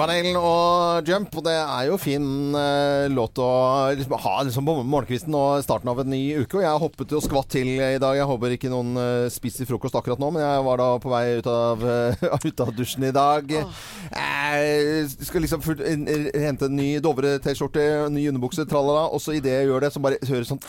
Van 0.01 0.37
og 0.41 1.05
Jump, 1.05 1.35
og 1.37 1.45
det 1.45 1.53
er 1.53 1.89
jo 1.91 1.99
fin 2.01 2.55
eh, 2.57 3.05
låt 3.13 3.37
å 3.37 3.49
liksom, 3.93 4.15
ha 4.23 4.33
liksom, 4.47 4.65
på 4.65 4.77
morgenkvisten 4.81 5.35
og 5.37 5.61
starten 5.61 5.91
av 5.93 6.01
en 6.01 6.09
ny 6.09 6.21
uke. 6.41 6.57
Og 6.57 6.65
jeg 6.65 6.81
hoppet 6.87 7.13
og 7.19 7.25
skvatt 7.27 7.51
til 7.53 7.69
i 7.77 7.99
dag. 8.01 8.17
Jeg 8.17 8.29
håper 8.31 8.55
ikke 8.57 8.71
noen 8.73 8.97
eh, 8.97 9.27
spiser 9.33 9.69
frokost 9.69 9.99
akkurat 10.01 10.23
nå, 10.23 10.31
men 10.33 10.41
jeg 10.47 10.65
var 10.71 10.81
da 10.81 10.89
på 11.05 11.13
vei 11.13 11.25
ut 11.43 11.51
av, 11.53 11.85
uh, 11.85 12.25
ut 12.49 12.65
av 12.65 12.73
dusjen 12.79 13.05
i 13.11 13.13
dag. 13.13 13.53
Jeg 13.53 15.05
skal 15.19 15.45
liksom 15.45 15.67
fullt- 15.69 15.85
hente 15.85 16.71
en 16.71 16.81
ny 16.81 16.95
Dovre-T-skjorte, 17.05 17.85
ny 18.15 18.25
underbukse, 18.33 18.65
tralala, 18.71 19.11
og 19.13 19.21
så 19.21 19.37
idet 19.37 19.59
jeg 19.59 19.69
gjør 19.69 19.85
det, 19.85 19.93
så 19.93 20.05
bare 20.07 20.23
høres 20.31 20.55
sånn 20.55 20.65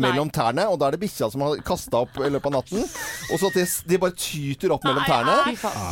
mellom 0.00 0.30
tærne, 0.32 0.66
og 0.70 0.78
da 0.80 0.88
er 0.88 0.96
det 0.96 1.02
bikkja 1.02 1.28
som 1.32 1.44
har 1.44 1.60
kasta 1.66 2.02
opp 2.04 2.18
i 2.20 2.30
løpet 2.32 2.48
av 2.50 2.54
natten. 2.58 2.84
Og 3.32 3.40
så 3.40 3.50
at 3.50 3.58
det, 3.58 3.66
de 3.88 4.00
bare 4.00 4.16
tyter 4.18 4.74
opp 4.74 4.84
mellom 4.86 5.04
tærne. 5.08 5.36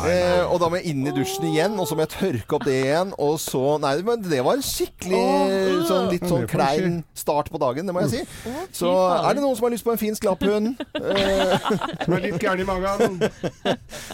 Eh, 0.09 0.43
og 0.45 0.59
da 0.61 0.69
må 0.69 0.79
jeg 0.79 0.93
inn 0.93 1.05
i 1.05 1.13
dusjen 1.15 1.49
igjen, 1.51 1.77
og 1.79 1.89
så 1.89 1.97
må 1.97 2.05
jeg 2.05 2.13
tørke 2.15 2.57
opp 2.57 2.65
det 2.67 2.75
igjen. 2.85 3.13
Og 3.21 3.35
så 3.43 3.61
Nei, 3.83 3.93
men 4.07 4.23
det 4.25 4.39
var 4.45 4.57
en 4.57 4.63
skikkelig 4.65 5.21
sånn 5.89 6.09
litt 6.13 6.25
sånn 6.29 6.45
klein 6.49 6.97
start 7.17 7.49
på 7.53 7.59
dagen, 7.61 7.87
det 7.87 7.95
må 7.95 8.03
jeg 8.05 8.11
si. 8.13 8.51
Så 8.75 8.91
er 9.19 9.35
det 9.37 9.43
noen 9.43 9.57
som 9.57 9.67
har 9.67 9.73
lyst 9.75 9.85
på 9.87 9.93
en 9.93 10.01
finsk 10.01 10.25
lapphund? 10.27 10.73
Eh, 10.95 11.55
Som 12.05 12.15
er 12.17 12.23
litt 12.25 12.41
gæren 12.41 12.63
i 12.63 12.67
magen. 12.67 13.19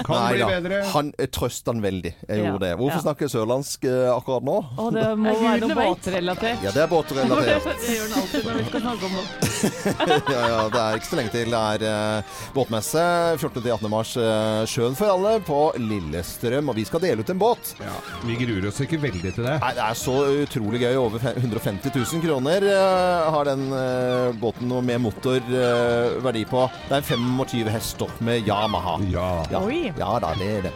Kan 0.05 0.15
nei 0.15 0.33
bli 0.35 0.49
bedre. 0.49 0.81
Han 0.95 1.13
eh, 1.17 1.29
trøster 1.33 1.73
han 1.75 1.83
veldig. 1.83 2.13
Jeg 2.27 2.43
gjorde 2.43 2.63
det. 2.65 2.73
Hvorfor 2.81 3.05
snakker 3.05 3.27
jeg 3.27 3.35
sørlandsk 3.35 3.87
eh, 3.89 4.07
akkurat 4.13 4.47
nå? 4.47 4.57
Å, 4.77 4.89
det 4.95 5.07
må 5.21 5.35
være 5.41 5.63
noe 5.65 5.77
båtrelatert. 5.81 6.65
Ja, 6.65 6.73
det 6.75 6.85
er 6.85 6.91
båtrelatert. 6.91 7.69
Det 7.81 7.95
gjør 7.97 8.07
han 8.11 8.21
alltid 8.21 8.45
når 8.47 8.57
vi 8.59 8.65
skal 8.69 8.83
snakke 8.85 9.09
om 9.09 9.17
det. 9.17 9.50
Ja, 9.61 10.41
ja, 10.47 10.61
det 10.73 10.81
er 10.81 10.97
ikke 10.99 11.09
så 11.09 11.17
lenge 11.19 11.33
til 11.33 11.51
det 11.53 11.61
er 11.61 11.85
uh, 11.85 12.39
båtmesse 12.55 13.03
14.-18. 13.41 13.87
mars. 13.91 14.13
Uh, 14.17 14.63
Sjøen 14.69 14.95
for 14.97 15.11
alle 15.13 15.35
på 15.45 15.59
Lillestrøm. 15.81 16.71
Og 16.71 16.77
vi 16.79 16.85
skal 16.87 17.03
dele 17.03 17.23
ut 17.25 17.31
en 17.33 17.41
båt. 17.41 17.73
Ja, 17.81 17.95
vi 18.27 18.37
gruer 18.41 18.69
oss 18.71 18.81
ikke 18.83 18.99
veldig 19.03 19.23
til 19.35 19.45
det. 19.47 19.57
Nei, 19.61 19.73
Det 19.77 19.85
er 19.87 19.99
så 20.01 20.17
utrolig 20.45 20.83
gøy. 20.85 20.95
Over 21.01 21.23
fe- 21.23 21.35
150 21.41 21.93
000 21.95 22.25
kroner 22.25 22.65
uh, 22.67 23.29
har 23.35 23.49
den 23.51 23.67
eh, 23.75 24.31
båten 24.41 24.67
noe 24.71 24.83
med 24.85 25.01
motor 25.03 25.37
eh, 25.41 26.17
verdi 26.23 26.43
på. 26.49 26.65
Det 26.87 26.97
er 26.97 27.01
en 27.01 27.07
25 27.37 27.71
hest 27.73 28.01
opp 28.05 28.19
med 28.23 28.47
Yamaha. 28.47 28.97
Ja. 29.11 29.29
Ja, 29.51 29.61
Oi. 29.65 29.87
ja 29.97 30.11
da, 30.23 30.33
det 30.39 30.49
er 30.59 30.67
det. 30.69 30.73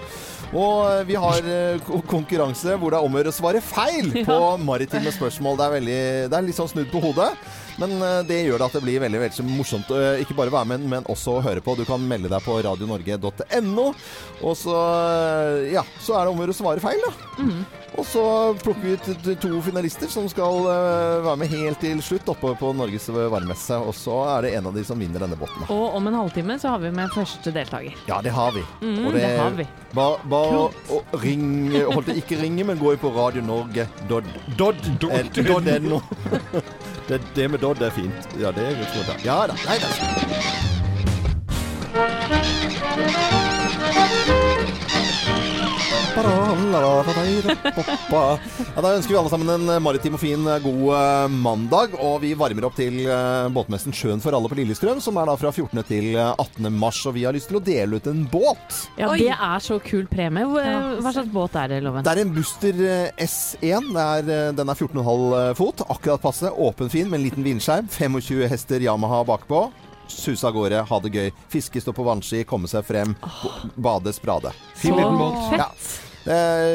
Og 0.55 0.85
eh, 0.87 1.03
vi 1.09 1.15
har 1.19 1.47
eh, 1.49 1.91
konkurranse 2.09 2.75
hvor 2.79 2.93
det 2.93 2.99
er 2.99 3.05
om 3.07 3.15
å 3.15 3.21
gjøre 3.21 3.33
å 3.33 3.37
svare 3.39 3.61
feil 3.65 4.11
på 4.27 4.39
maritime 4.63 5.11
spørsmål. 5.15 5.57
Det 5.59 5.65
er, 5.67 5.73
veldig, 5.79 5.99
det 6.31 6.37
er 6.39 6.47
litt 6.49 6.57
sånn 6.59 6.71
snudd 6.71 6.91
på 6.93 7.01
hodet. 7.03 7.31
Men 7.81 7.95
eh, 8.01 8.21
det 8.27 8.41
gjør 8.45 8.61
det 8.61 8.67
at 8.69 8.75
det 8.77 8.83
blir 8.85 9.01
veldig, 9.03 9.21
veldig 9.25 9.45
morsomt. 9.49 9.89
eh, 9.91 10.21
Ikke 10.23 10.37
bare 10.37 10.53
være 10.53 10.69
med, 10.73 10.85
men 10.91 11.07
også 11.11 11.37
å 11.39 11.43
høre 11.45 11.63
på. 11.63 11.75
Du 11.79 11.85
kan 11.87 12.03
melde 12.07 12.31
deg 12.31 12.43
på 12.45 12.57
radionorge.no. 12.63 13.87
Og 14.41 14.53
så, 14.59 14.75
eh, 14.75 15.73
ja, 15.75 15.83
så 15.99 16.15
er 16.19 16.25
det 16.25 16.33
om 16.35 16.39
å 16.39 16.45
gjøre 16.45 16.55
å 16.55 16.61
svare 16.61 16.83
feil, 16.83 17.01
da. 17.03 17.11
Og 17.95 18.03
så 18.03 18.21
plukker 18.59 18.83
vi 18.83 18.93
ut 18.97 19.39
to 19.39 19.61
finalister 19.63 20.09
som 20.11 20.25
skal 20.27 20.65
være 21.23 21.37
med 21.39 21.47
helt 21.53 21.79
til 21.79 22.01
slutt 22.03 22.27
oppe 22.33 22.51
på 22.59 22.73
Norges 22.75 23.07
varmesse. 23.31 23.77
Og 23.79 23.95
så 23.95 24.17
er 24.33 24.43
det 24.43 24.51
en 24.57 24.67
av 24.67 24.75
de 24.75 24.83
som 24.83 24.99
vinner 24.99 25.23
denne 25.23 25.37
båten. 25.39 25.63
Og 25.71 25.95
om 25.95 26.09
en 26.11 26.17
halvtime 26.19 26.57
så 26.59 26.73
har 26.73 26.83
vi 26.83 26.91
med 26.91 27.13
første 27.15 27.53
deltaker. 27.55 27.95
Ja, 28.09 28.19
det 28.25 28.33
har 28.35 28.51
vi. 28.51 28.65
Mm, 28.83 28.99
og 29.07 29.15
det 29.15 29.23
har 29.39 29.55
vi. 29.55 29.67
Bare 29.95 30.19
ba, 30.27 30.41
og 30.91 31.15
ring 31.23 31.71
Holdt 31.71 32.09
det 32.11 32.17
ikke 32.19 32.41
ringe, 32.41 32.65
men 32.67 32.81
gå 32.81 32.91
på 32.99 33.13
Radio 33.15 33.45
Det, 37.07 37.21
det 37.35 37.51
med 37.51 37.59
Dodd 37.59 37.81
er 37.81 37.89
fint. 37.93 38.29
Ja, 38.39 38.51
det 38.51 38.65
er 38.65 38.75
godt. 38.79 39.25
Ja 39.25 39.47
da. 39.47 39.53
Nei 39.65 39.77
da. 39.81 39.89
Ja, 48.75 48.81
da 48.81 48.91
ønsker 48.95 49.11
vi 49.11 49.17
alle 49.19 49.31
sammen 49.31 49.49
en 49.51 49.83
maritim 49.83 50.15
og 50.15 50.21
fin, 50.21 50.47
god 50.63 51.31
mandag. 51.33 51.95
Og 51.99 52.21
vi 52.23 52.33
varmer 52.37 52.67
opp 52.67 52.77
til 52.77 53.01
båtmessen 53.55 53.95
Sjøen 53.95 54.21
for 54.23 54.35
alle 54.35 54.49
på 54.51 54.57
Lillestrøm, 54.59 55.01
som 55.03 55.17
er 55.19 55.29
da 55.29 55.35
fra 55.39 55.51
14. 55.51 55.83
til 55.87 56.11
eh, 56.15 56.31
18. 56.41 56.69
mars. 56.73 57.01
Og 57.09 57.15
vi 57.17 57.25
har 57.27 57.35
lyst 57.35 57.49
til 57.51 57.59
å 57.59 57.63
dele 57.63 57.99
ut 57.99 58.09
en 58.11 58.23
båt. 58.31 58.79
Ja, 58.99 59.11
det 59.11 59.31
er 59.33 59.63
så 59.63 59.79
kul 59.83 60.05
premie. 60.11 60.45
Hva 60.47 61.11
slags 61.15 61.31
båt 61.33 61.57
er 61.59 61.73
det, 61.75 61.81
Loven? 61.85 62.05
Det 62.05 62.13
er 62.13 62.23
en 62.23 62.35
Buster 62.35 62.83
eh, 62.85 63.25
S1. 63.25 63.91
Er, 64.05 64.29
den 64.57 64.71
er 64.71 64.79
14,5 64.79 65.55
fot. 65.59 65.85
Akkurat 65.87 66.23
passe. 66.23 66.51
Åpen 66.51 66.91
fin 66.93 67.09
med 67.09 67.21
en 67.21 67.27
liten 67.27 67.45
vindskjerm. 67.45 67.89
25 67.91 68.45
hester 68.51 68.83
Yamaha 68.87 69.23
bakpå. 69.27 69.67
Suse 70.11 70.47
av 70.47 70.55
gårde, 70.55 70.81
ha 70.89 70.99
det 71.03 71.13
gøy. 71.13 71.29
Fiske, 71.51 71.81
stå 71.81 71.93
på 71.95 72.05
vannski, 72.05 72.43
komme 72.47 72.69
seg 72.71 72.85
frem. 72.87 73.15
Bade, 73.75 74.13
sprade. 74.15 74.53
Fin 74.75 74.97
liten 74.97 75.17
båt. 75.19 75.39
fett. 75.51 75.63
Ja. 75.63 76.05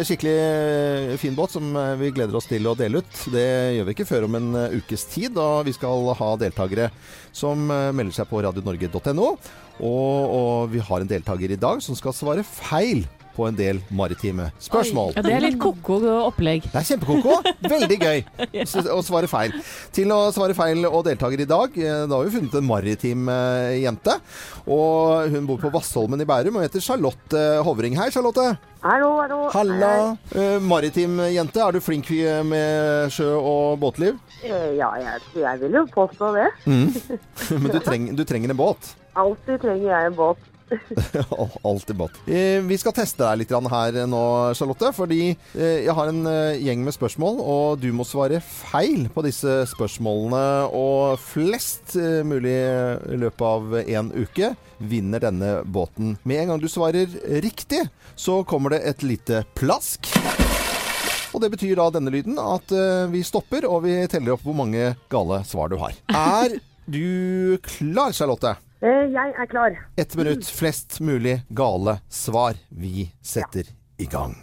Skikkelig 0.06 0.34
eh, 0.38 1.16
fin 1.18 1.34
båt 1.34 1.50
som 1.50 1.72
eh, 1.74 1.96
vi 1.98 2.12
gleder 2.14 2.36
oss 2.38 2.46
til 2.46 2.68
å 2.70 2.76
dele 2.78 3.02
ut. 3.02 3.22
Det 3.34 3.46
gjør 3.74 3.88
vi 3.88 3.94
ikke 3.96 4.06
før 4.06 4.28
om 4.28 4.36
en 4.38 4.50
eh, 4.54 4.76
ukes 4.78 5.08
tid, 5.10 5.38
og 5.42 5.66
vi 5.66 5.74
skal 5.74 6.12
ha 6.14 6.28
deltakere 6.38 6.90
som 7.34 7.66
melder 7.66 8.14
seg 8.14 8.30
på 8.30 8.44
radionorge.no. 8.46 9.32
Og, 9.80 10.36
og 10.36 10.70
vi 10.70 10.82
har 10.84 11.02
en 11.02 11.10
deltaker 11.10 11.50
i 11.50 11.58
dag 11.58 11.82
som 11.82 11.98
skal 11.98 12.14
svare 12.14 12.46
feil 12.46 13.02
på 13.36 13.46
en 13.48 13.56
del 13.58 13.80
maritime 13.94 14.48
spørsmål. 14.62 15.14
Ja, 15.16 15.22
det 15.26 15.34
er 15.36 15.44
litt 15.44 15.58
ko-ko 15.62 15.98
opplegg. 16.26 16.66
Det 16.70 16.80
er 16.80 16.88
kjempekoko. 16.90 17.36
Veldig 17.70 17.98
gøy 18.00 18.22
ja. 18.58 18.66
å 18.94 19.00
svare 19.06 19.30
feil. 19.30 19.54
Til 19.96 20.12
å 20.14 20.20
svare 20.34 20.56
feil 20.58 20.84
og 20.88 21.04
deltaker 21.06 21.44
i 21.44 21.48
dag, 21.48 21.76
eh, 21.78 22.04
da 22.10 22.18
har 22.18 22.26
vi 22.28 22.34
funnet 22.38 22.56
en 22.60 22.66
maritim 22.68 23.28
eh, 23.32 23.78
jente. 23.84 24.16
Og 24.70 25.30
hun 25.32 25.46
bor 25.48 25.60
på 25.62 25.72
Vassholmen 25.74 26.20
i 26.22 26.28
Bærum 26.28 26.58
og 26.60 26.66
heter 26.66 26.82
Charlotte 26.84 27.44
Hovring. 27.66 27.96
Hei, 28.00 28.10
Charlotte. 28.14 28.50
Hallo, 28.80 29.10
hallo. 29.20 29.40
Halla. 29.52 29.92
Eh, 30.32 30.56
maritim 30.64 31.18
jente, 31.34 31.60
er 31.60 31.76
du 31.76 31.82
flink 31.84 32.08
eh, 32.16 32.40
med 32.46 33.12
sjø 33.12 33.34
og 33.36 33.78
båtliv? 33.82 34.16
Eh, 34.44 34.70
Ja, 34.80 34.92
jeg, 35.00 35.20
jeg 35.36 35.60
vil 35.64 35.74
jo 35.80 35.86
påstå 35.92 36.30
det. 36.38 36.46
Mm. 36.64 36.86
Men 37.60 37.68
du, 37.74 37.80
treng, 37.84 38.06
du 38.16 38.24
trenger 38.24 38.54
en 38.54 38.60
båt. 38.60 38.94
Alltid 39.20 39.60
trenger 39.60 39.90
jeg 39.90 40.12
en 40.12 40.16
båt. 40.16 40.49
Alltid 41.66 41.96
båt. 41.96 42.18
Eh, 42.26 42.60
Vi 42.66 42.78
skal 42.78 42.94
teste 42.96 43.24
deg 43.26 43.42
litt 43.42 43.52
her 43.72 43.98
nå, 44.06 44.22
Charlotte. 44.54 44.92
Fordi 44.96 45.20
eh, 45.32 45.84
jeg 45.86 45.94
har 45.96 46.10
en 46.12 46.22
eh, 46.30 46.58
gjeng 46.62 46.84
med 46.86 46.94
spørsmål, 46.96 47.40
og 47.42 47.80
du 47.82 47.88
må 47.96 48.06
svare 48.08 48.40
feil 48.44 49.08
på 49.12 49.24
disse 49.26 49.60
spørsmålene. 49.74 50.44
Og 50.76 51.18
flest 51.22 51.96
eh, 52.00 52.20
mulig 52.26 52.56
i 52.56 53.20
løpet 53.20 53.46
av 53.46 53.78
en 53.82 54.12
uke 54.14 54.52
vinner 54.80 55.20
denne 55.20 55.60
båten. 55.68 56.14
Med 56.24 56.44
en 56.44 56.54
gang 56.54 56.62
du 56.62 56.68
svarer 56.72 57.10
riktig, 57.44 57.82
så 58.16 58.40
kommer 58.48 58.76
det 58.76 58.84
et 58.88 59.04
lite 59.04 59.42
plask. 59.58 60.08
Og 61.30 61.38
det 61.44 61.52
betyr 61.52 61.76
da 61.78 61.84
denne 61.94 62.10
lyden 62.10 62.40
at 62.42 62.72
eh, 62.74 63.04
vi 63.12 63.20
stopper, 63.26 63.66
og 63.68 63.84
vi 63.86 64.00
teller 64.10 64.34
opp 64.34 64.42
hvor 64.46 64.56
mange 64.58 64.94
gale 65.12 65.42
svar 65.46 65.70
du 65.70 65.76
har. 65.82 65.94
Er 66.10 66.56
du 66.90 67.58
klar, 67.62 68.10
Charlotte? 68.16 68.56
Eh, 68.82 69.12
Jeg 69.12 69.34
er 69.38 69.46
klar. 69.46 69.74
Ett 70.00 70.14
minutt, 70.16 70.46
flest 70.48 71.00
mulig 71.04 71.42
gale 71.52 71.98
svar. 72.08 72.56
Vi 72.70 73.10
setter 73.22 73.68
i 74.00 74.06
gang. 74.08 74.34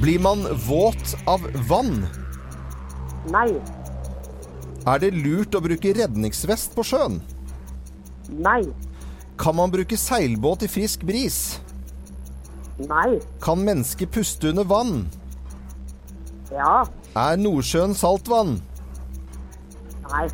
Blir 0.00 0.20
man 0.22 0.44
våt 0.68 1.16
av 1.26 1.42
vann? 1.68 2.04
Nei. 3.32 3.48
Er 4.86 5.00
det 5.02 5.10
lurt 5.16 5.56
å 5.58 5.62
bruke 5.64 5.94
redningsvest 5.96 6.76
på 6.76 6.84
sjøen? 6.86 7.18
Nei. 8.30 8.62
Kan 9.40 9.56
man 9.58 9.72
bruke 9.74 9.98
seilbåt 9.98 10.62
i 10.62 10.68
frisk 10.70 11.02
bris? 11.08 11.58
Nei. 12.78 13.18
Kan 13.42 13.64
mennesker 13.66 14.06
puste 14.06 14.52
under 14.52 14.64
vann? 14.68 15.08
Ja. 16.52 16.84
Er 17.16 17.40
Nordsjøen 17.40 17.96
saltvann? 17.98 18.60
Nei. 20.12 20.28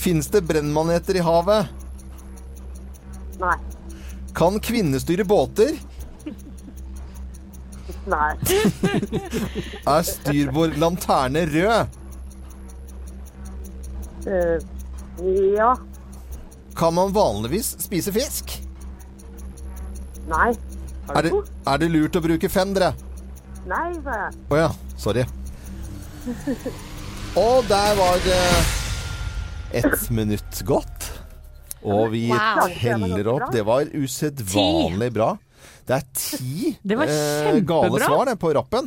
Fins 0.00 0.30
det 0.32 0.40
brennmaneter 0.48 1.16
i 1.20 1.24
havet? 1.24 1.66
Nei. 3.40 3.56
Kan 4.34 4.56
kvinner 4.60 4.98
styre 5.02 5.26
båter? 5.28 5.74
Nei. 8.08 8.32
Er 9.94 10.06
styrbord 10.08 10.78
lanterne 10.80 11.44
rød? 11.52 12.00
Uh, 14.24 14.56
ja. 15.56 15.74
Kan 16.76 16.96
man 16.96 17.12
vanligvis 17.12 17.74
spise 17.84 18.12
fisk? 18.16 18.56
Nei. 20.32 20.50
Er 21.12 21.26
det, 21.26 21.32
er 21.66 21.80
det 21.82 21.92
lurt 21.92 22.16
å 22.16 22.24
bruke 22.24 22.48
fendere? 22.48 22.94
Nei, 23.68 23.88
sa 24.00 24.16
jeg. 24.24 24.44
Å 24.48 24.64
ja. 24.64 24.68
Sorry. 24.96 25.28
Og 27.44 27.66
der 27.68 27.98
var 28.00 28.22
det 28.24 28.44
ett 29.72 30.10
minutt 30.10 30.60
gått. 30.60 31.12
Og 31.82 32.10
vi 32.10 32.28
Wow. 32.28 32.68
teller 32.80 33.28
opp. 33.28 33.52
Det 33.52 33.62
var 33.62 33.86
usedvanlig 33.92 35.12
bra. 35.12 35.38
Det 35.90 35.96
er 35.96 36.04
ti 36.14 36.70
Det 36.86 36.96
var 36.98 37.10
eh, 37.10 37.56
gale 37.66 37.98
svar 37.98 38.28
det, 38.28 38.36
på 38.38 38.52
rappen. 38.54 38.86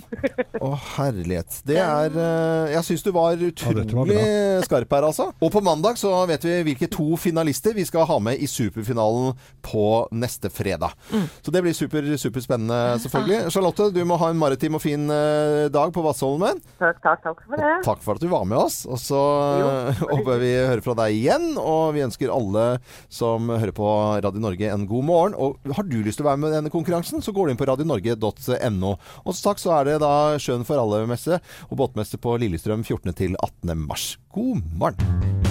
Å, 0.63 0.69
herlighet. 0.95 1.57
Det 1.67 1.79
er 1.81 2.13
eh, 2.15 2.73
Jeg 2.77 2.87
syns 2.87 3.03
du 3.03 3.11
var 3.15 3.35
utrolig 3.35 4.15
var 4.15 4.63
skarp 4.67 4.95
her, 4.95 5.07
altså. 5.09 5.27
Og 5.43 5.51
på 5.51 5.61
mandag 5.65 5.99
så 5.99 6.13
vet 6.29 6.45
vi 6.47 6.55
hvilke 6.69 6.87
to 6.91 7.17
finalister 7.19 7.75
vi 7.75 7.83
skal 7.87 8.07
ha 8.07 8.19
med 8.23 8.39
i 8.39 8.47
superfinalen 8.47 9.33
på 9.65 9.87
neste 10.15 10.51
fredag. 10.53 10.95
Mm. 11.11 11.27
Så 11.43 11.53
det 11.53 11.63
blir 11.65 11.75
super, 11.75 12.07
superspennende, 12.19 12.79
selvfølgelig. 13.03 13.51
Charlotte, 13.53 13.89
du 13.95 14.01
må 14.07 14.17
ha 14.21 14.31
en 14.31 14.39
maritim 14.39 14.79
og 14.79 14.83
fin 14.85 15.03
eh, 15.11 15.67
dag 15.73 15.91
på 15.95 16.05
Vassholmen. 16.05 16.63
Takk, 16.79 17.03
takk, 17.03 17.23
takk 17.27 17.43
for 17.43 17.59
det. 17.59 17.73
Takk 17.89 18.03
for 18.05 18.15
at 18.15 18.23
du 18.23 18.29
var 18.31 18.47
med 18.47 18.61
oss. 18.61 18.83
Og 18.87 19.01
så 19.01 19.21
håper 20.13 20.39
vi 20.39 20.53
hører 20.55 20.85
fra 20.85 20.95
deg 21.03 21.19
igjen. 21.19 21.51
Og 21.59 21.91
vi 21.97 22.05
ønsker 22.07 22.31
alle 22.31 22.67
som 23.11 23.51
hører 23.51 23.75
på 23.75 23.91
Radio 24.23 24.43
Norge 24.43 24.71
en 24.71 24.87
god 24.87 25.07
morgen. 25.11 25.35
Og 25.35 25.75
har 25.75 25.87
du 25.89 25.99
lyst 25.99 26.21
til 26.21 26.27
å 26.27 26.31
være 26.31 26.43
med 26.45 26.53
i 26.53 26.57
denne 26.57 26.71
konkurransen, 26.73 26.92
så 27.01 27.33
går 27.33 27.47
du 27.47 27.53
inn 27.53 27.57
på 27.57 27.65
radionorge.no. 27.65 28.91
Og 29.23 29.31
som 29.33 29.41
sagt 29.41 29.63
så 29.63 29.73
er 29.79 29.89
det 29.89 30.01
da 30.03 30.37
Sjøen 30.37 30.65
for 30.67 30.77
alle-messe 30.77 31.39
og 31.69 31.77
båtmesse 31.79 32.19
på 32.21 32.37
Lillestrøm 32.37 32.83
14. 32.85 33.13
til 33.17 33.37
18. 33.39 33.73
mars. 33.87 34.17
God 34.35 34.61
morgen. 34.77 35.41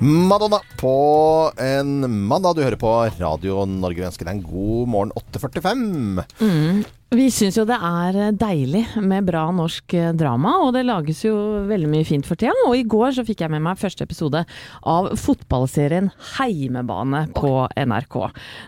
Madonna 0.00 0.60
på 0.80 1.52
en 1.60 2.26
mandag. 2.28 2.56
Du 2.56 2.62
hører 2.64 2.80
på 2.80 2.92
Radio 3.20 3.66
Norge. 3.68 4.00
Vi 4.00 4.08
ønsker 4.08 4.28
deg 4.28 4.38
en 4.38 4.46
god 4.46 4.88
morgen 4.88 5.12
8.45. 5.12 6.24
Mm. 6.40 6.84
Vi 7.10 7.24
syns 7.34 7.56
jo 7.58 7.64
det 7.66 7.74
er 7.74 8.16
deilig 8.38 8.84
med 9.02 9.24
bra 9.26 9.40
norsk 9.50 9.94
eh, 9.98 10.12
drama, 10.14 10.52
og 10.62 10.68
det 10.76 10.84
lages 10.86 11.24
jo 11.24 11.32
veldig 11.66 11.88
mye 11.90 12.06
fint 12.06 12.22
for 12.28 12.38
tida. 12.38 12.52
Og 12.68 12.76
i 12.78 12.84
går 12.86 13.16
så 13.16 13.24
fikk 13.26 13.40
jeg 13.42 13.50
med 13.50 13.64
meg 13.64 13.80
første 13.80 14.04
episode 14.06 14.44
av 14.86 15.08
fotballserien 15.18 16.12
Heimebane 16.36 17.24
på 17.34 17.50
NRK. 17.74 18.14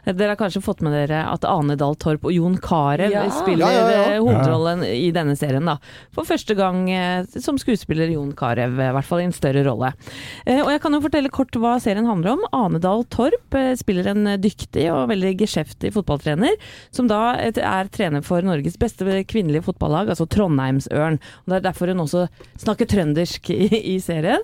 Dere 0.09 0.33
har 0.33 0.41
kanskje 0.41 0.63
fått 0.67 0.83
med 0.83 0.91
dere 0.97 1.21
at 1.31 1.47
Ane 1.47 1.77
Dahl 1.79 1.95
Torp 2.03 2.27
og 2.27 2.35
Jon 2.35 2.57
Carew 2.65 3.13
Ja. 3.15 3.23
spiller 3.37 3.63
Ja, 3.63 3.77
ja, 3.77 3.85
ja. 3.95 4.03
eh, 4.17 4.19
hovedrollen 4.25 4.83
i 4.91 5.13
denne 5.15 5.39
serien, 5.39 5.71
da. 5.71 5.77
For 6.19 6.27
første 6.27 6.59
gang 6.59 6.83
eh, 6.91 7.23
som 7.39 7.63
skuespiller 7.63 8.11
Jon 8.11 8.35
Carew, 8.35 8.75
i 8.75 8.91
hvert 8.99 9.07
fall 9.07 9.23
i 9.23 9.29
en 9.31 9.37
større 9.39 9.63
rolle. 9.71 9.93
Eh, 10.43 10.59
Og 10.65 10.73
jeg 10.75 10.83
kan 10.83 10.99
jo 10.99 11.03
fortelle 11.07 11.31
kort 11.31 11.61
hva 11.63 11.77
serien 11.79 12.11
handler 12.11 12.35
om. 12.35 12.45
Ane 12.65 12.83
Dahl 12.83 13.07
Torp 13.07 13.55
spiller 13.79 14.11
en 14.17 14.35
dyktig 14.43 14.91
og 14.91 15.07
veldig 15.15 15.37
geskjeftig 15.47 15.95
fotballtrener, 15.95 16.59
som 16.91 17.07
da 17.07 17.23
er 17.39 17.95
trener 17.95 18.19
for 18.27 18.32
Norges 18.41 18.79
beste 18.81 19.05
kvinnelige 19.29 19.67
fotballag, 19.67 20.09
altså 20.09 20.25
Trondheimsørn. 20.27 21.19
Og 21.45 21.53
Det 21.53 21.59
er 21.59 21.67
derfor 21.69 21.93
hun 21.93 22.01
også 22.07 22.27
snakker 22.57 22.89
trøndersk 22.89 23.51
i, 23.53 23.69
i 23.95 23.99
serien. 24.01 24.41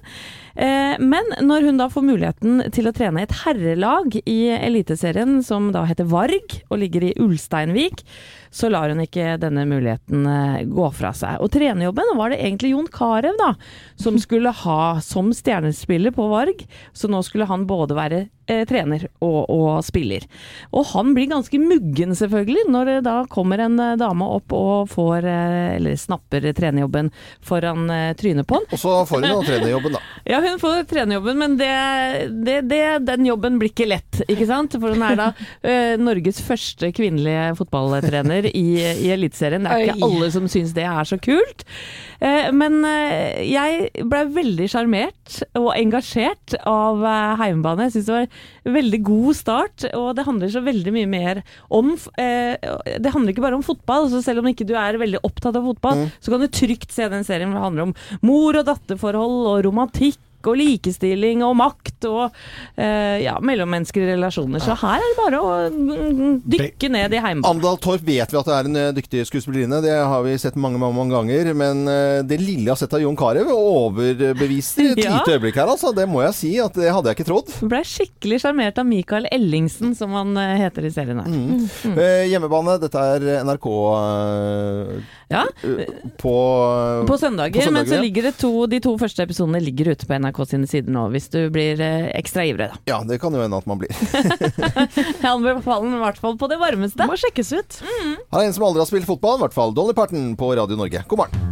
Eh, 0.56 0.96
Men 0.98 1.24
når 1.44 1.66
hun 1.68 1.76
da 1.80 1.88
får 1.92 2.06
muligheten 2.06 2.62
til 2.74 2.88
å 2.88 2.94
trene 2.96 3.22
et 3.22 3.34
herrelag 3.44 4.16
i 4.24 4.38
Eliteserien, 4.56 5.42
som 5.44 5.70
da 5.74 5.84
heter 5.88 6.08
Varg, 6.08 6.60
og 6.70 6.78
ligger 6.82 7.08
i 7.10 7.14
Ulsteinvik, 7.20 8.04
så 8.50 8.70
lar 8.72 8.88
hun 8.88 9.02
ikke 9.04 9.34
denne 9.42 9.66
muligheten 9.68 10.24
eh, 10.26 10.62
gå 10.64 10.88
fra 10.96 11.12
seg. 11.16 11.36
Og 11.44 11.50
trenerjobben 11.52 12.14
var 12.16 12.32
det 12.32 12.40
egentlig 12.40 12.72
Jon 12.72 12.88
Carew 12.92 13.36
da, 13.38 13.52
som 14.00 14.16
skulle 14.24 14.54
ha 14.64 14.80
som 15.04 15.30
stjernespiller 15.36 16.14
på 16.16 16.28
Varg. 16.32 16.64
Så 16.96 17.10
nå 17.12 17.20
skulle 17.26 17.48
han 17.50 17.66
både 17.68 17.96
være 17.98 18.22
eh, 18.48 18.64
trener 18.68 19.04
og, 19.20 19.42
og 19.52 19.84
spiller. 19.84 20.24
Og 20.72 20.88
han 20.94 21.12
blir 21.16 21.28
ganske 21.30 21.60
muggen 21.60 22.16
selvfølgelig, 22.16 22.64
når 22.72 22.88
det 22.92 22.96
da 23.10 23.18
kommer 23.30 23.60
en 23.66 23.76
eh, 23.84 23.96
dame 24.00 24.24
opp 24.38 24.56
og 24.56 24.88
får, 24.94 25.28
eh, 25.28 25.76
eller 25.76 26.00
snapper 26.00 26.48
trenerjobben 26.56 27.12
foran 27.44 27.84
trynet 28.18 28.48
på 28.48 28.58
han. 28.62 28.66
Og 28.72 28.80
så 28.80 28.96
får 29.08 29.22
hun 29.26 29.30
jo 29.34 29.44
trenerjobben, 29.44 29.98
da. 29.98 30.02
Ja, 30.32 30.37
hun 30.44 30.60
får 30.60 30.82
trenerjobben, 30.90 31.38
men 31.40 31.56
det, 31.58 31.70
det, 32.46 32.58
det, 32.70 32.82
den 33.06 33.26
jobben 33.28 33.58
blir 33.60 33.72
ikke 33.72 33.88
lett, 33.88 34.20
ikke 34.26 34.48
sant? 34.48 34.76
For 34.78 34.94
hun 34.94 35.04
er 35.06 35.18
da 35.18 35.28
uh, 35.34 35.94
Norges 36.08 36.40
første 36.44 36.90
kvinnelige 36.96 37.54
fotballtrener 37.58 38.50
i, 38.50 38.66
i 38.78 39.10
Eliteserien. 39.14 39.66
Det 39.66 39.72
er 39.72 39.86
ikke 39.86 39.98
Oi. 39.98 40.10
alle 40.10 40.30
som 40.34 40.48
syns 40.50 40.74
det 40.76 40.86
er 40.88 41.08
så 41.08 41.18
kult. 41.22 41.64
Uh, 42.18 42.50
men 42.54 42.80
uh, 42.84 43.38
jeg 43.46 44.04
ble 44.10 44.24
veldig 44.36 44.68
sjarmert 44.70 45.40
og 45.58 45.70
engasjert 45.76 46.58
av 46.68 47.04
Heimebane. 47.40 47.88
Jeg 47.88 47.98
syns 47.98 48.08
det 48.08 48.16
var 48.16 48.28
en 48.28 48.78
veldig 48.78 49.02
god 49.08 49.40
start, 49.40 49.88
og 49.94 50.08
det 50.18 50.26
handler 50.28 50.52
så 50.52 50.64
veldig 50.64 50.94
mye 50.94 51.08
mer 51.08 51.40
om 51.72 51.94
Det 52.18 53.10
handler 53.12 53.32
ikke 53.32 53.44
bare 53.44 53.56
om 53.56 53.64
fotball, 53.64 54.08
så 54.12 54.20
selv 54.24 54.42
om 54.42 54.48
ikke 54.50 54.66
du 54.68 54.74
er 54.78 54.98
veldig 55.00 55.20
opptatt 55.26 55.56
av 55.58 55.66
fotball, 55.68 56.06
så 56.20 56.32
kan 56.32 56.42
du 56.42 56.48
trygt 56.52 56.92
se 56.94 57.08
den 57.10 57.26
serien. 57.26 57.54
Det 57.54 57.62
handler 57.62 57.88
om 57.88 57.94
mor- 58.26 58.58
og 58.60 58.66
datterforhold 58.68 59.52
og 59.52 59.62
romantikk. 59.66 60.20
Og 60.46 60.56
likestilling 60.60 61.42
og 61.42 61.56
makt 61.58 62.06
og 62.08 62.30
eh, 62.78 63.18
ja, 63.24 63.34
mellommenneskelige 63.42 64.14
relasjoner. 64.14 64.62
Så 64.62 64.76
her 64.78 65.02
er 65.02 65.08
det 65.08 65.18
bare 65.18 65.40
å 65.42 65.50
mm, 65.72 66.36
dykke 66.46 66.90
ned 66.94 67.16
i 67.16 67.22
heimen. 67.24 67.44
Andal 67.48 67.80
Torp 67.82 68.04
vet 68.06 68.30
vi 68.32 68.38
at 68.38 68.46
det 68.48 68.54
er 68.54 68.68
en 68.70 68.78
eh, 68.78 68.92
dyktig 68.96 69.24
skuespillerinne. 69.28 69.80
Det 69.84 69.96
har 69.98 70.22
vi 70.24 70.36
sett 70.38 70.56
mange 70.56 70.78
mange, 70.78 70.96
mange 70.96 71.16
ganger. 71.16 71.52
Men 71.58 71.82
eh, 71.90 72.20
det 72.28 72.38
lille 72.40 72.68
jeg 72.68 72.74
har 72.74 72.80
sett 72.80 72.94
av 72.96 73.02
Jon 73.02 73.16
Carew, 73.18 73.48
i 73.48 74.10
et 74.14 75.02
Ja. 75.08 75.18
lite 75.18 75.34
øyeblikk 75.36 75.58
her, 75.58 75.68
altså. 75.68 75.92
Det 75.96 76.06
må 76.08 76.22
jeg 76.22 76.34
si. 76.38 76.52
at 76.62 76.74
Det 76.78 76.90
hadde 76.92 77.10
jeg 77.10 77.18
ikke 77.18 77.28
trodd. 77.28 77.52
Ble 77.68 77.82
skikkelig 77.86 78.40
sjarmert 78.44 78.78
av 78.80 78.86
Michael 78.88 79.28
Ellingsen, 79.32 79.94
som 79.98 80.14
han 80.16 80.36
eh, 80.40 80.56
heter 80.64 80.86
i 80.88 80.92
serien 80.94 81.20
her. 81.22 81.28
Mm. 81.28 81.98
Eh, 81.98 82.24
hjemmebane, 82.32 82.78
dette 82.82 83.04
er 83.16 83.28
NRK 83.46 83.68
Ja. 85.28 85.44
på, 86.18 86.34
På 87.08 87.18
søndager, 87.20 87.66
på 87.66 87.72
men 87.72 87.86
så 87.88 88.00
ligger 88.00 88.28
det 88.30 88.36
to, 88.40 88.52
de 88.70 88.80
to 88.84 88.94
første 89.00 89.22
episodene 89.26 89.60
ligger 89.62 89.92
ute 89.92 90.06
på 90.08 90.16
NRK 90.18 90.37
sine 90.46 90.68
sider 90.70 90.92
nå, 90.94 91.08
hvis 91.10 91.26
du 91.32 91.40
blir 91.50 91.80
eh, 91.82 92.06
ekstra 92.14 92.44
ivrig, 92.46 92.68
da. 92.70 92.78
Ja, 92.86 93.00
det 93.02 93.18
kan 93.18 93.34
jo 93.34 93.42
hende 93.42 93.58
at 93.58 93.66
man 93.66 93.80
blir. 93.82 93.90
Jeg 95.18 95.26
anbefaler 95.32 95.88
den 95.88 95.98
i 95.98 96.02
hvert 96.04 96.22
fall 96.22 96.38
på 96.38 96.46
det 96.52 96.60
varmeste. 96.62 97.08
Må 97.10 97.18
sjekkes 97.18 97.50
ut. 97.58 97.80
Her 97.82 98.42
er 98.44 98.46
en 98.46 98.54
som 98.54 98.68
aldri 98.68 98.84
har 98.84 98.90
spilt 98.92 99.08
fotball, 99.08 99.40
i 99.40 99.46
hvert 99.48 99.56
fall. 99.56 99.74
Dolly 99.74 99.96
Parton 99.98 100.36
på 100.38 100.52
Radio 100.54 100.78
Norge. 100.78 101.02
God 101.10 101.24
morgen. 101.24 101.48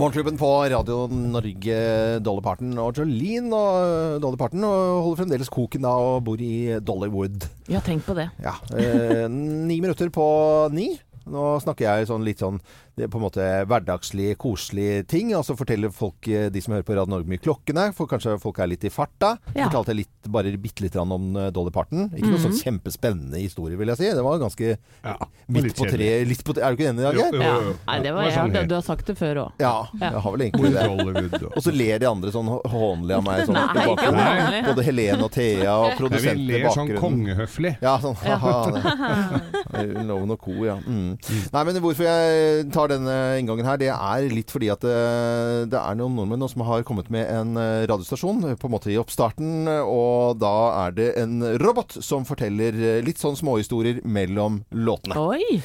Morgenklubben 0.00 0.38
på 0.40 0.48
Radio 0.72 1.02
Norge, 1.12 1.74
Dolly 2.24 2.40
Parton 2.40 2.70
og 2.80 2.96
Jolene 2.96 3.52
og 3.52 4.22
Dolly 4.24 4.38
Parton 4.40 4.64
og 4.64 5.02
holder 5.04 5.18
fremdeles 5.18 5.50
koken 5.52 5.84
da 5.84 5.92
og 6.00 6.22
bor 6.24 6.40
i 6.40 6.78
Dollywood. 6.80 7.44
Ja, 7.68 7.82
tenk 7.84 8.06
på 8.06 8.16
det. 8.16 8.30
Ja, 8.40 8.54
eh, 8.72 9.26
Ni 9.28 9.76
minutter 9.84 10.08
på 10.08 10.24
ni. 10.72 10.94
Nå 11.28 11.50
snakker 11.60 11.84
jeg 11.84 12.08
sånn 12.08 12.24
litt 12.24 12.40
sånn 12.40 12.56
det 12.96 13.04
er 13.06 13.08
på 13.08 13.18
en 13.20 13.24
måte 13.24 13.44
hverdagslige, 13.66 14.36
koselige 14.36 15.06
ting. 15.08 15.34
Og 15.36 15.44
så 15.46 15.56
forteller 15.56 15.92
folk, 15.94 16.26
eh, 16.28 16.48
de 16.50 16.60
som 16.60 16.74
hører 16.74 16.84
på 16.84 16.94
Radio 16.96 17.06
Norge, 17.14 17.26
mye 17.30 17.38
klokkene. 17.40 17.92
For 17.94 18.06
kanskje 18.10 18.38
folk 18.40 18.58
er 18.58 18.66
litt 18.68 18.84
i 18.84 18.90
farta. 18.92 19.36
Ja. 19.54 19.68
Fortalte 19.68 19.94
litt, 19.96 20.10
bare 20.28 20.52
bitte 20.58 20.82
litt 20.84 20.96
om 20.96 21.36
eh, 21.36 21.50
Dolly 21.50 21.70
Parton. 21.70 22.10
Ikke 22.10 22.26
noe 22.28 22.38
Mhm. 22.38 22.44
sånn 22.50 22.58
kjempespennende 22.60 23.38
historie, 23.40 23.76
vil 23.76 23.88
jeg 23.88 23.96
si. 23.96 24.10
Det 24.14 24.22
var 24.24 24.38
ganske 24.38 24.76
midt 25.48 25.64
litt 25.64 25.76
på 25.76 25.88
tre 25.90 26.24
litt 26.24 26.44
på, 26.44 26.56
Er 26.60 26.74
du 26.74 26.82
ikke 26.82 26.90
enig, 26.90 27.02
Dag? 27.02 27.14
Jo, 27.14 27.30
jo, 27.32 27.40
Ja. 27.40 27.54
Nei, 27.60 27.70
det 27.70 27.76
var, 27.86 28.00
Det 28.00 28.12
var 28.12 28.30
sånn 28.30 28.46
jeg, 28.52 28.56
helt- 28.56 28.68
du 28.68 28.74
har 28.74 28.82
sagt 28.82 29.06
det 29.06 29.16
før 29.18 29.34
òg. 29.46 29.52
Ja, 29.58 29.88
Ja. 30.00 30.10
jeg 30.10 30.20
har 30.20 30.30
vel 30.36 30.40
egentlig 30.40 30.72
det. 30.72 31.42
Og 31.56 31.62
så 31.62 31.72
ler 31.72 31.98
de 31.98 32.06
andre 32.06 32.30
sånn 32.30 32.48
hå- 32.48 32.64
hånlig 32.66 33.14
av 33.16 33.24
meg. 33.24 33.46
Sånn, 33.46 33.54
Nei, 33.54 33.86
ikke 33.86 34.12
hånlig. 34.12 34.64
Både 34.66 34.82
Helene 34.84 35.22
og 35.24 35.30
Thea 35.32 35.72
og 35.74 35.88
Nei, 35.88 35.94
vi 35.94 36.04
bakgrunnen. 36.08 36.36
Vi 36.36 36.46
ler 36.52 36.68
sånn 36.70 36.98
kongehøflig. 36.98 37.76
Ja, 37.82 37.98
sånn 37.98 38.14
haha. 38.20 39.40
Loven 40.04 40.30
og 40.34 40.38
co, 40.40 40.52
ja. 40.64 40.76
Mm. 40.86 41.18
Nei, 41.52 41.64
men 41.64 41.74
hvorfor 41.82 42.04
jeg 42.06 42.70
tar 42.72 42.88
denne 42.90 43.14
inngangen 43.40 43.66
her, 43.66 43.78
det 43.80 43.88
er 43.94 44.26
litt 44.32 44.50
fordi 44.52 44.68
at 44.72 44.82
det, 44.84 44.94
det 45.72 45.78
er 45.80 45.96
noen 45.98 46.14
nordmenn 46.18 46.40
nå 46.42 46.48
som 46.50 46.64
har 46.68 46.82
kommet 46.86 47.08
med 47.14 47.28
en 47.30 47.54
eh, 47.60 47.84
radiostasjon 47.90 48.42
eh, 48.50 48.56
på 48.60 48.68
en 48.68 48.74
måte 48.74 48.90
i 48.92 48.98
oppstarten, 49.00 49.68
og 49.84 50.38
da 50.42 50.52
er 50.86 50.96
det 50.98 51.08
en 51.22 51.38
robot 51.62 51.96
som 52.04 52.26
forteller 52.28 52.76
eh, 52.76 53.00
litt 53.06 53.22
sånn 53.22 53.38
småhistorier 53.38 54.02
mellom 54.04 54.60
låtene. 54.74 55.16
Oi! 55.20 55.60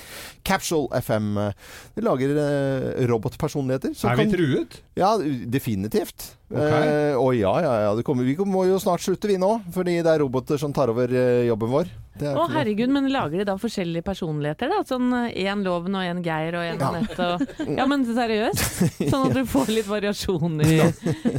Capsule 0.45 0.87
FM. 1.01 1.31
eh, 1.41 1.51
De 1.97 2.05
lager 2.05 2.35
eh, 2.37 3.05
robotpersonligheter. 3.09 3.95
som 3.97 4.11
Er 4.11 4.19
vi 4.21 4.25
kan- 4.29 4.35
truet? 4.37 4.79
Ja, 4.95 5.15
definitivt. 5.19 6.31
Ok. 6.51 6.61
Eh, 6.61 7.15
og 7.17 7.33
ja, 7.35 7.53
ja, 7.65 7.73
ja. 7.87 7.93
Det 7.97 8.05
kommer, 8.05 8.23
vi 8.27 8.35
må 8.45 8.65
jo 8.69 8.77
snart 8.79 9.01
slutte, 9.03 9.27
vi 9.27 9.37
nå. 9.41 9.55
Fordi 9.73 9.97
det 10.05 10.11
er 10.13 10.21
roboter 10.21 10.59
som 10.61 10.73
tar 10.75 10.91
over 10.93 11.09
eh, 11.11 11.47
jobben 11.49 11.71
vår. 11.73 11.89
Å 12.15 12.45
herregud, 12.53 12.87
men 12.95 13.09
lager 13.11 13.41
de 13.41 13.45
da 13.49 13.57
forskjellige 13.59 14.05
personligheter? 14.07 14.69
da? 14.71 14.77
Sånn 14.87 15.09
én 15.35 15.63
Loven 15.65 15.97
og 15.99 16.05
én 16.07 16.21
Geir 16.23 16.55
og 16.55 16.63
én 16.63 16.79
Ja. 16.79 16.91
Og 17.25 17.41
Ja, 17.79 17.85
men 17.91 18.05
seriøst? 18.07 18.61
Sånn 19.09 19.25
at 19.27 19.33
du 19.35 19.41
får 19.49 19.71
litt 19.73 19.89
variasjon 19.89 20.61
i, 20.63 20.77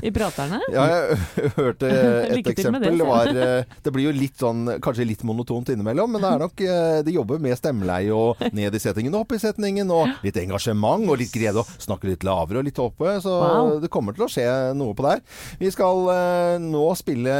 i 0.05 0.11
praterne? 0.13 0.59
Ja, 0.75 0.85
jeg 0.91 1.51
hørte 1.57 1.89
et 2.37 2.51
eksempel. 2.53 2.99
det, 2.99 3.07
var, 3.09 3.31
eh, 3.33 3.65
det 3.87 3.93
blir 3.95 4.09
jo 4.11 4.13
litt 4.19 4.37
sånn, 4.43 4.67
kanskje 4.85 5.07
litt 5.09 5.25
monotont 5.25 5.71
innimellom, 5.73 6.13
men 6.13 6.21
det 6.27 6.31
er 6.35 6.43
nok 6.45 6.61
eh, 6.67 6.99
De 7.07 7.15
jobber 7.17 7.41
med 7.41 7.57
stemmeleie 7.57 8.13
og 8.13 8.43
ned 8.53 8.75
i 8.77 8.83
setningen 8.83 9.15
og 9.17 9.25
opp 9.25 9.33
i 9.39 9.41
setningen, 9.41 9.89
og 9.91 10.13
litt 10.27 10.37
engasjement 10.43 11.09
og 11.09 11.17
litt 11.23 11.33
glede 11.33 11.63
og 11.65 11.73
snakke 11.81 12.11
litt 12.11 12.27
lavere 12.27 12.61
og 12.61 12.69
litt 12.69 12.83
oppe. 12.83 13.17
Så 13.25 13.33
Wow. 13.47 13.73
det 13.81 13.89
kommer 13.93 14.13
til 14.17 14.27
å 14.27 14.31
skje 14.33 14.47
noe 14.77 14.93
på 14.97 15.05
der. 15.07 15.21
Vi 15.61 15.71
skal 15.73 16.05
eh, 16.13 16.57
nå 16.63 16.85
spille 16.99 17.35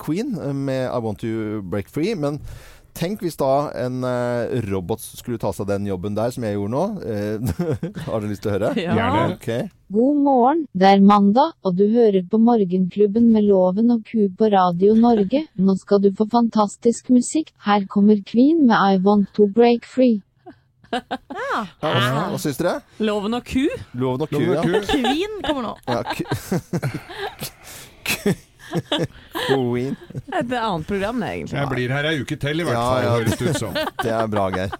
Queen 0.00 0.32
med 0.64 0.86
I 0.90 1.00
Want 1.04 1.20
To 1.24 1.60
Break 1.62 1.88
Free, 1.92 2.14
men 2.18 2.40
Tenk 2.96 3.22
hvis 3.24 3.36
da 3.40 3.70
en 3.80 4.02
uh, 4.04 4.50
robot 4.70 5.00
skulle 5.02 5.38
ta 5.40 5.52
seg 5.56 5.68
den 5.70 5.86
jobben 5.88 6.16
der, 6.16 6.32
som 6.34 6.44
jeg 6.44 6.56
gjorde 6.56 6.74
nå. 6.74 6.84
Uh, 7.00 7.66
har 8.08 8.20
du 8.20 8.26
lyst 8.30 8.42
til 8.44 8.52
å 8.52 8.56
høre? 8.56 8.72
Ja. 8.80 8.94
Gjerne. 8.96 9.36
Ok. 9.36 9.50
God 9.90 10.18
morgen, 10.24 10.64
det 10.78 10.86
er 10.86 11.00
mandag, 11.02 11.52
og 11.66 11.74
du 11.78 11.84
hører 11.90 12.22
på 12.30 12.38
Morgenklubben 12.38 13.30
med 13.34 13.48
Loven 13.48 13.90
og 13.94 14.04
Ku 14.06 14.28
på 14.38 14.50
Radio 14.52 14.94
Norge. 14.98 15.44
Nå 15.58 15.74
skal 15.80 16.02
du 16.04 16.10
få 16.14 16.26
fantastisk 16.30 17.10
musikk. 17.10 17.50
Her 17.66 17.86
kommer 17.90 18.20
Queen 18.26 18.66
med 18.68 18.76
I 18.78 19.00
Want 19.02 19.32
To 19.38 19.48
Break 19.50 19.86
Free. 19.88 20.20
Ja, 20.90 21.60
hva, 21.78 21.90
hva 22.32 22.38
syns 22.42 22.56
dere? 22.58 22.80
Loven 23.06 23.36
og 23.36 23.44
ku? 23.46 23.62
Loven 23.94 24.24
og 24.24 24.30
ku, 24.32 24.40
Loven 24.42 24.58
og 24.58 24.64
ja. 24.74 24.80
Queen 24.90 25.36
kommer 25.46 25.62
nå. 25.68 25.74
ja 25.86 26.00
ku- 26.02 27.50
Queen. 29.46 29.94
Et 30.32 30.52
annet 30.52 30.86
program, 30.88 31.20
det, 31.20 31.28
egentlig. 31.34 31.58
Jeg 31.58 31.68
blir 31.74 31.88
her 31.96 32.04
ei 32.12 32.18
uke 32.22 32.36
til, 32.40 32.56
i 32.60 32.62
hvert 32.68 32.78
Ja, 32.78 32.82
fall, 32.86 33.02
ja. 33.04 33.08
høres 33.18 33.34
det 33.40 33.46
ut 33.50 33.58
som. 33.64 33.72
Det 34.04 34.12
er 34.16 34.26
bra, 34.32 34.44
Geir. 34.54 34.70